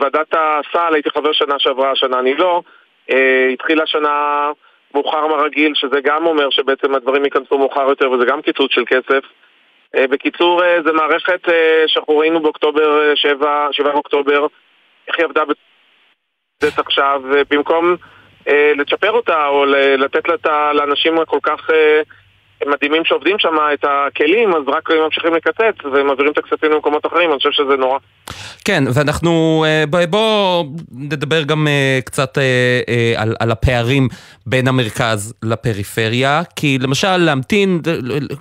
ועדת 0.00 0.34
הסל, 0.34 0.94
הייתי 0.94 1.10
חבר 1.10 1.32
שנה 1.32 1.58
שעברה, 1.58 1.90
השנה 1.90 2.18
אני 2.18 2.34
לא, 2.34 2.62
התחילה 3.52 3.86
שנה 3.86 4.50
מאוחר 4.96 5.26
מהרגיל, 5.26 5.72
שזה 5.74 6.00
גם 6.04 6.26
אומר 6.26 6.50
שבעצם 6.50 6.94
הדברים 6.94 7.24
ייכנסו 7.24 7.58
מאוחר 7.58 7.88
יותר, 7.88 8.10
וזה 8.10 8.24
גם 8.24 8.42
קיצוץ 8.42 8.72
של 8.72 8.84
כסף. 8.86 9.24
בקיצור, 9.96 10.60
זו 10.84 10.92
מערכת 10.94 11.40
שאנחנו 11.86 12.18
ראינו 12.18 12.40
באוקטובר, 12.40 13.14
7, 13.14 13.68
7 13.72 13.92
באוקטובר, 13.92 14.46
איך 15.08 15.18
היא 15.18 15.24
עבדה 15.24 15.42
בצאת 15.44 16.78
עכשיו, 16.78 17.22
במקום 17.50 17.96
לצ'פר 18.50 19.10
אותה 19.10 19.46
או 19.46 19.64
לתת 19.98 20.28
לאנשים 20.72 21.18
הכל 21.18 21.38
כך 21.42 21.70
מדהימים 22.66 23.04
שעובדים 23.04 23.38
שם 23.38 23.54
את 23.74 23.84
הכלים, 23.84 24.54
אז 24.54 24.62
רק 24.66 24.90
ממשיכים 24.90 25.34
לקצץ 25.34 25.84
ומעבירים 25.84 26.32
את 26.32 26.38
הכספים 26.38 26.72
למקומות 26.72 27.06
אחרים, 27.06 27.30
אני 27.30 27.38
חושב 27.38 27.50
שזה 27.52 27.76
נורא. 27.76 27.98
כן, 28.64 28.84
ואנחנו, 28.94 29.64
בואו 29.90 30.06
בוא 30.10 30.64
נדבר 30.92 31.42
גם 31.42 31.66
קצת 32.04 32.38
על, 33.16 33.34
על 33.40 33.50
הפערים 33.50 34.08
בין 34.46 34.68
המרכז 34.68 35.34
לפריפריה, 35.42 36.42
כי 36.56 36.78
למשל 36.78 37.16
להמתין, 37.16 37.80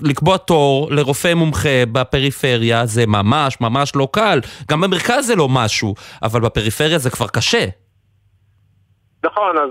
לקבוע 0.02 0.38
תור 0.38 0.88
לרופא 0.92 1.34
מומחה 1.34 1.86
בפריפריה 1.92 2.86
זה 2.86 3.08
ממש 3.08 3.62
ממש 3.62 3.96
לא 3.96 4.08
קל, 4.12 4.40
גם 4.72 4.82
במרכז 4.82 5.26
זה 5.26 5.36
לא 5.36 5.50
משהו, 5.50 5.96
אבל 6.24 6.42
בפריפריה 6.42 6.98
זה 6.98 7.10
כבר 7.10 7.28
קשה. 7.28 7.66
נכון, 9.26 9.58
אז 9.58 9.70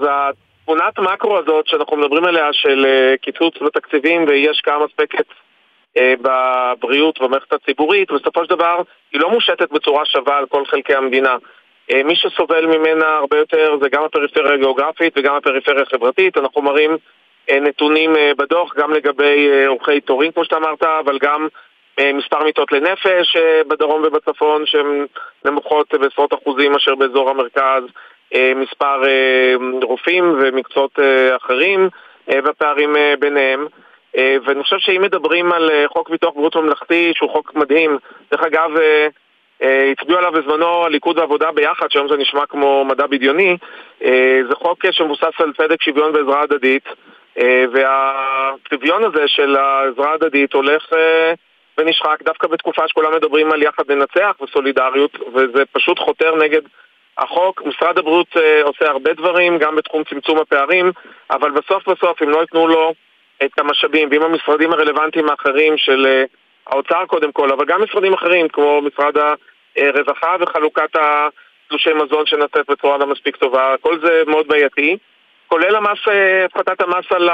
התמונת 0.64 0.98
מקרו 0.98 1.38
הזאת 1.38 1.66
שאנחנו 1.66 1.96
מדברים 1.96 2.24
עליה 2.24 2.52
של 2.52 2.86
קיצוץ 3.20 3.54
בתקציבים 3.62 4.24
ואי 4.28 4.48
השקעה 4.48 4.78
מספקת 4.84 5.26
בבריאות 5.98 7.20
במערכת 7.20 7.52
הציבורית, 7.52 8.12
בסופו 8.12 8.44
של 8.44 8.50
דבר 8.50 8.82
היא 9.12 9.20
לא 9.20 9.30
מושתת 9.30 9.70
בצורה 9.70 10.04
שווה 10.04 10.38
על 10.38 10.46
כל 10.46 10.64
חלקי 10.66 10.94
המדינה. 10.94 11.36
מי 12.04 12.16
שסובל 12.16 12.66
ממנה 12.66 13.06
הרבה 13.06 13.38
יותר 13.38 13.76
זה 13.82 13.88
גם 13.88 14.04
הפריפריה 14.04 14.54
הגיאוגרפית 14.54 15.12
וגם 15.16 15.34
הפריפריה 15.34 15.82
החברתית. 15.82 16.38
אנחנו 16.38 16.62
מראים 16.62 16.96
נתונים 17.50 18.12
בדוח 18.38 18.74
גם 18.76 18.92
לגבי 18.92 19.50
אורכי 19.66 20.00
תורים 20.00 20.32
כמו 20.32 20.44
שאתה 20.44 20.56
אמרת, 20.56 20.82
אבל 20.82 21.18
גם 21.18 21.48
מספר 22.14 22.44
מיטות 22.44 22.72
לנפש 22.72 23.36
בדרום 23.68 24.02
ובצפון 24.04 24.66
שהן 24.66 25.06
נמוכות 25.44 25.94
בעשרות 25.94 26.34
אחוזים 26.34 26.72
מאשר 26.72 26.94
באזור 26.94 27.30
המרכז. 27.30 27.82
מספר 28.56 29.02
רופאים 29.82 30.38
ומקצועות 30.42 30.98
אחרים 31.36 31.88
והפערים 32.28 32.96
ביניהם. 33.18 33.66
ואני 34.16 34.62
חושב 34.62 34.78
שאם 34.78 35.02
מדברים 35.02 35.52
על 35.52 35.70
חוק 35.86 36.10
ביטוח 36.10 36.34
בריאות 36.34 36.56
ממלכתי, 36.56 37.12
שהוא 37.14 37.30
חוק 37.30 37.54
מדהים, 37.54 37.98
דרך 38.30 38.42
אגב, 38.42 38.70
הצביעו 39.60 40.18
עליו 40.18 40.32
בזמנו 40.32 40.84
הליכוד 40.84 41.18
והעבודה 41.18 41.52
ביחד, 41.52 41.90
שהיום 41.90 42.08
זה 42.08 42.16
נשמע 42.16 42.46
כמו 42.46 42.84
מדע 42.84 43.06
בדיוני, 43.06 43.56
זה 44.48 44.54
חוק 44.54 44.90
שמבוסס 44.90 45.40
על 45.40 45.52
צדק, 45.52 45.82
שוויון 45.82 46.16
ועזרה 46.16 46.42
הדדית, 46.42 46.84
והצביון 47.72 49.04
הזה 49.04 49.22
של 49.26 49.56
העזרה 49.56 50.12
הדדית 50.12 50.52
הולך 50.52 50.82
ונשחק 51.78 52.22
דווקא 52.22 52.46
בתקופה 52.46 52.88
שכולם 52.88 53.14
מדברים 53.14 53.52
על 53.52 53.62
יחד 53.62 53.90
לנצח 53.90 54.36
וסולידריות, 54.42 55.18
וזה 55.34 55.62
פשוט 55.72 55.98
חותר 55.98 56.36
נגד 56.36 56.62
החוק, 57.18 57.62
משרד 57.66 57.98
הבריאות 57.98 58.36
אה, 58.36 58.62
עושה 58.62 58.90
הרבה 58.90 59.12
דברים, 59.12 59.58
גם 59.58 59.76
בתחום 59.76 60.04
צמצום 60.04 60.38
הפערים, 60.38 60.92
אבל 61.30 61.50
בסוף 61.50 61.88
בסוף, 61.88 62.22
אם 62.22 62.28
לא 62.30 62.40
ייתנו 62.40 62.68
לו 62.68 62.94
את 63.44 63.58
המשאבים, 63.58 64.08
ואם 64.10 64.22
המשרדים 64.22 64.72
הרלוונטיים 64.72 65.28
האחרים 65.28 65.78
של 65.78 66.06
אה, 66.06 66.24
האוצר 66.66 67.06
קודם 67.06 67.32
כל, 67.32 67.52
אבל 67.52 67.64
גם 67.64 67.82
משרדים 67.82 68.14
אחרים, 68.14 68.48
כמו 68.48 68.80
משרד 68.82 69.14
הרווחה 69.76 70.36
וחלוקת 70.40 70.96
התלושי 70.96 71.90
מזון 71.92 72.26
שנעשית 72.26 72.70
בצורה 72.70 72.98
לא 72.98 73.06
מספיק 73.06 73.36
טובה, 73.36 73.74
כל 73.80 73.98
זה 74.00 74.22
מאוד 74.26 74.48
בעייתי, 74.48 74.96
כולל 75.48 75.76
המס, 75.76 75.98
אה, 76.08 76.44
הפחתת 76.44 76.80
המס 76.80 77.04
על 77.10 77.28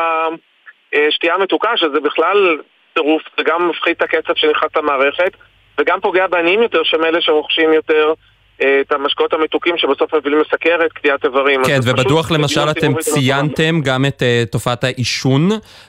השתייה 1.09 1.35
המתוקה, 1.35 1.77
שזה 1.77 2.01
בכלל 2.01 2.59
טירוף, 2.95 3.23
זה 3.37 3.45
גם 3.45 3.69
מפחית 3.69 3.97
את 3.97 4.03
הקצב 4.03 4.35
שנכנס 4.35 4.77
למערכת, 4.77 5.33
וגם 5.79 6.01
פוגע 6.01 6.27
בעניים 6.27 6.63
יותר, 6.63 6.83
שהם 6.83 7.05
אלה 7.05 7.21
שרוכשים 7.21 7.73
יותר 7.73 8.15
את 8.61 8.93
המשקאות 8.93 9.33
המתוקים 9.33 9.79
שבסוף 9.79 10.15
מביאים 10.15 10.41
לסכרת, 10.41 10.93
קטיעת 10.93 11.25
איברים. 11.25 11.65
כן, 11.65 11.79
ובדוח 11.85 12.31
למשל 12.31 12.71
אתם 12.71 12.95
ציינתם 13.01 13.81
גם 13.85 14.05
את 14.05 14.23
uh, 14.23 14.51
תופעת 14.53 14.85
העישון 14.85 15.49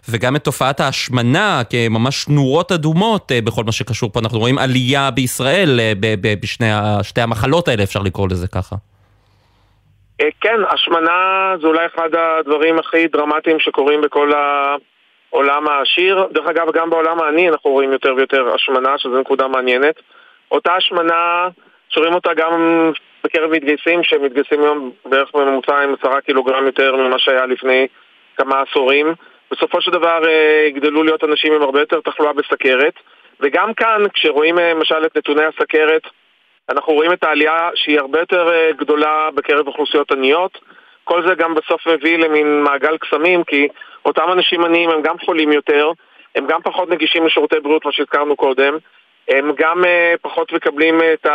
וגם 0.09 0.36
את 0.36 0.43
תופעת 0.43 0.80
ההשמנה 0.80 1.61
כממש 1.69 2.28
נורות 2.30 2.72
אדומות 2.72 3.32
uh, 3.32 3.45
בכל 3.45 3.63
מה 3.63 3.72
שקשור 3.72 4.09
פה. 4.13 4.19
אנחנו 4.19 4.39
רואים 4.39 4.57
עלייה 4.57 5.11
בישראל 5.11 5.80
uh, 5.80 5.97
בשתי 6.41 7.22
המחלות 7.22 7.67
האלה, 7.67 7.84
אפשר 7.84 7.99
לקרוא 7.99 8.28
לזה 8.32 8.47
ככה. 8.47 8.76
כן, 10.41 10.59
השמנה 10.69 11.53
זה 11.61 11.67
אולי 11.67 11.86
אחד 11.86 12.09
הדברים 12.15 12.80
הכי 12.80 13.07
דרמטיים 13.07 13.59
שקורים 13.59 14.01
בכל 14.01 14.32
העולם 14.34 15.67
העשיר. 15.67 16.28
דרך 16.34 16.47
אגב, 16.47 16.67
גם 16.74 16.89
בעולם 16.89 17.22
העני 17.22 17.49
אנחנו 17.49 17.69
רואים 17.72 17.91
יותר 17.91 18.13
ויותר 18.17 18.53
השמנה, 18.55 18.97
שזו 18.97 19.19
נקודה 19.19 19.47
מעניינת. 19.47 19.95
אותה 20.51 20.74
השמנה... 20.74 21.47
שומעים 21.93 22.13
אותה 22.13 22.33
גם 22.33 22.91
בקרב 23.23 23.51
מתגייסים 23.51 24.03
שמתגייסים 24.03 24.63
היום 24.63 24.91
בערך 25.05 25.35
בממוצע 25.35 25.83
עם 25.83 25.95
עשרה 25.99 26.21
קילוגרם 26.21 26.65
יותר 26.65 26.95
ממה 26.95 27.19
שהיה 27.19 27.45
לפני 27.45 27.87
כמה 28.37 28.61
עשורים. 28.61 29.13
בסופו 29.51 29.81
של 29.81 29.91
דבר 29.91 30.21
יגדלו 30.67 31.03
להיות 31.03 31.23
אנשים 31.23 31.53
עם 31.53 31.61
הרבה 31.61 31.79
יותר 31.79 31.99
תחלואה 32.01 32.33
בסכרת. 32.33 32.93
וגם 33.39 33.73
כאן 33.73 34.03
כשרואים 34.13 34.55
למשל 34.55 35.05
את 35.05 35.17
נתוני 35.17 35.43
הסכרת 35.43 36.01
אנחנו 36.69 36.93
רואים 36.93 37.13
את 37.13 37.23
העלייה 37.23 37.69
שהיא 37.75 37.99
הרבה 37.99 38.19
יותר 38.19 38.49
גדולה 38.77 39.29
בקרב 39.35 39.67
אוכלוסיות 39.67 40.11
עניות. 40.11 40.57
כל 41.03 41.27
זה 41.27 41.35
גם 41.35 41.53
בסוף 41.53 41.87
מביא 41.87 42.17
למין 42.17 42.63
מעגל 42.63 42.97
קסמים 42.97 43.43
כי 43.43 43.67
אותם 44.05 44.31
אנשים 44.31 44.65
עניים 44.65 44.89
הם 44.89 45.01
גם 45.01 45.19
חולים 45.25 45.51
יותר 45.51 45.91
הם 46.35 46.47
גם 46.47 46.61
פחות 46.63 46.89
נגישים 46.89 47.25
לשירותי 47.25 47.59
בריאות, 47.59 47.85
מה 47.85 47.91
שהזכרנו 47.91 48.35
קודם 48.35 48.77
הם 49.28 49.51
גם 49.57 49.84
פחות 50.22 50.51
מקבלים 50.53 51.01
את 51.13 51.28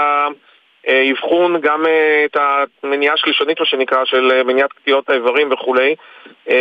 האבחון, 0.87 1.61
גם 1.61 1.85
את 2.25 2.37
המניעה 2.85 3.15
השלישונית, 3.15 3.61
מה 3.61 3.67
שנקרא, 3.67 4.05
של 4.05 4.43
מניעת 4.43 4.73
קטיעות 4.73 5.11
האיברים 5.11 5.53
וכולי, 5.53 5.95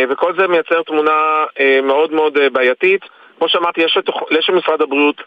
וכל 0.08 0.32
זה 0.38 0.46
מייצר 0.46 0.82
תמונה 0.82 1.44
מאוד 1.82 2.12
מאוד 2.12 2.38
בעייתית. 2.52 3.00
כמו 3.38 3.48
שאמרתי, 3.48 3.80
יש, 3.80 3.96
לתוכ... 3.96 4.22
יש 4.30 4.50
למשרד 4.50 4.82
הבריאות 4.82 5.22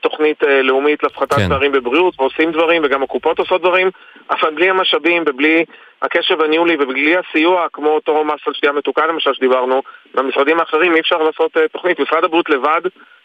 תוכנית 0.00 0.42
לאומית 0.42 1.02
להפחתת 1.02 1.36
כן. 1.36 1.48
פערים 1.48 1.72
בבריאות, 1.72 2.14
ועושים 2.20 2.52
דברים, 2.52 2.82
וגם 2.84 3.02
הקופות 3.02 3.38
עושות 3.38 3.60
דברים, 3.60 3.90
אבל 4.30 4.54
בלי 4.54 4.70
המשאבים 4.70 5.22
ובלי 5.26 5.64
הקשב 6.02 6.40
הניהולי 6.40 6.76
ובלי 6.80 7.14
הסיוע, 7.16 7.66
כמו 7.72 7.88
אותו 7.88 8.24
מס 8.24 8.40
על 8.46 8.54
שתייה 8.54 8.72
מתוקה 8.72 9.06
למשל 9.06 9.34
שדיברנו, 9.34 9.82
במשרדים 10.14 10.60
האחרים 10.60 10.94
אי 10.94 11.00
אפשר 11.00 11.16
לעשות 11.16 11.56
תוכנית. 11.72 12.00
משרד 12.00 12.24
הבריאות 12.24 12.50
לבד 12.50 12.80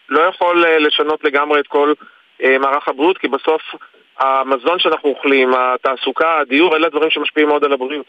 לא 0.08 0.20
יכול 0.20 0.64
לשנות 0.78 1.24
לגמרי 1.24 1.60
את 1.60 1.66
כל 1.66 1.92
מערך 2.60 2.88
הבריאות, 2.88 3.18
כי 3.18 3.28
בסוף 3.28 3.62
המזון 4.18 4.78
שאנחנו 4.78 5.08
אוכלים, 5.08 5.50
התעסוקה, 5.54 6.38
הדיור, 6.40 6.76
אלה 6.76 6.88
דברים 6.88 7.10
שמשפיעים 7.10 7.48
מאוד 7.48 7.64
על 7.64 7.72
הבריאות. 7.72 8.06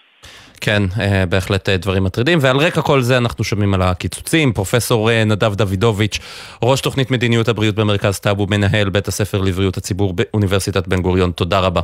כן, 0.62 0.82
בהחלט 1.30 1.70
דברים 1.70 2.04
מטרידים, 2.04 2.38
ועל 2.42 2.58
רקע 2.58 2.82
כל 2.82 3.02
זה 3.02 3.18
אנחנו 3.18 3.44
שומעים 3.44 3.74
על 3.74 3.82
הקיצוצים. 3.82 4.54
פרופסור 4.54 5.10
נדב 5.26 5.56
דוידוביץ', 5.56 6.20
ראש 6.64 6.82
תוכנית 6.82 7.12
מדיניות 7.12 7.48
הבריאות 7.48 7.76
במרכז 7.76 8.20
טאבו, 8.20 8.48
מנהל 8.50 8.90
בית 8.90 9.08
הספר 9.08 9.42
לבריאות 9.42 9.78
הציבור 9.78 10.14
באוניברסיטת 10.14 10.88
בן 10.88 11.02
גוריון, 11.02 11.32
תודה 11.32 11.60
רבה. 11.60 11.82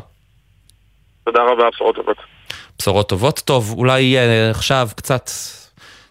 תודה 1.26 1.40
רבה, 1.52 1.64
בשורות 1.74 1.96
טובות. 1.96 2.18
בשורות 2.80 3.10
טובות. 3.10 3.42
טוב, 3.46 3.74
אולי 3.78 4.16
עכשיו 4.52 4.90
קצת 4.96 5.30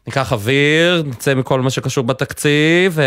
ניקח 0.06 0.32
אוויר, 0.32 1.02
נצא 1.06 1.34
מכל 1.34 1.60
מה 1.60 1.70
שקשור 1.70 2.04
בתקציב 2.04 2.98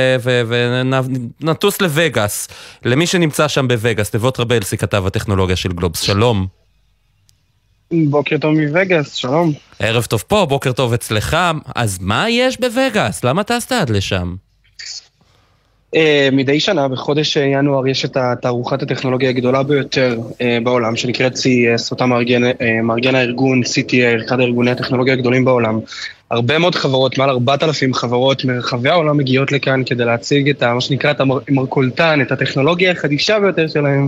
ונטוס 1.41 1.81
לווגאס. 1.81 2.47
למי 2.85 3.07
שנמצא 3.07 3.47
שם 3.47 3.67
בווגאס, 3.67 4.15
נבות 4.15 4.39
רבלסי 4.39 4.77
כתב 4.77 5.03
הטכנולוגיה 5.05 5.55
של 5.55 5.69
גלובס, 5.69 6.01
שלום. 6.01 6.47
בוקר 7.91 8.37
טוב 8.37 8.51
מווגאס, 8.51 9.13
שלום. 9.13 9.53
ערב 9.79 10.05
טוב 10.05 10.23
פה, 10.27 10.45
בוקר 10.45 10.71
טוב 10.71 10.93
אצלך. 10.93 11.37
אז 11.75 11.99
מה 12.01 12.29
יש 12.29 12.59
בווגאס? 12.59 13.23
למה 13.23 13.43
טסת 13.43 13.71
עד 13.71 13.89
לשם? 13.89 14.35
Uh, 15.95 15.99
מדי 16.31 16.59
שנה, 16.59 16.87
בחודש 16.87 17.35
ינואר, 17.35 17.87
יש 17.87 18.05
את 18.05 18.17
התערוכת 18.17 18.81
הטכנולוגיה 18.81 19.29
הגדולה 19.29 19.63
ביותר 19.63 20.19
uh, 20.19 20.33
בעולם, 20.63 20.95
שנקראת 20.95 21.33
CES, 21.33 21.91
אותה 21.91 22.05
מארגן, 22.05 22.43
uh, 22.43 22.55
מארגן 22.83 23.15
הארגון 23.15 23.61
CTA, 23.63 24.25
אחד 24.25 24.39
הארגוני 24.39 24.71
הטכנולוגיה 24.71 25.13
הגדולים 25.13 25.45
בעולם. 25.45 25.79
הרבה 26.31 26.57
מאוד 26.57 26.75
חברות, 26.75 27.17
מעל 27.17 27.29
4,000 27.29 27.93
חברות 27.93 28.45
מרחבי 28.45 28.89
העולם 28.89 29.17
מגיעות 29.17 29.51
לכאן 29.51 29.81
כדי 29.85 30.05
להציג 30.05 30.49
את 30.49 30.63
מה 30.63 30.81
שנקרא 30.81 31.11
את 31.11 31.21
המרכולתן, 31.21 32.21
את 32.21 32.31
הטכנולוגיה 32.31 32.91
החדישה 32.91 33.39
ביותר 33.39 33.67
שלהם, 33.67 34.07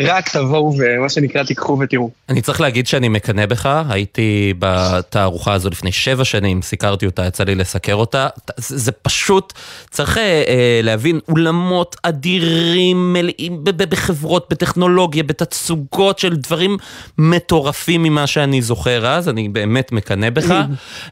רק 0.00 0.28
תבואו 0.28 0.72
ומה 0.78 1.08
שנקרא 1.08 1.42
תיקחו 1.42 1.78
ותראו. 1.80 2.10
אני 2.28 2.42
צריך 2.42 2.60
להגיד 2.60 2.86
שאני 2.86 3.08
מקנא 3.08 3.46
בך, 3.46 3.82
הייתי 3.88 4.54
בתערוכה 4.58 5.52
הזו 5.52 5.70
לפני 5.70 5.92
שבע 5.92 6.24
שנים, 6.24 6.62
סיקרתי 6.62 7.06
אותה, 7.06 7.26
יצא 7.26 7.44
לי 7.44 7.54
לסקר 7.54 7.94
אותה. 7.94 8.28
זה, 8.56 8.92
פשוט, 8.92 9.52
צריך 9.90 10.18
אה, 10.18 10.22
אה 10.22 10.80
להבין, 10.82 11.20
אולמות 11.28 11.96
אדירים, 12.02 13.12
מלאים 13.12 13.64
בחברות, 13.64 14.46
בטכנולוגיה, 14.50 15.22
בתצוגות 15.22 16.18
של 16.18 16.36
דברים 16.36 16.76
מטורפים 17.18 18.02
ממה 18.02 18.26
שאני 18.26 18.62
זוכר 18.62 19.06
אז, 19.06 19.28
אני 19.28 19.48
באמת 19.48 19.92
מקנא 19.92 20.30
בך. 20.30 20.54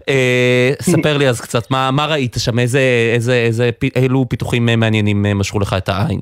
אה, 0.09 0.73
ספר 0.83 1.17
לי 1.17 1.29
אז 1.29 1.41
קצת, 1.41 1.71
מה, 1.71 1.91
מה 1.91 2.07
ראית 2.07 2.37
שם, 2.39 2.59
איזה, 2.59 2.81
איזה, 3.15 3.35
איזה, 3.35 3.71
אילו 3.97 4.27
פיתוחים 4.29 4.67
מעניינים 4.67 5.27
אה, 5.27 5.35
משכו 5.35 5.61
לך 5.61 5.73
את 5.79 5.89
העין? 5.89 6.21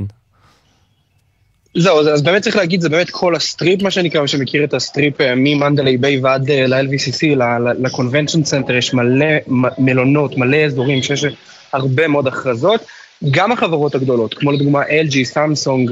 זהו, 1.75 1.99
אז 1.99 2.23
באמת 2.23 2.43
צריך 2.43 2.57
להגיד, 2.57 2.81
זה 2.81 2.89
באמת 2.89 3.11
כל 3.11 3.37
הסטריפ, 3.37 3.83
מה 3.83 3.91
שנקרא, 3.91 4.23
מי 4.23 4.29
שמכיר 4.29 4.65
את 4.65 4.75
הסטריפ 4.75 5.21
אה, 5.21 5.35
ממנדליי 5.35 5.97
ביי 5.97 6.21
ועד 6.23 6.51
ל-LVCC, 6.51 7.37
ל 7.79 7.85
Convention 7.85 8.45
Center, 8.45 8.75
יש 8.75 8.95
מלא 8.95 9.27
מלונות, 9.79 10.39
מלא 10.39 10.57
אזורים 10.57 11.03
שיש 11.03 11.25
הרבה 11.73 12.09
מאוד 12.09 12.27
הכרזות. 12.27 12.81
גם 13.31 13.53
החברות 13.53 13.95
הגדולות, 13.95 14.35
כמו 14.35 14.53
לדוגמה 14.53 14.83
LG, 14.83 15.25
סמסונג, 15.25 15.91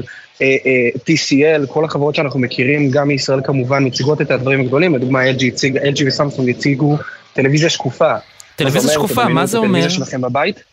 TCL, 0.95 1.67
כל 1.67 1.85
החברות 1.85 2.15
שאנחנו 2.15 2.39
מכירים, 2.39 2.91
גם 2.91 3.07
מישראל 3.07 3.39
כמובן, 3.43 3.85
מציגות 3.85 4.21
את 4.21 4.31
הדברים 4.31 4.61
הגדולים, 4.61 4.95
לדוגמה 4.95 5.31
LG, 5.31 5.41
LG 5.83 6.03
וסמסונג 6.05 6.49
הציגו 6.49 6.97
טלוויזיה 7.33 7.69
שקופה. 7.69 8.13
טלוויזיה 8.55 8.91
שקופה, 8.93 9.27
מה 9.27 9.45
זה 9.45 9.57
אומר? 9.57 9.67
טלוויזיה 9.67 9.89
שלכם 9.89 10.21
בבית. 10.21 10.63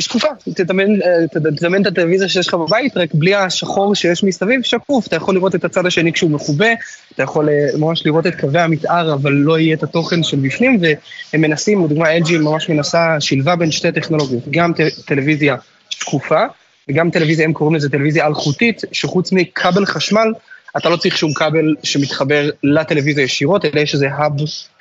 היא 0.00 0.04
שקופה, 0.04 0.28
תדמיין, 0.54 1.00
אה, 1.02 1.80
את 1.80 1.86
הטלוויזיה 1.86 2.28
שיש 2.28 2.48
לך 2.48 2.54
בבית, 2.54 2.96
רק 2.96 3.14
בלי 3.14 3.34
השחור 3.34 3.94
שיש 3.94 4.24
מסביב, 4.24 4.62
שקוף, 4.62 5.06
אתה 5.06 5.16
יכול 5.16 5.34
לראות 5.34 5.54
את 5.54 5.64
הצד 5.64 5.86
השני 5.86 6.12
כשהוא 6.12 6.30
מכובה, 6.30 6.66
אתה 7.14 7.22
יכול 7.22 7.48
אה, 7.48 7.68
ממש 7.78 8.06
לראות 8.06 8.26
את 8.26 8.40
קווי 8.40 8.60
המתאר, 8.60 9.14
אבל 9.14 9.32
לא 9.32 9.58
יהיה 9.58 9.74
את 9.74 9.82
התוכן 9.82 10.22
של 10.22 10.36
בפנים, 10.36 10.80
והם 10.80 11.40
מנסים, 11.40 11.84
לדוגמה 11.84 12.18
LG 12.18 12.38
ממש 12.38 12.68
מנסה, 12.68 13.20
שילבה 13.20 13.56
בין 13.56 13.70
שתי 13.70 13.92
טכנולוגיות, 13.92 14.42
גם 14.50 14.72
טלוויזיה 15.04 15.56
שקופה, 15.90 16.44
וגם 16.88 17.10
טלוויזיה, 17.10 17.44
הם 17.44 17.52
קוראים 17.52 17.76
לזה 17.76 17.90
טלוויזיה 17.90 18.26
אלחוטית, 18.26 18.82
שחוץ 18.92 19.32
מכבל 19.32 19.86
חשמל, 19.86 20.32
אתה 20.76 20.88
לא 20.88 20.96
צריך 20.96 21.18
שום 21.18 21.32
כבל 21.34 21.74
שמתחבר 21.82 22.50
לטלוויזיה 22.62 23.24
ישירות, 23.24 23.64
אלא 23.64 23.80
יש 23.80 23.94
איזה 23.94 24.08
האב 24.12 24.32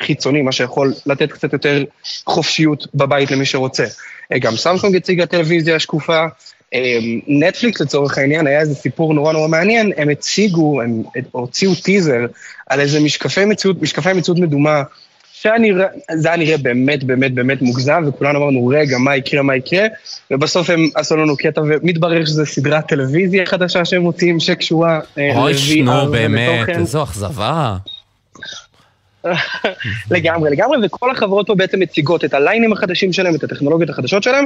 חיצוני, 0.02 0.42
מה 0.42 0.52
שיכול 0.52 0.94
לתת 1.06 1.32
קצת 1.32 1.54
יותר 1.54 1.84
חופשיות 2.26 2.88
בבית 2.96 3.32
למי 3.32 3.46
שרוצה. 3.46 3.86
גם 4.38 4.56
סמסונג 4.56 4.96
הציגה 4.96 5.26
טלוויזיה 5.26 5.80
שקופה, 5.80 6.26
אה, 6.74 7.00
נטפליקס 7.28 7.82
לצורך 7.82 8.18
העניין, 8.18 8.48
היה 8.48 8.60
איזה 8.60 8.76
סיפור 8.76 9.14
נורא 9.14 9.34
נורא 9.34 9.48
מעניין, 9.48 9.92
הם 9.98 10.10
הציגו, 10.10 10.82
הם 10.82 11.04
הוציאו 11.32 11.76
טיזר 11.76 12.26
על 12.70 12.80
איזה 12.80 13.00
משקפי 13.00 13.46
מציאות, 13.46 13.82
משקפי 13.82 14.14
מציאות 14.14 14.40
מדומה, 14.40 14.84
שזה 15.34 16.30
היה 16.30 16.38
נראה 16.38 16.58
באמת 16.58 17.04
באמת 17.04 17.34
באמת 17.34 17.62
מוגזם, 17.62 18.04
וכולנו 18.08 18.40
אמרנו, 18.40 18.68
רגע, 18.68 18.98
מה 18.98 19.16
יקרה, 19.16 19.42
מה 19.42 19.56
יקרה, 19.56 19.86
ובסוף 20.32 20.70
הם 20.70 20.90
עשו 20.96 21.18
לנו 21.18 21.38
קטע, 21.38 21.62
ומתברר 21.62 22.26
שזו 22.26 22.46
סדרת 22.46 22.88
טלוויזיה 22.88 23.46
חדשה 23.46 23.86
שהם 23.86 24.02
מוציאים 24.02 24.40
שקשורה 24.40 25.00
אה, 25.18 25.38
אוי, 25.38 25.82
נו, 25.82 26.12
באמת, 26.12 26.70
איזו 26.70 27.04
אכזבה. 27.04 27.78
לגמרי, 30.12 30.52
לגמרי, 30.52 30.78
וכל 30.86 31.12
החברות 31.12 31.48
פה 31.48 31.56
בעצם 31.56 31.80
מציגות 31.80 32.26
את 32.26 32.34
הליינים 32.34 32.74
החדשים 32.74 33.14
שלהם, 33.14 33.36
את 33.36 33.44
הטכנולוגיות 33.44 33.90
החדשות 33.90 34.24
שלהם, 34.24 34.46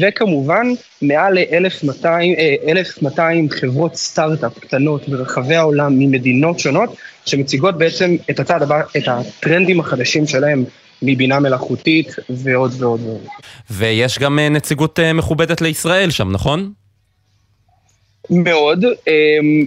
וכמובן, 0.00 0.66
מעל 1.02 1.34
ל-1,200 1.34 3.20
חברות 3.50 3.96
סטארט-אפ 3.96 4.58
קטנות 4.58 5.08
ברחבי 5.08 5.54
העולם 5.54 5.98
ממדינות 5.98 6.58
שונות, 6.58 6.96
שמציגות 7.26 7.78
בעצם 7.78 8.16
את 8.30 8.40
הצעד 8.40 8.62
הבא, 8.62 8.80
את 8.96 9.02
הטרנדים 9.06 9.80
החדשים 9.80 10.26
שלהם. 10.26 10.64
מבינה 11.02 11.40
מלאכותית 11.40 12.16
ועוד 12.30 12.72
ועוד 12.78 13.00
ועוד. 13.00 13.20
ויש 13.70 14.18
גם 14.18 14.38
אה, 14.38 14.48
נציגות 14.48 14.98
אה, 14.98 15.12
מכובדת 15.12 15.60
לישראל 15.60 16.10
שם, 16.10 16.32
נכון? 16.32 16.72
מאוד, 18.30 18.84
אמ, 18.84 19.64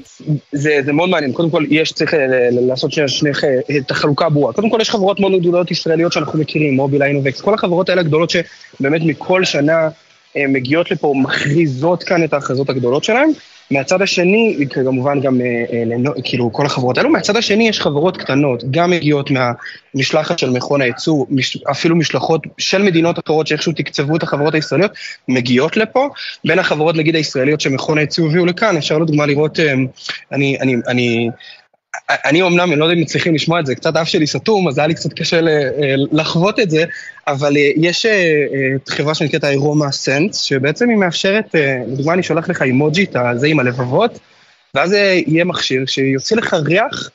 זה, 0.52 0.80
זה 0.86 0.94
מאוד 0.94 1.10
מעניין, 1.10 1.34
קודם 1.34 1.50
כל 1.50 1.66
יש 1.70 1.92
צריך 1.92 2.14
לעשות 2.52 2.92
שני, 2.92 3.08
שני, 3.08 3.30
את 3.78 3.92
החלוקה 3.92 4.26
הברורה, 4.26 4.54
קודם 4.54 4.70
כל 4.70 4.78
יש 4.82 4.90
חברות 4.90 5.20
מאוד 5.20 5.40
גדולות 5.40 5.72
ישראליות 5.72 6.12
שאנחנו 6.12 6.40
מכירים, 6.40 6.74
מובילה, 6.74 7.06
אינובקס, 7.06 7.42
כל 7.42 7.54
החברות 7.54 7.90
האלה 7.90 8.02
הגדולות 8.02 8.30
שבאמת 8.30 9.02
מכל 9.06 9.44
שנה 9.44 9.90
אה, 10.38 10.48
מגיעות 10.48 10.92
לפה, 10.92 11.14
מכריזות 11.16 12.04
כאן 12.04 12.24
את 12.24 12.34
ההכרזות 12.34 12.70
הגדולות 12.70 13.04
שלהן, 13.04 13.30
מהצד 13.72 14.02
השני, 14.02 14.66
כמובן 14.70 15.20
גם 15.22 15.42
אה, 15.42 15.46
אה, 15.74 16.22
כאילו 16.24 16.54
כל 16.54 16.66
החברות 16.66 16.98
האלו, 16.98 17.10
מהצד 17.10 17.38
השני 17.38 17.70
יש 17.70 17.82
חברות 17.82 18.18
קטנות, 18.18 18.64
גם 18.72 18.92
מגיעות 18.92 19.30
מהמשלחת 19.32 20.40
של 20.40 20.50
מכון 20.50 20.82
הייצוא, 20.82 21.26
אפילו 21.72 21.96
משלחות 21.96 22.42
של 22.58 22.82
מדינות 22.82 23.20
אחרות 23.20 23.48
שאיכשהו 23.48 23.74
תקצבו 23.74 24.16
את 24.16 24.24
החברות 24.24 24.54
הישראליות, 24.54 24.92
מגיעות 25.28 25.78
לפה. 25.78 26.08
בין 26.46 26.60
החברות 26.60 26.96
נגיד 26.96 27.16
הישראליות 27.16 27.62
שמכון 27.62 27.98
הייצוא 27.98 28.30
הביאו 28.30 28.46
לכאן, 28.46 28.78
אפשר 28.78 28.98
לדוגמה 28.98 29.26
לראות, 29.26 29.60
אה, 29.60 29.74
אני, 30.32 30.58
אני, 30.62 30.76
אני 30.88 31.30
אני 32.10 32.42
אמנם, 32.42 32.72
אני 32.72 32.80
לא 32.80 32.86
יודע 32.86 32.96
אם 32.96 33.02
מצליחים 33.02 33.36
לשמוע 33.36 33.60
את 33.60 33.66
זה, 33.66 33.76
קצת 33.76 33.96
אף 33.96 34.08
שלי 34.08 34.28
סתום, 34.28 34.68
אז 34.68 34.78
היה 34.78 34.88
לי 34.88 34.94
קצת 34.94 35.14
קשה 35.14 35.40
לחוות 36.12 36.60
את 36.60 36.70
זה, 36.70 36.86
אבל 37.28 37.58
אה, 37.58 37.72
יש 37.76 38.06
אה, 38.06 38.12
אה, 38.12 38.96
חברה 38.96 39.16
שנקראת 39.16 39.44
האירומה 39.44 39.92
סנס, 39.92 40.38
שבעצם 40.38 40.90
היא 40.90 40.98
מאפשרת, 40.98 41.56
לדוגמה 41.88 42.14
אני 42.14 42.24
שולח 42.24 42.50
לך 42.50 42.62
אימוג'י, 42.62 43.04
את 43.04 43.16
הזה 43.16 43.48
עם 43.48 43.60
הלבבות, 43.60 44.20
ואז 44.76 44.94
יהיה 44.94 45.46
מכשיר 45.46 45.86
שיוציא 45.86 46.38
לך 46.38 46.54
ריח 46.54 47.10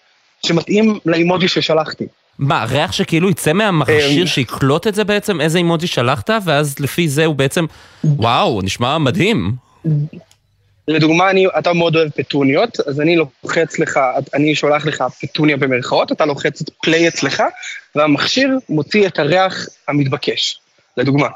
שמתאים 0.46 0.98
לאימוג'י 1.06 1.48
ששלחתי. 1.48 2.04
מה, 2.38 2.64
ריח 2.64 2.92
שכאילו 2.92 3.30
יצא 3.30 3.52
מהמכשיר 3.52 4.26
שיקלוט 4.26 4.86
את 4.86 4.94
זה 4.94 5.04
בעצם? 5.04 5.40
איזה 5.40 5.58
אימוג'י 5.58 5.86
שלחת, 5.86 6.30
ואז 6.44 6.74
לפי 6.80 7.08
זה 7.08 7.24
הוא 7.24 7.34
בעצם, 7.34 7.64
וואו, 8.04 8.62
נשמע 8.62 8.98
מדהים. 8.98 9.52
לדוגמה, 10.88 11.30
אני, 11.30 11.46
אתה 11.58 11.72
מאוד 11.72 11.96
אוהב 11.96 12.08
פטוניות, 12.08 12.80
אז 12.80 13.00
אני 13.00 13.16
לוחץ 13.16 13.78
לך, 13.78 14.00
אני 14.34 14.54
שולח 14.54 14.86
לך 14.86 15.04
פטוניה 15.20 15.56
במרכאות, 15.56 16.12
אתה 16.12 16.26
לוחץ 16.26 16.60
את 16.60 16.70
פליי 16.82 17.08
אצלך, 17.08 17.42
והמכשיר 17.94 18.58
מוציא 18.68 19.06
את 19.06 19.18
הריח 19.18 19.66
המתבקש, 19.88 20.60
לדוגמה. 20.96 21.28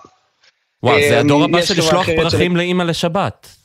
וואו, 0.82 1.01
זה 1.09 1.20
הדור 1.20 1.44
הבא 1.44 1.62
של 1.62 1.78
לשלוח 1.78 2.07
פרחים 2.07 2.57
לאימא 2.57 2.82
לשבת. 2.82 3.61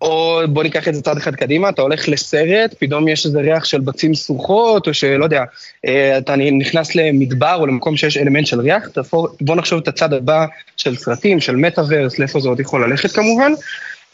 או 0.00 0.40
בוא 0.48 0.62
ניקח 0.62 0.88
את 0.88 0.94
זה 0.94 1.02
צעד 1.02 1.16
אחד 1.16 1.34
קדימה, 1.34 1.68
אתה 1.68 1.82
הולך 1.82 2.08
לסרט, 2.08 2.74
פתאום 2.78 3.08
יש 3.08 3.26
איזה 3.26 3.40
ריח 3.40 3.64
של 3.64 3.80
בצים 3.80 4.14
סרוחות, 4.14 4.88
או 4.88 4.94
שלא 4.94 5.24
יודע, 5.24 5.42
אה, 5.86 6.18
אתה 6.18 6.36
נכנס 6.36 6.94
למדבר 6.94 7.56
או 7.60 7.66
למקום 7.66 7.96
שיש 7.96 8.16
אלמנט 8.16 8.46
של 8.46 8.60
ריח, 8.60 8.88
תפור, 8.88 9.28
בוא 9.40 9.56
נחשוב 9.56 9.80
את 9.82 9.88
הצד 9.88 10.12
הבא 10.12 10.46
של 10.76 10.96
סרטים, 10.96 11.40
של 11.40 11.56
מטאוורס, 11.56 12.18
לאיפה 12.18 12.40
זה 12.40 12.48
עוד 12.48 12.60
יכול 12.60 12.90
ללכת 12.90 13.12
כמובן. 13.12 13.52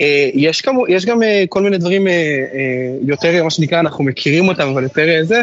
אה, 0.01 0.31
יש, 0.35 0.61
כמו, 0.61 0.89
יש 0.89 1.07
גם 1.07 1.23
אה, 1.23 1.45
כל 1.49 1.63
מיני 1.63 1.79
דברים 1.79 2.09
אה, 2.09 2.13
יותר, 3.07 3.45
מה 3.45 3.51
שנקרא, 3.51 3.81
אנחנו 3.81 4.05
מכירים 4.05 4.49
אותם, 4.49 4.69
אבל 4.69 4.83
יותר 4.83 5.21
זה. 5.23 5.41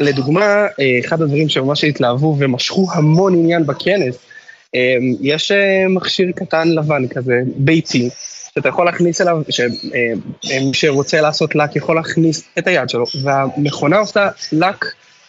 לדוגמה, 0.00 0.66
אחד 1.04 1.22
הדברים 1.22 1.48
שממש 1.48 1.84
התלהבו 1.84 2.36
ומשכו 2.38 2.86
המון 2.92 3.34
עניין 3.34 3.66
בכנס, 3.66 4.18
יש 5.20 5.52
מכשיר 5.88 6.32
קטן 6.36 6.68
לבן 6.68 7.08
כזה, 7.08 7.40
ביתי, 7.56 8.08
שאתה 8.54 8.68
יכול 8.68 8.86
להכניס 8.86 9.20
אליו, 9.20 9.42
שמי 9.50 10.70
שרוצה 10.72 11.20
לעשות 11.20 11.54
לק 11.54 11.76
יכול 11.76 11.96
להכניס 11.96 12.42
את 12.58 12.66
היד 12.66 12.88
שלו, 12.88 13.04
והמכונה 13.22 13.98
עושה 13.98 14.28
לק 14.52 14.84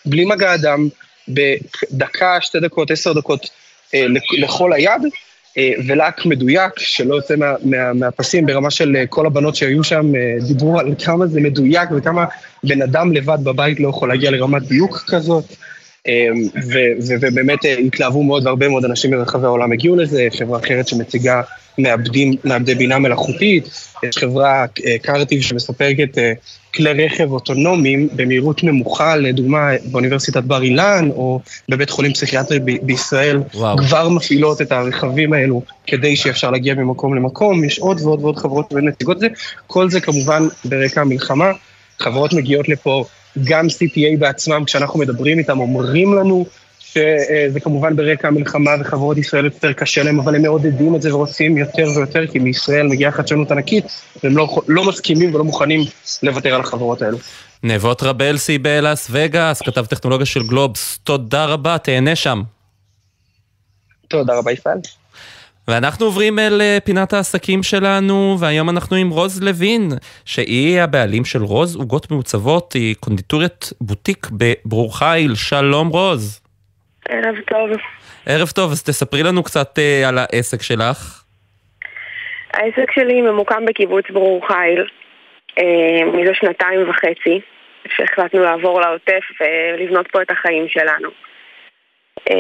בלי 0.06 0.26
מגע 0.26 0.56
אדם, 0.56 0.88
בדקה, 1.28 2.38
שתי 2.42 2.60
דקות, 2.60 2.92
עשר 2.92 3.14
דקות 3.14 3.50
לכל 4.38 4.74
היד, 4.74 4.90
אה, 4.90 5.10
ולק 5.58 6.26
מדויק, 6.26 6.80
שלא 6.80 7.16
יוצא 7.16 7.36
מה, 7.36 7.54
מה, 7.64 7.94
מהפסים 7.94 8.46
ברמה 8.46 8.72
של 8.72 8.96
אה, 8.96 9.08
כל 9.08 9.26
הבנות 9.26 9.56
שהיו 9.56 9.84
שם, 9.84 10.16
אה, 10.16 10.48
דיברו 10.48 10.80
על 10.80 10.94
כמה 11.06 11.28
זה 11.28 11.42
מדויק 11.42 11.90
וכמה 11.96 12.26
בן 12.64 12.82
אדם 12.82 13.14
לבד 13.14 13.38
בבית 13.44 13.80
לא 13.80 13.90
יכול 13.90 14.10
להגיע 14.10 14.32
לרמת 14.32 14.62
דיוק 14.62 15.04
כזאת. 15.08 15.46
ובאמת 17.22 17.60
התלהבו 17.86 18.24
מאוד, 18.24 18.46
והרבה 18.46 18.70
מאוד 18.70 18.86
אנשים 18.86 19.12
מרחבי 19.12 19.46
העולם 19.46 19.72
הגיעו 19.72 19.96
לזה, 19.96 20.28
חברה 20.38 20.60
אחרת 20.60 20.88
שמציגה 20.88 21.42
מעבדים, 21.78 22.34
מעבדי 22.44 22.76
בינה 22.76 23.00
מלאכותית, 23.00 23.70
יש 24.04 24.18
חברה 24.18 24.66
קרטיב 25.02 25.42
שמספקת 25.42 26.18
כלי 26.76 27.06
רכב 27.06 27.32
אוטונומיים 27.32 28.10
במהירות 28.16 28.64
נמוכה, 28.64 29.16
לדוגמה 29.16 29.70
באוניברסיטת 29.92 30.44
בר 30.44 30.64
אילן, 30.64 31.10
או 31.12 31.40
בבית 31.70 31.90
חולים 31.90 32.14
פסיכיאטרי 32.14 32.60
ב- 32.60 32.86
בישראל, 32.86 33.42
וואו. 33.54 33.78
כבר 33.78 34.10
מפעילות 34.10 34.62
את 34.62 34.72
הרכבים 34.72 35.34
האלו 35.34 35.62
כדי 35.88 36.16
שאפשר 36.16 36.52
להגיע 36.52 36.74
ממקום 36.74 37.16
למקום, 37.16 37.64
יש 37.64 37.80
עוד 37.80 38.02
ועוד 38.02 38.22
ועוד 38.22 38.38
חברות 38.38 38.74
ונציגות 38.74 39.16
את 39.16 39.22
זה, 39.22 39.28
כל 39.68 39.90
זה 39.90 40.02
כמובן 40.02 40.44
ברקע 40.66 41.02
המלחמה, 41.02 41.52
חברות 42.00 42.34
מגיעות 42.34 42.70
לפה, 42.70 43.06
גם 43.44 43.66
CTA 43.66 44.20
בעצמם, 44.20 44.64
כשאנחנו 44.66 45.00
מדברים 45.00 45.40
איתם, 45.40 45.60
אומרים 45.60 46.14
לנו 46.14 46.46
שזה 46.80 47.60
כמובן 47.64 47.96
ברקע 47.96 48.28
המלחמה 48.28 48.72
וחברות 48.82 49.18
ישראל 49.18 49.46
יותר 49.46 49.74
קשה 49.74 50.04
להם, 50.04 50.20
אבל 50.20 50.36
הם 50.36 50.42
מעודדים 50.42 50.96
את 50.96 51.02
זה 51.02 51.16
ורוצים 51.16 51.58
יותר 51.58 51.88
ויותר, 51.96 52.28
כי 52.28 52.40
מישראל 52.40 52.88
מגיעה 52.88 53.12
חדשנות 53.12 53.52
ענקית, 53.52 53.86
והם 54.24 54.38
לא, 54.38 54.62
לא 54.68 54.84
מסכימים 54.84 55.36
ולא 55.36 55.44
מוכנים 55.44 55.82
לוותר 56.24 56.56
על 56.56 56.62
החברות 56.62 57.02
האלו. 57.02 57.18
נבות 57.64 58.04
רבלסי 58.04 58.58
בלאס 58.58 59.08
וגאס, 59.12 59.62
כתב 59.62 59.86
טכנולוגיה 59.86 60.26
של 60.26 60.44
גלובס, 60.44 61.00
תודה 61.04 61.46
רבה, 61.46 61.78
תהנה 61.78 62.16
שם. 62.16 62.42
תודה 64.08 64.38
רבה, 64.38 64.52
ישראל. 64.52 64.78
ואנחנו 65.70 66.06
עוברים 66.06 66.40
אל 66.40 66.62
אה, 66.62 66.78
פינת 66.86 67.14
העסקים 67.14 67.64
שלנו, 67.64 68.38
והיום 68.40 68.70
אנחנו 68.70 68.96
עם 68.96 69.10
רוז 69.10 69.44
לוין, 69.44 69.90
שהיא 70.26 70.82
הבעלים 70.82 71.26
של 71.26 71.40
רוז 71.40 71.76
עוגות 71.76 72.12
מעוצבות, 72.12 72.74
היא 72.74 72.96
קונדיטוריית 73.00 73.70
בוטיק 73.82 74.28
בברור 74.32 75.00
חיל. 75.00 75.36
שלום 75.36 75.88
רוז. 75.88 76.42
ערב 77.10 77.36
טוב. 77.48 77.70
ערב 78.26 78.48
טוב, 78.56 78.72
אז 78.72 78.84
תספרי 78.84 79.24
לנו 79.24 79.44
קצת 79.44 79.78
uh, 79.78 80.08
על 80.08 80.18
העסק 80.18 80.62
שלך. 80.62 81.24
העסק 82.54 82.92
שלי 82.92 83.22
ממוקם 83.22 83.66
בקיבוץ 83.66 84.06
ברור 84.10 84.48
חיל, 84.48 84.88
uh, 85.52 85.64
מזה 86.14 86.34
שנתיים 86.34 86.90
וחצי, 86.90 87.40
שהחלטנו 87.96 88.40
לעבור 88.44 88.82
לעוטף 88.82 89.24
ולבנות 89.40 90.08
פה 90.12 90.22
את 90.22 90.32
החיים 90.32 90.66
שלנו. 90.68 91.29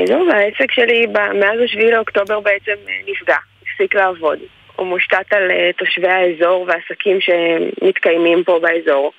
זהו, 0.05 0.27
והעסק 0.27 0.71
שלי 0.71 1.05
מאז 1.33 1.59
השביעי 1.65 1.91
לאוקטובר 1.91 2.39
בעצם 2.39 2.75
נפגע, 3.07 3.37
הפסיק 3.61 3.95
לעבוד. 3.95 4.39
הוא 4.75 4.87
מושתת 4.87 5.33
על 5.33 5.51
uh, 5.51 5.77
תושבי 5.77 6.07
האזור 6.07 6.67
ועסקים 6.67 7.17
שמתקיימים 7.21 8.43
פה 8.43 8.59
באזור, 8.59 9.11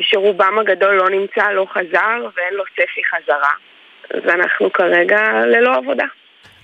שרובם 0.00 0.58
הגדול 0.58 0.94
לא 0.94 1.10
נמצא, 1.10 1.50
לא 1.50 1.66
חזר 1.72 2.28
ואין 2.36 2.54
לו 2.54 2.64
צפי 2.64 3.00
חזרה. 3.10 3.52
ואנחנו 4.14 4.72
כרגע 4.72 5.20
ללא 5.46 5.76
עבודה. 5.76 6.04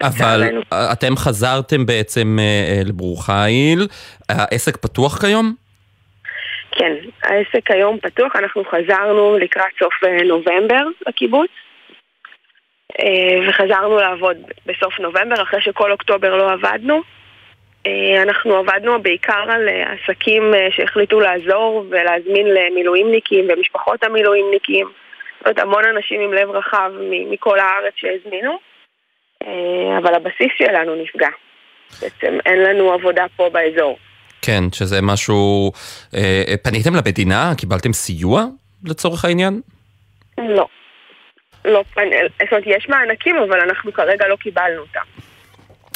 אבל 0.02 0.62
אתם 0.92 1.16
חזרתם 1.16 1.86
בעצם 1.86 2.36
אה, 2.38 2.44
אה, 2.44 2.82
לברור 2.84 3.26
חיל, 3.26 3.86
העסק 4.28 4.76
פתוח 4.76 5.20
כיום? 5.20 5.54
כן, 6.70 6.92
העסק 7.22 7.70
היום 7.70 7.98
פתוח, 8.02 8.36
אנחנו 8.36 8.62
חזרנו 8.64 9.38
לקראת 9.38 9.72
סוף 9.78 9.94
אה, 10.04 10.22
נובמבר 10.22 10.84
לקיבוץ 11.08 11.50
וחזרנו 13.48 13.96
לעבוד 13.96 14.36
בסוף 14.66 15.00
נובמבר 15.00 15.42
אחרי 15.42 15.60
שכל 15.62 15.92
אוקטובר 15.92 16.36
לא 16.36 16.52
עבדנו. 16.52 17.02
אנחנו 18.22 18.54
עבדנו 18.54 19.02
בעיקר 19.02 19.44
על 19.50 19.68
עסקים 19.68 20.42
שהחליטו 20.70 21.20
לעזור 21.20 21.86
ולהזמין 21.90 22.46
למילואימניקים 22.46 23.44
ומשפחות 23.48 24.04
המילואימניקים. 24.04 24.86
זאת 25.46 25.58
המון 25.58 25.84
אנשים 25.96 26.20
עם 26.20 26.32
לב 26.32 26.50
רחב 26.50 26.90
מכל 27.30 27.58
הארץ 27.58 27.92
שהזמינו, 27.96 28.58
אה, 29.42 29.98
אבל 29.98 30.14
הבסיס 30.14 30.52
שלנו 30.58 30.94
נפגע. 30.94 31.28
בעצם 32.00 32.38
אין 32.46 32.62
לנו 32.62 32.92
עבודה 32.92 33.26
פה 33.36 33.50
באזור. 33.50 33.98
כן, 34.42 34.62
שזה 34.72 35.02
משהו... 35.02 35.72
אה, 36.16 36.54
פניתם 36.62 36.94
למדינה? 36.94 37.52
קיבלתם 37.56 37.92
סיוע 37.92 38.44
לצורך 38.84 39.24
העניין? 39.24 39.60
לא. 40.38 40.66
לא. 41.64 41.84
זאת 41.94 42.52
אומרת, 42.52 42.64
יש 42.66 42.88
מענקים, 42.88 43.36
אבל 43.36 43.60
אנחנו 43.60 43.92
כרגע 43.92 44.28
לא 44.28 44.36
קיבלנו 44.36 44.80
אותם. 44.80 45.00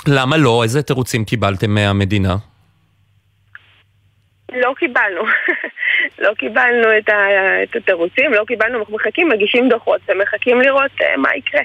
למה 0.06 0.36
לא? 0.36 0.62
איזה 0.62 0.82
תירוצים 0.82 1.24
קיבלתם 1.24 1.70
מהמדינה? 1.70 2.36
לא 4.52 4.74
קיבלנו. 4.78 5.22
לא 6.24 6.34
קיבלנו 6.38 6.98
את, 6.98 7.08
ה, 7.08 7.14
את 7.62 7.76
התירוצים, 7.76 8.32
לא 8.32 8.44
קיבלנו, 8.46 8.78
אנחנו 8.78 8.94
מחכים, 8.94 9.28
מגישים 9.28 9.68
דוחות 9.68 10.00
ומחכים 10.08 10.60
לראות 10.60 10.90
uh, 11.00 11.16
מה 11.16 11.28
יקרה. 11.36 11.60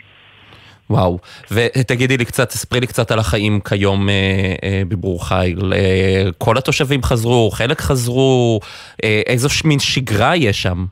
וואו, 0.89 1.19
ותגידי 1.51 2.17
לי 2.17 2.25
קצת, 2.25 2.49
תספרי 2.49 2.79
לי 2.79 2.87
קצת 2.87 3.11
על 3.11 3.19
החיים 3.19 3.59
כיום 3.59 4.09
אה, 4.09 4.15
אה, 4.63 4.81
בברור 4.87 5.27
חיל. 5.27 5.73
אה, 5.73 6.23
כל 6.37 6.57
התושבים 6.57 7.03
חזרו, 7.03 7.51
חלק 7.51 7.81
חזרו, 7.81 8.59
אה, 9.03 9.21
איזו 9.25 9.49
מין 9.65 9.79
שגרה 9.79 10.35
יש 10.35 10.61
שם? 10.61 10.85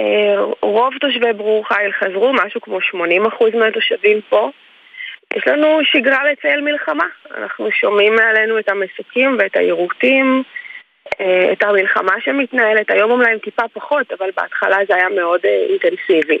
אה, 0.00 0.44
רוב 0.62 0.94
תושבי 1.00 1.32
ברור 1.32 1.68
חיל 1.68 1.92
חזרו, 1.92 2.32
משהו 2.32 2.60
כמו 2.60 2.78
80% 2.78 3.56
מהתושבים 3.58 4.20
פה. 4.28 4.50
יש 5.36 5.42
לנו 5.46 5.78
שגרה 5.84 6.32
לצייל 6.32 6.60
מלחמה. 6.60 7.04
אנחנו 7.36 7.68
שומעים 7.72 8.14
מעלינו 8.14 8.58
את 8.58 8.68
המסוקים 8.68 9.36
ואת 9.38 9.56
היירוטים. 9.56 10.42
אה, 11.20 11.52
את 11.52 11.62
המלחמה 11.62 12.12
שמתנהלת, 12.24 12.90
היום 12.90 13.10
אומנם 13.10 13.38
טיפה 13.38 13.62
פחות, 13.72 14.12
אבל 14.18 14.30
בהתחלה 14.36 14.76
זה 14.88 14.94
היה 14.96 15.08
מאוד 15.08 15.40
אה, 15.44 15.66
אינטנסיבי. 15.70 16.38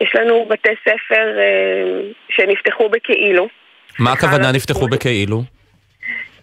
יש 0.00 0.14
לנו 0.14 0.46
בתי 0.50 0.68
ספר 0.82 1.38
שנפתחו 2.28 2.88
בכאילו. 2.88 3.48
מה 3.98 4.12
הכוונה 4.12 4.52
נפתחו 4.52 4.88
בכאילו? 4.88 5.42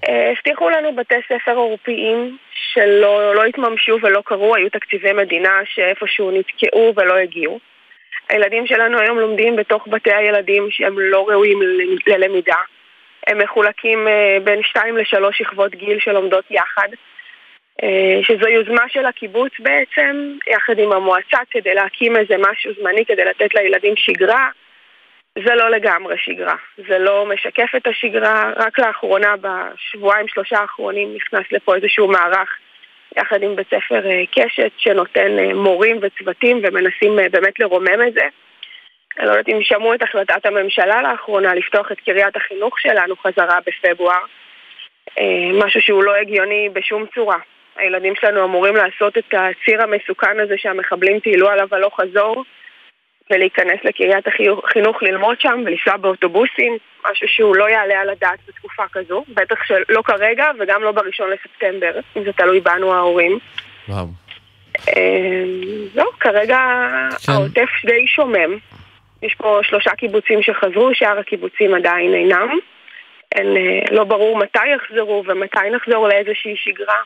הבטיחו 0.07 0.69
לנו 0.69 0.95
בתי 0.95 1.15
ספר 1.25 1.55
עורפיים 1.55 2.37
שלא 2.53 3.35
לא 3.35 3.45
התממשו 3.45 3.97
ולא 4.01 4.21
קרו, 4.25 4.55
היו 4.55 4.69
תקציבי 4.69 5.13
מדינה 5.13 5.59
שאיפשהו 5.65 6.31
נתקעו 6.31 6.93
ולא 6.95 7.17
הגיעו. 7.17 7.59
הילדים 8.29 8.67
שלנו 8.67 8.99
היום 8.99 9.19
לומדים 9.19 9.55
בתוך 9.55 9.87
בתי 9.87 10.13
הילדים 10.13 10.67
שהם 10.71 10.99
לא 10.99 11.29
ראויים 11.29 11.59
ללמידה. 12.07 12.55
הם 13.27 13.37
מחולקים 13.37 14.07
בין 14.43 14.63
שתיים 14.63 14.97
לשלוש 14.97 15.37
שכבות 15.37 15.75
גיל 15.75 15.99
שלומדות 15.99 16.45
יחד. 16.51 16.87
אה, 17.83 18.19
שזו 18.23 18.47
יוזמה 18.47 18.83
של 18.87 19.05
הקיבוץ 19.05 19.51
בעצם, 19.59 20.37
יחד 20.47 20.79
עם 20.79 20.91
המועצה, 20.91 21.37
כדי 21.51 21.73
להקים 21.73 22.17
איזה 22.17 22.35
משהו 22.39 22.71
זמני 22.79 23.05
כדי 23.05 23.25
לתת 23.25 23.55
לילדים 23.55 23.93
שגרה. 23.95 24.49
זה 25.39 25.55
לא 25.55 25.69
לגמרי 25.69 26.15
שגרה, 26.17 26.55
זה 26.87 26.99
לא 26.99 27.25
משקף 27.25 27.75
את 27.77 27.87
השגרה, 27.87 28.51
רק 28.55 28.79
לאחרונה, 28.79 29.35
בשבועיים 29.41 30.27
שלושה 30.27 30.59
האחרונים, 30.59 31.15
נכנס 31.15 31.45
לפה 31.51 31.75
איזשהו 31.75 32.07
מערך 32.07 32.49
יחד 33.17 33.43
עם 33.43 33.55
בית 33.55 33.67
ספר 33.67 34.09
אה, 34.09 34.23
קשת 34.31 34.71
שנותן 34.77 35.39
אה, 35.39 35.53
מורים 35.53 35.99
וצוותים 36.01 36.61
ומנסים 36.63 37.15
באמת 37.31 37.59
לרומם 37.59 38.07
את 38.07 38.13
זה. 38.13 38.27
אני 39.19 39.27
לא 39.27 39.31
יודעת 39.31 39.47
אם 39.47 39.59
שמעו 39.61 39.93
את 39.93 40.01
החלטת 40.01 40.45
הממשלה 40.45 41.01
לאחרונה 41.01 41.53
לפתוח 41.53 41.91
את 41.91 41.99
קריית 41.99 42.35
החינוך 42.35 42.79
שלנו 42.79 43.15
חזרה 43.15 43.59
בפברואר, 43.65 44.23
משהו 45.53 45.81
שהוא 45.81 46.03
לא 46.03 46.15
הגיוני 46.15 46.69
בשום 46.73 47.05
צורה. 47.15 47.37
הילדים 47.75 48.13
שלנו 48.15 48.43
אמורים 48.43 48.75
לעשות 48.75 49.17
את 49.17 49.33
הציר 49.33 49.81
המסוכן 49.81 50.39
הזה 50.39 50.53
שהמחבלים 50.57 51.19
טיילו 51.19 51.49
עליו 51.49 51.67
הלוך 51.71 52.01
חזור 52.01 52.43
ולהיכנס 53.31 53.79
לקריית 53.83 54.25
החינוך 54.27 55.03
ללמוד 55.03 55.41
שם 55.41 55.63
ולנסוע 55.65 55.97
באוטובוסים, 55.97 56.77
משהו 57.11 57.27
שהוא 57.27 57.55
לא 57.55 57.69
יעלה 57.69 58.01
על 58.01 58.09
הדעת 58.09 58.39
בתקופה 58.47 58.83
כזו, 58.91 59.23
בטח 59.29 59.63
שלא 59.63 60.01
כרגע 60.01 60.45
וגם 60.59 60.83
לא 60.83 60.91
בראשון 60.91 61.29
לספטמבר, 61.29 61.99
אם 62.17 62.23
זה 62.23 62.33
תלוי 62.33 62.59
בנו 62.59 62.93
ההורים. 62.93 63.39
וואו. 63.89 64.07
אה, 64.89 65.43
זהו, 65.93 66.11
כרגע 66.19 66.59
כן. 67.25 67.31
העוטף 67.31 67.69
די 67.85 68.07
שומם. 68.07 68.57
יש 69.21 69.35
פה 69.35 69.59
שלושה 69.63 69.91
קיבוצים 69.91 70.41
שחזרו, 70.41 70.89
שאר 70.93 71.19
הקיבוצים 71.19 71.73
עדיין 71.73 72.13
אינם. 72.13 72.49
אין, 73.35 73.57
אה, 73.57 73.95
לא 73.95 74.03
ברור 74.03 74.37
מתי 74.37 74.67
יחזרו 74.75 75.23
ומתי 75.27 75.69
נחזור 75.75 76.07
לאיזושהי 76.07 76.55
שגרה. 76.57 77.01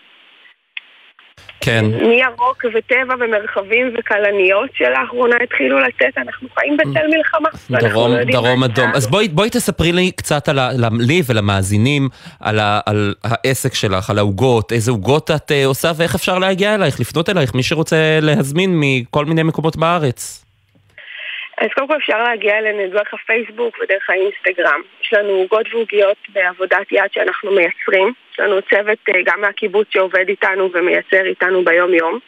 כן. 1.65 1.86
מירוק 1.86 2.65
וטבע 2.73 3.15
ומרחבים 3.19 3.93
וכלניות 3.99 4.69
שלאחרונה 4.73 5.36
התחילו 5.43 5.79
לצאת, 5.79 6.17
אנחנו 6.17 6.47
חיים 6.59 6.77
בצל 6.77 7.07
מלחמה. 7.17 7.49
דרום, 7.69 8.11
דרום 8.31 8.63
אדום. 8.63 8.89
אז 8.95 9.07
בואי, 9.07 9.27
בואי 9.27 9.49
תספרי 9.49 9.91
לי 9.91 10.11
קצת 10.11 10.49
על 10.49 10.59
ה, 10.59 10.69
לי 10.99 11.21
ולמאזינים 11.27 12.09
על, 12.39 12.59
ה, 12.59 12.79
על 12.86 13.13
העסק 13.23 13.73
שלך, 13.73 14.09
על 14.09 14.17
העוגות, 14.17 14.71
איזה 14.71 14.91
עוגות 14.91 15.31
את 15.31 15.51
uh, 15.51 15.53
עושה 15.65 15.91
ואיך 15.95 16.15
אפשר 16.15 16.39
להגיע 16.39 16.75
אלייך, 16.75 16.99
לפנות 16.99 17.29
אלייך, 17.29 17.55
מי 17.55 17.63
שרוצה 17.63 18.19
להזמין 18.21 18.79
מכל 18.79 19.25
מיני 19.25 19.43
מקומות 19.43 19.75
בארץ. 19.75 20.45
אז 21.58 21.70
קודם 21.76 21.88
כל 21.88 21.97
אפשר 21.97 22.24
להגיע 22.24 22.58
אלינו 22.58 22.89
דרך 22.89 23.14
הפייסבוק 23.14 23.78
ודרך 23.80 24.10
האינסטגרם. 24.10 24.82
יש 25.01 25.14
לנו 25.14 25.30
עוגות 25.30 25.66
ועוגיות 25.74 26.18
בעבודת 26.30 26.91
יד 26.91 27.12
שאנחנו 27.14 27.51
מייצרים. 27.51 28.14
יש 28.32 28.39
לנו 28.39 28.62
צוות 28.62 28.99
אה, 29.10 29.22
גם 29.26 29.41
מהקיבוץ 29.41 29.88
שעובד 29.93 30.30
איתנו 30.30 30.70
ומייצר 30.74 31.26
איתנו 31.26 31.66
ביום-יום. 31.66 32.20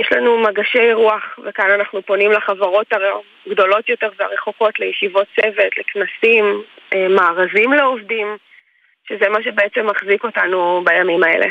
יש 0.00 0.08
לנו 0.12 0.38
מגשי 0.38 0.92
רוח, 0.92 1.38
וכאן 1.44 1.70
אנחנו 1.70 2.02
פונים 2.02 2.32
לחברות 2.32 2.86
הגדולות 3.46 3.88
יותר 3.88 4.08
והרחוקות, 4.18 4.78
לישיבות 4.78 5.26
צוות, 5.36 5.72
לכנסים, 5.78 6.62
אה, 6.94 7.08
מארזים 7.08 7.72
לעובדים, 7.72 8.36
שזה 9.08 9.28
מה 9.28 9.38
שבעצם 9.42 9.86
מחזיק 9.86 10.24
אותנו 10.24 10.84
בימים 10.84 11.22
האלה. 11.22 11.46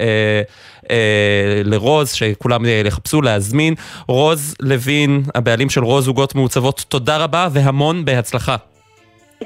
אה, 0.00 0.42
אה, 0.90 1.62
לרוז, 1.64 2.12
שכולם 2.12 2.64
יחפשו 2.84 3.22
להזמין. 3.22 3.74
רוז 4.08 4.54
לוין, 4.60 5.22
הבעלים 5.34 5.70
של 5.70 5.84
רוז 5.84 6.08
עוגות 6.08 6.34
מעוצבות, 6.34 6.84
תודה 6.88 7.16
רבה 7.16 7.48
והמון 7.52 8.04
בהצלחה. 8.04 8.56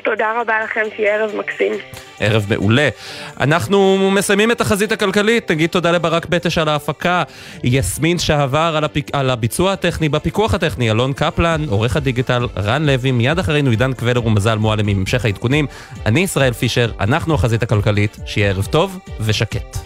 תודה 0.04 0.40
רבה 0.40 0.64
לכם, 0.64 0.80
שיהיה 0.96 1.14
ערב 1.14 1.36
מקסים. 1.36 1.72
ערב 2.20 2.46
מעולה. 2.48 2.88
אנחנו 3.40 4.10
מסיימים 4.10 4.50
את 4.50 4.60
החזית 4.60 4.92
הכלכלית, 4.92 5.50
נגיד 5.50 5.70
תודה 5.70 5.90
לברק 5.90 6.26
בטש 6.26 6.58
על 6.58 6.68
ההפקה, 6.68 7.22
יסמין 7.64 8.18
שעבר 8.18 8.74
על, 8.76 8.84
הפיק... 8.84 9.10
על 9.12 9.30
הביצוע 9.30 9.72
הטכני 9.72 10.08
בפיקוח 10.08 10.54
הטכני, 10.54 10.90
אלון 10.90 11.12
קפלן, 11.12 11.64
עורך 11.68 11.96
הדיגיטל 11.96 12.46
רן 12.56 12.86
לוי, 12.86 13.12
מיד 13.12 13.38
אחרינו 13.38 13.70
עידן 13.70 13.92
קבלר 13.92 14.26
ומזל 14.26 14.58
מועלם 14.58 14.88
עם 14.88 14.98
המשך 14.98 15.24
העדכונים. 15.24 15.66
אני 16.06 16.20
ישראל 16.20 16.52
פישר, 16.52 16.90
אנחנו 17.00 17.34
החזית 17.34 17.62
הכלכלית, 17.62 18.16
שיהיה 18.26 18.50
ערב 18.50 18.66
טוב 18.66 18.98
ושקט. 19.20 19.76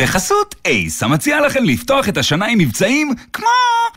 בחסות 0.00 0.54
אייס, 0.64 1.02
המציע 1.02 1.40
לכם 1.40 1.64
לפתוח 1.64 2.08
את 2.08 2.16
השנה 2.16 2.46
עם 2.46 2.58
מבצעים 2.58 3.14
כמו 3.32 3.46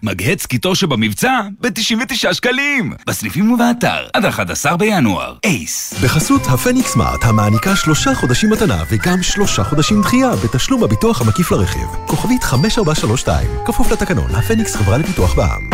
מגהץ 0.03 0.45
קיטור 0.45 0.75
שבמבצע 0.75 1.41
ב-99 1.59 2.33
שקלים. 2.33 2.93
בסניפים 3.07 3.51
ובאתר 3.51 4.07
עד 4.13 4.25
11 4.25 4.77
בינואר. 4.77 5.35
אייס. 5.43 5.93
בחסות 6.03 6.41
הפניקס 6.47 6.89
סמארט, 6.89 7.23
המעניקה 7.23 7.75
שלושה 7.75 8.15
חודשים 8.15 8.49
מתנה 8.49 8.83
וגם 8.89 9.23
שלושה 9.23 9.63
חודשים 9.63 10.01
דחייה 10.01 10.31
בתשלום 10.43 10.83
הביטוח 10.83 11.21
המקיף 11.21 11.51
לרכיב. 11.51 11.87
כוכבית 12.07 12.43
5432, 12.43 13.47
כפוף 13.65 13.91
לתקנון, 13.91 14.35
הפניקס 14.35 14.75
חברה 14.75 14.97
לפיתוח 14.97 15.35
בע"מ. 15.35 15.69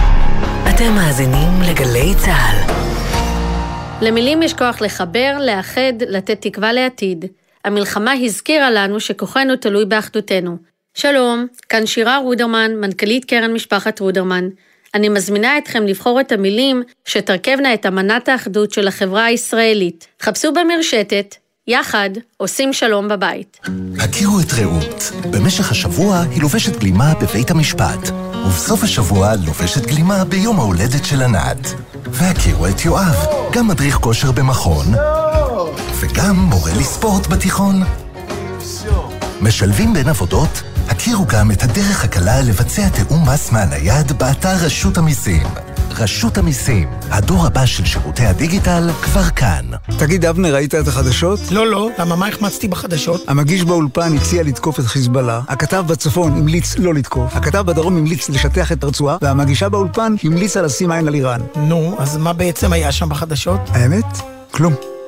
אתם 0.70 0.96
מאזינים 0.96 1.62
לגלי 1.62 2.14
צה"ל. 2.18 2.74
למילים 4.02 4.44
יש 4.44 4.54
כוח 4.54 4.82
לחבר, 4.82 5.38
לאחד, 5.40 5.94
לתת 6.10 6.42
תקווה 6.42 6.74
לעתיד. 6.74 7.26
המלחמה 7.66 8.14
הזכירה 8.14 8.72
לנו 8.72 9.00
שכוחנו 9.00 9.56
תלוי 9.56 9.86
באחדותנו. 9.86 10.58
שלום, 10.94 11.48
כאן 11.70 11.86
שירה 11.86 12.18
רודרמן, 12.18 12.72
מנכ"לית 12.76 13.26
קרן 13.26 13.54
משפחת 13.54 14.00
רודרמן. 14.00 14.50
אני 14.96 15.10
מזמינה 15.10 15.58
אתכם 15.58 15.88
לבחור 15.88 16.20
את 16.22 16.32
המילים 16.32 16.84
שתרכבנה 17.06 17.74
את 17.74 17.86
אמנת 17.86 18.30
האחדות 18.30 18.72
של 18.72 18.88
החברה 18.88 19.26
הישראלית. 19.26 20.08
חפשו 20.22 20.54
במרשתת, 20.54 21.36
יחד 21.68 22.10
עושים 22.38 22.74
שלום 22.74 23.08
בבית. 23.08 23.60
הכירו 24.00 24.40
את 24.40 24.54
רעות. 24.54 25.12
במשך 25.32 25.72
השבוע 25.72 26.24
היא 26.32 26.42
לובשת 26.42 26.80
גלימה 26.80 27.14
בבית 27.22 27.52
המשפט, 27.52 28.10
ובסוף 28.46 28.84
השבוע 28.84 29.32
לובשת 29.46 29.86
גלימה 29.86 30.26
ביום 30.26 30.60
ההולדת 30.60 31.06
של 31.06 31.22
ענת. 31.22 31.68
והכירו 32.06 32.68
את 32.68 32.86
יואב, 32.86 33.16
גם 33.54 33.68
מדריך 33.68 33.96
כושר 33.96 34.32
במכון, 34.32 34.86
וגם 36.00 36.36
מורה 36.36 36.72
לספורט 36.74 37.28
בתיכון. 37.28 37.84
משלבים 39.42 39.94
בין 39.94 40.08
עבודות? 40.08 40.64
הכירו 40.88 41.26
גם 41.26 41.52
את 41.52 41.64
הדרך 41.64 42.04
הקלה 42.04 42.42
לבצע 42.42 42.90
תיאום 42.90 43.30
מס 43.30 43.52
מהנייד 43.52 44.12
באתר 44.12 44.56
רשות 44.56 44.98
המיסים. 44.98 45.48
רשות 45.92 46.38
המיסים. 46.38 46.90
הדור 47.10 47.46
הבא 47.46 47.66
של 47.66 47.86
שירותי 47.86 48.26
הדיגיטל 48.26 48.90
כבר 49.02 49.24
כאן. 49.24 49.66
תגיד, 49.98 50.26
אבנר, 50.26 50.54
ראית 50.54 50.76
את 50.76 50.88
החדשות? 50.88 51.40
לא, 51.52 51.68
לא. 51.68 51.90
למה, 52.00 52.16
מה 52.16 52.28
החמצתי 52.28 52.68
בחדשות? 52.68 53.24
המגיש 53.28 53.64
באולפן 53.64 54.18
הציע 54.18 54.44
לתקוף 54.44 54.80
את 54.80 54.86
חיזבאללה, 54.86 55.42
הכתב 55.48 55.84
בצפון 55.88 56.32
המליץ 56.32 56.76
לא 56.78 56.94
לתקוף, 56.94 57.36
הכתב 57.36 57.62
בדרום 57.62 57.98
המליץ 57.98 58.30
לשטח 58.30 58.72
את 58.72 58.84
הרצועה, 58.84 59.18
והמגישה 59.22 59.70
באולפן 59.70 60.16
המליצה 60.24 60.62
לשים 60.62 60.92
עין 60.92 61.08
על 61.08 61.14
איראן. 61.14 61.42
נו, 61.56 61.96
אז 62.00 62.18
מה 62.18 62.34
בעצם 62.34 62.74
היה 62.74 62.92
שם 62.92 63.10
בחדשות? 63.10 63.60
האמת? 63.74 64.06
כלום. 64.52 64.99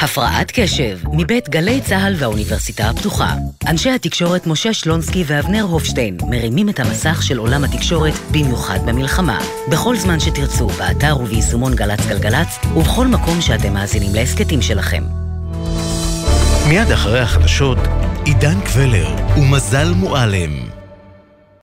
הפרעת 0.00 0.50
קשב, 0.54 0.98
מבית 1.12 1.48
גלי 1.48 1.80
צה"ל 1.80 2.14
והאוניברסיטה 2.18 2.90
הפתוחה. 2.90 3.34
אנשי 3.66 3.90
התקשורת 3.90 4.46
משה 4.46 4.72
שלונסקי 4.72 5.24
ואבנר 5.26 5.62
הופשטיין 5.62 6.16
מרימים 6.28 6.68
את 6.68 6.80
המסך 6.80 7.22
של 7.22 7.38
עולם 7.38 7.64
התקשורת, 7.64 8.14
במיוחד 8.30 8.78
במלחמה. 8.86 9.38
בכל 9.70 9.96
זמן 9.96 10.20
שתרצו, 10.20 10.68
באתר 10.68 11.16
וביישומון 11.20 11.74
גל"צ 11.74 12.06
גלגלצ, 12.08 12.58
ובכל 12.76 13.06
מקום 13.06 13.40
שאתם 13.40 13.74
מאזינים 13.74 14.14
להסכתים 14.14 14.62
שלכם. 14.62 15.04
מיד 16.68 16.90
אחרי 16.92 17.20
החדשות, 17.20 17.78
עידן 18.24 18.60
קבלר 18.60 19.16
ומזל 19.36 19.92
מועלם. 19.96 20.77